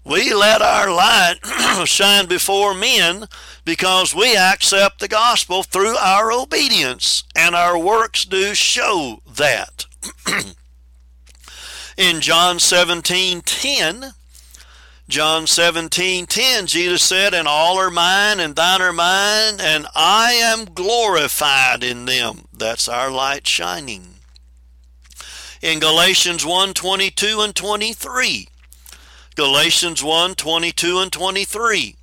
We 0.05 0.35
let 0.35 0.61
our 0.61 0.91
light 0.91 1.37
shine 1.87 2.27
before 2.27 2.75
men 2.75 3.27
because 3.65 4.15
we 4.15 4.37
accept 4.37 5.01
the 5.01 5.09
gospel 5.09 5.62
through 5.62 5.97
our 5.97 6.31
obedience, 6.33 7.25
and 7.35 7.55
our 7.55 7.79
works 7.79 8.25
do 8.25 8.55
show 8.55 9.21
that. 9.27 9.87
in 11.97 12.21
John 12.21 12.59
17 12.59 13.41
10, 13.41 14.15
John 15.07 15.47
17, 15.47 16.25
10, 16.25 16.67
Jesus 16.67 17.03
said, 17.03 17.35
And 17.35 17.47
all 17.47 17.79
are 17.79 17.91
mine, 17.91 18.41
and 18.41 18.57
thine 18.57 18.81
are 18.81 18.93
mine, 18.93 19.61
and 19.61 19.87
I 19.95 20.33
am 20.33 20.65
glorified 20.65 21.85
in 21.85 22.07
them. 22.07 22.47
That's 22.55 22.89
our 22.89 23.11
light 23.11 23.47
shining. 23.47 24.15
In 25.61 25.79
Galatians 25.79 26.45
1, 26.47 26.73
22 26.73 27.41
and 27.43 27.55
23, 27.55 28.49
Galatians 29.35 30.03
1, 30.03 30.35
22 30.37 30.99
and 30.99 31.12
23, 31.12 31.97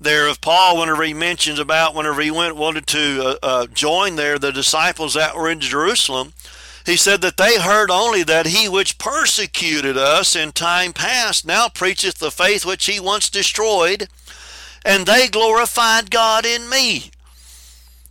there 0.00 0.28
of 0.28 0.40
Paul, 0.40 0.78
whenever 0.78 1.02
he 1.02 1.14
mentions 1.14 1.58
about 1.58 1.94
whenever 1.94 2.20
he 2.20 2.30
went 2.30 2.56
wanted 2.56 2.86
to 2.88 3.22
uh, 3.24 3.36
uh, 3.42 3.66
join 3.66 4.16
there 4.16 4.38
the 4.38 4.52
disciples 4.52 5.14
that 5.14 5.36
were 5.36 5.48
in 5.48 5.60
Jerusalem, 5.60 6.32
he 6.84 6.96
said 6.96 7.22
that 7.22 7.38
they 7.38 7.58
heard 7.58 7.90
only 7.90 8.22
that 8.24 8.46
he 8.46 8.68
which 8.68 8.98
persecuted 8.98 9.96
us 9.96 10.36
in 10.36 10.52
time 10.52 10.92
past 10.92 11.46
now 11.46 11.68
preacheth 11.68 12.18
the 12.18 12.30
faith 12.30 12.66
which 12.66 12.86
he 12.86 13.00
once 13.00 13.30
destroyed, 13.30 14.08
and 14.84 15.06
they 15.06 15.28
glorified 15.28 16.10
God 16.10 16.44
in 16.44 16.68
me. 16.68 17.10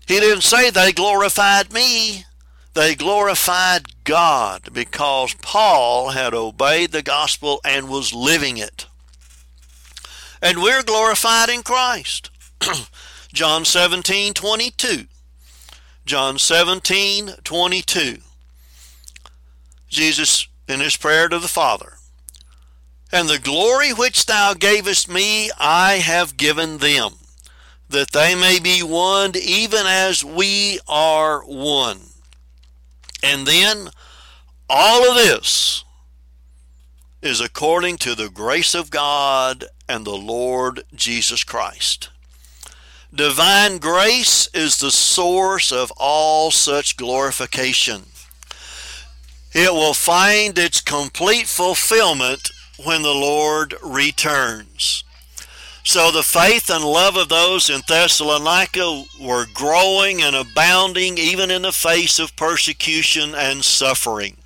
He 0.07 0.19
didn't 0.19 0.41
say 0.41 0.69
they 0.69 0.91
glorified 0.91 1.71
me. 1.71 2.25
They 2.73 2.95
glorified 2.95 4.03
God 4.03 4.69
because 4.73 5.35
Paul 5.35 6.09
had 6.09 6.33
obeyed 6.33 6.91
the 6.91 7.03
gospel 7.03 7.61
and 7.63 7.87
was 7.87 8.13
living 8.13 8.57
it. 8.57 8.87
And 10.43 10.61
we're 10.61 10.83
glorified 10.83 11.47
in 11.47 11.63
Christ. 11.63 12.29
John 13.33 13.63
17, 13.63 14.33
22. 14.33 15.05
John 16.05 16.37
17, 16.37 17.35
22. 17.45 18.17
Jesus 19.87 20.49
in 20.67 20.81
his 20.81 20.97
prayer 20.97 21.29
to 21.29 21.39
the 21.39 21.47
Father. 21.47 21.93
And 23.09 23.29
the 23.29 23.39
glory 23.39 23.93
which 23.93 24.25
thou 24.25 24.53
gavest 24.53 25.07
me, 25.07 25.49
I 25.57 25.93
have 25.93 26.35
given 26.35 26.79
them, 26.79 27.13
that 27.87 28.11
they 28.11 28.35
may 28.35 28.59
be 28.59 28.83
one 28.83 29.31
even 29.41 29.85
as 29.85 30.25
we 30.25 30.81
are 30.89 31.39
one. 31.45 32.01
And 33.23 33.47
then 33.47 33.87
all 34.69 35.09
of 35.09 35.15
this 35.15 35.85
is 37.21 37.39
according 37.39 37.95
to 37.99 38.13
the 38.13 38.29
grace 38.29 38.75
of 38.75 38.91
God 38.91 39.63
and 39.93 40.05
the 40.05 40.17
Lord 40.17 40.83
Jesus 40.95 41.43
Christ. 41.43 42.09
Divine 43.13 43.77
grace 43.77 44.49
is 44.51 44.79
the 44.79 44.89
source 44.89 45.71
of 45.71 45.93
all 45.97 46.49
such 46.49 46.97
glorification. 46.97 48.05
It 49.53 49.71
will 49.71 49.93
find 49.93 50.57
its 50.57 50.81
complete 50.81 51.45
fulfillment 51.45 52.49
when 52.83 53.03
the 53.03 53.13
Lord 53.13 53.75
returns. 53.83 55.03
So 55.83 56.09
the 56.09 56.23
faith 56.23 56.71
and 56.71 56.83
love 56.83 57.15
of 57.15 57.29
those 57.29 57.69
in 57.69 57.81
Thessalonica 57.87 59.03
were 59.21 59.45
growing 59.53 60.23
and 60.23 60.35
abounding 60.35 61.19
even 61.19 61.51
in 61.51 61.61
the 61.61 61.71
face 61.71 62.17
of 62.17 62.35
persecution 62.35 63.35
and 63.35 63.63
suffering. 63.63 64.37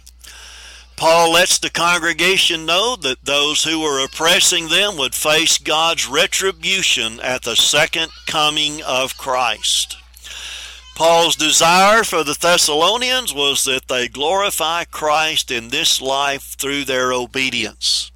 Paul 0.98 1.34
lets 1.34 1.60
the 1.60 1.70
congregation 1.70 2.66
know 2.66 2.96
that 2.96 3.24
those 3.24 3.64
who 3.64 3.80
were 3.80 4.04
oppressing 4.04 4.68
them 4.68 4.98
would 4.98 5.14
face 5.14 5.60
God's 5.60 6.08
retribution 6.08 7.20
at 7.20 7.44
the 7.44 7.56
second 7.56 8.12
coming 8.26 8.82
of 8.82 9.16
Christ. 9.16 9.96
Paul's 10.96 11.36
desire 11.36 12.04
for 12.04 12.24
the 12.24 12.34
Thessalonians 12.34 13.32
was 13.32 13.64
that 13.66 13.88
they 13.88 14.08
glorify 14.08 14.86
Christ 14.86 15.52
in 15.52 15.70
this 15.70 16.02
life 16.02 16.56
through 16.58 16.86
their 16.86 17.14
obedience. 17.14 18.12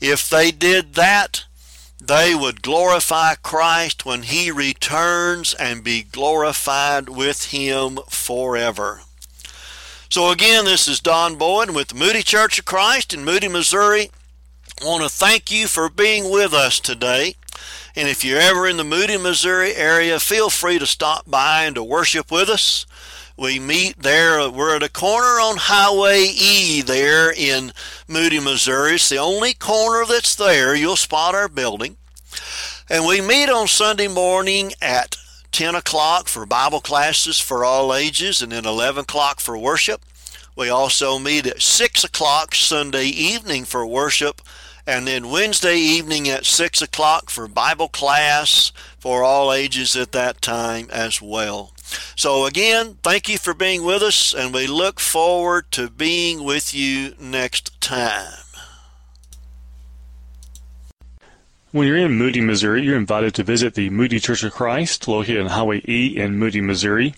If 0.00 0.28
they 0.28 0.50
did 0.50 0.94
that, 0.94 1.44
they 2.00 2.34
would 2.34 2.62
glorify 2.62 3.36
Christ 3.36 4.04
when 4.04 4.24
he 4.24 4.50
returns 4.50 5.54
and 5.54 5.84
be 5.84 6.02
glorified 6.02 7.08
with 7.08 7.52
him 7.52 8.00
forever. 8.08 9.02
So 10.12 10.32
again, 10.32 10.64
this 10.64 10.88
is 10.88 10.98
Don 10.98 11.36
Boyd 11.36 11.70
with 11.70 11.94
Moody 11.94 12.24
Church 12.24 12.58
of 12.58 12.64
Christ 12.64 13.14
in 13.14 13.24
Moody, 13.24 13.46
Missouri. 13.46 14.10
I 14.82 14.84
want 14.84 15.04
to 15.04 15.08
thank 15.08 15.52
you 15.52 15.68
for 15.68 15.88
being 15.88 16.32
with 16.32 16.52
us 16.52 16.80
today. 16.80 17.36
And 17.94 18.08
if 18.08 18.24
you're 18.24 18.40
ever 18.40 18.66
in 18.66 18.76
the 18.76 18.82
Moody, 18.82 19.16
Missouri 19.16 19.72
area, 19.76 20.18
feel 20.18 20.50
free 20.50 20.80
to 20.80 20.86
stop 20.86 21.30
by 21.30 21.62
and 21.62 21.76
to 21.76 21.84
worship 21.84 22.32
with 22.32 22.48
us. 22.48 22.86
We 23.36 23.60
meet 23.60 24.00
there. 24.00 24.50
We're 24.50 24.74
at 24.74 24.82
a 24.82 24.88
corner 24.88 25.38
on 25.40 25.58
Highway 25.58 26.24
E 26.24 26.82
there 26.82 27.32
in 27.32 27.72
Moody, 28.08 28.40
Missouri. 28.40 28.94
It's 28.94 29.08
the 29.08 29.18
only 29.18 29.54
corner 29.54 30.04
that's 30.04 30.34
there. 30.34 30.74
You'll 30.74 30.96
spot 30.96 31.36
our 31.36 31.48
building. 31.48 31.98
And 32.88 33.06
we 33.06 33.20
meet 33.20 33.48
on 33.48 33.68
Sunday 33.68 34.08
morning 34.08 34.72
at 34.82 35.14
10 35.52 35.74
o'clock 35.74 36.28
for 36.28 36.46
Bible 36.46 36.80
classes 36.80 37.40
for 37.40 37.64
all 37.64 37.94
ages 37.94 38.42
and 38.42 38.52
then 38.52 38.64
11 38.66 39.02
o'clock 39.02 39.40
for 39.40 39.56
worship. 39.56 40.02
We 40.56 40.68
also 40.68 41.18
meet 41.18 41.46
at 41.46 41.62
6 41.62 42.04
o'clock 42.04 42.54
Sunday 42.54 43.06
evening 43.06 43.64
for 43.64 43.86
worship 43.86 44.42
and 44.86 45.06
then 45.06 45.30
Wednesday 45.30 45.76
evening 45.76 46.28
at 46.28 46.46
6 46.46 46.82
o'clock 46.82 47.30
for 47.30 47.46
Bible 47.46 47.88
class 47.88 48.72
for 48.98 49.22
all 49.22 49.52
ages 49.52 49.96
at 49.96 50.12
that 50.12 50.42
time 50.42 50.88
as 50.90 51.22
well. 51.22 51.72
So, 52.16 52.44
again, 52.46 52.98
thank 53.02 53.28
you 53.28 53.38
for 53.38 53.54
being 53.54 53.82
with 53.82 54.02
us, 54.02 54.32
and 54.32 54.54
we 54.54 54.66
look 54.66 55.00
forward 55.00 55.70
to 55.72 55.90
being 55.90 56.44
with 56.44 56.72
you 56.74 57.14
next 57.18 57.80
time. 57.80 58.39
When 61.72 61.86
you're 61.86 61.98
in 61.98 62.18
Moody, 62.18 62.40
Missouri, 62.40 62.82
you're 62.82 62.96
invited 62.96 63.32
to 63.34 63.44
visit 63.44 63.74
the 63.74 63.90
Moody 63.90 64.18
Church 64.18 64.42
of 64.42 64.52
Christ, 64.52 65.06
located 65.06 65.42
on 65.42 65.46
Highway 65.46 65.80
E 65.86 66.16
in 66.16 66.36
Moody, 66.36 66.60
Missouri. 66.60 67.14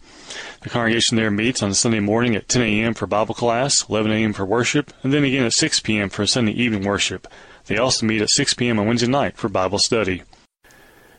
The 0.61 0.69
congregation 0.69 1.17
there 1.17 1.31
meets 1.31 1.63
on 1.63 1.73
Sunday 1.73 2.01
morning 2.01 2.37
at 2.37 2.51
10 2.51 2.61
a.m. 2.61 2.93
for 2.93 3.07
Bible 3.07 3.35
class, 3.35 3.89
11 3.89 4.13
a.m. 4.13 4.35
for 4.35 4.45
worship, 4.45 4.93
and 5.03 5.11
then 5.11 5.25
again 5.25 5.47
at 5.47 5.55
6 5.55 5.81
p.m. 5.81 6.11
for 6.11 6.27
Sunday 6.27 6.53
evening 6.53 6.85
worship. 6.85 7.27
They 7.65 7.79
also 7.79 8.05
meet 8.05 8.21
at 8.21 8.29
6 8.29 8.53
p.m. 8.53 8.79
on 8.79 8.87
Wednesday 8.87 9.07
night 9.07 9.39
for 9.39 9.49
Bible 9.49 9.79
study. 9.79 10.23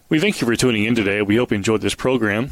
We 0.09 0.19
thank 0.19 0.39
you 0.39 0.45
for 0.45 0.55
tuning 0.55 0.84
in 0.84 0.93
today. 0.93 1.23
We 1.23 1.38
hope 1.38 1.49
you 1.49 1.55
enjoyed 1.55 1.81
this 1.81 1.95
program. 1.95 2.51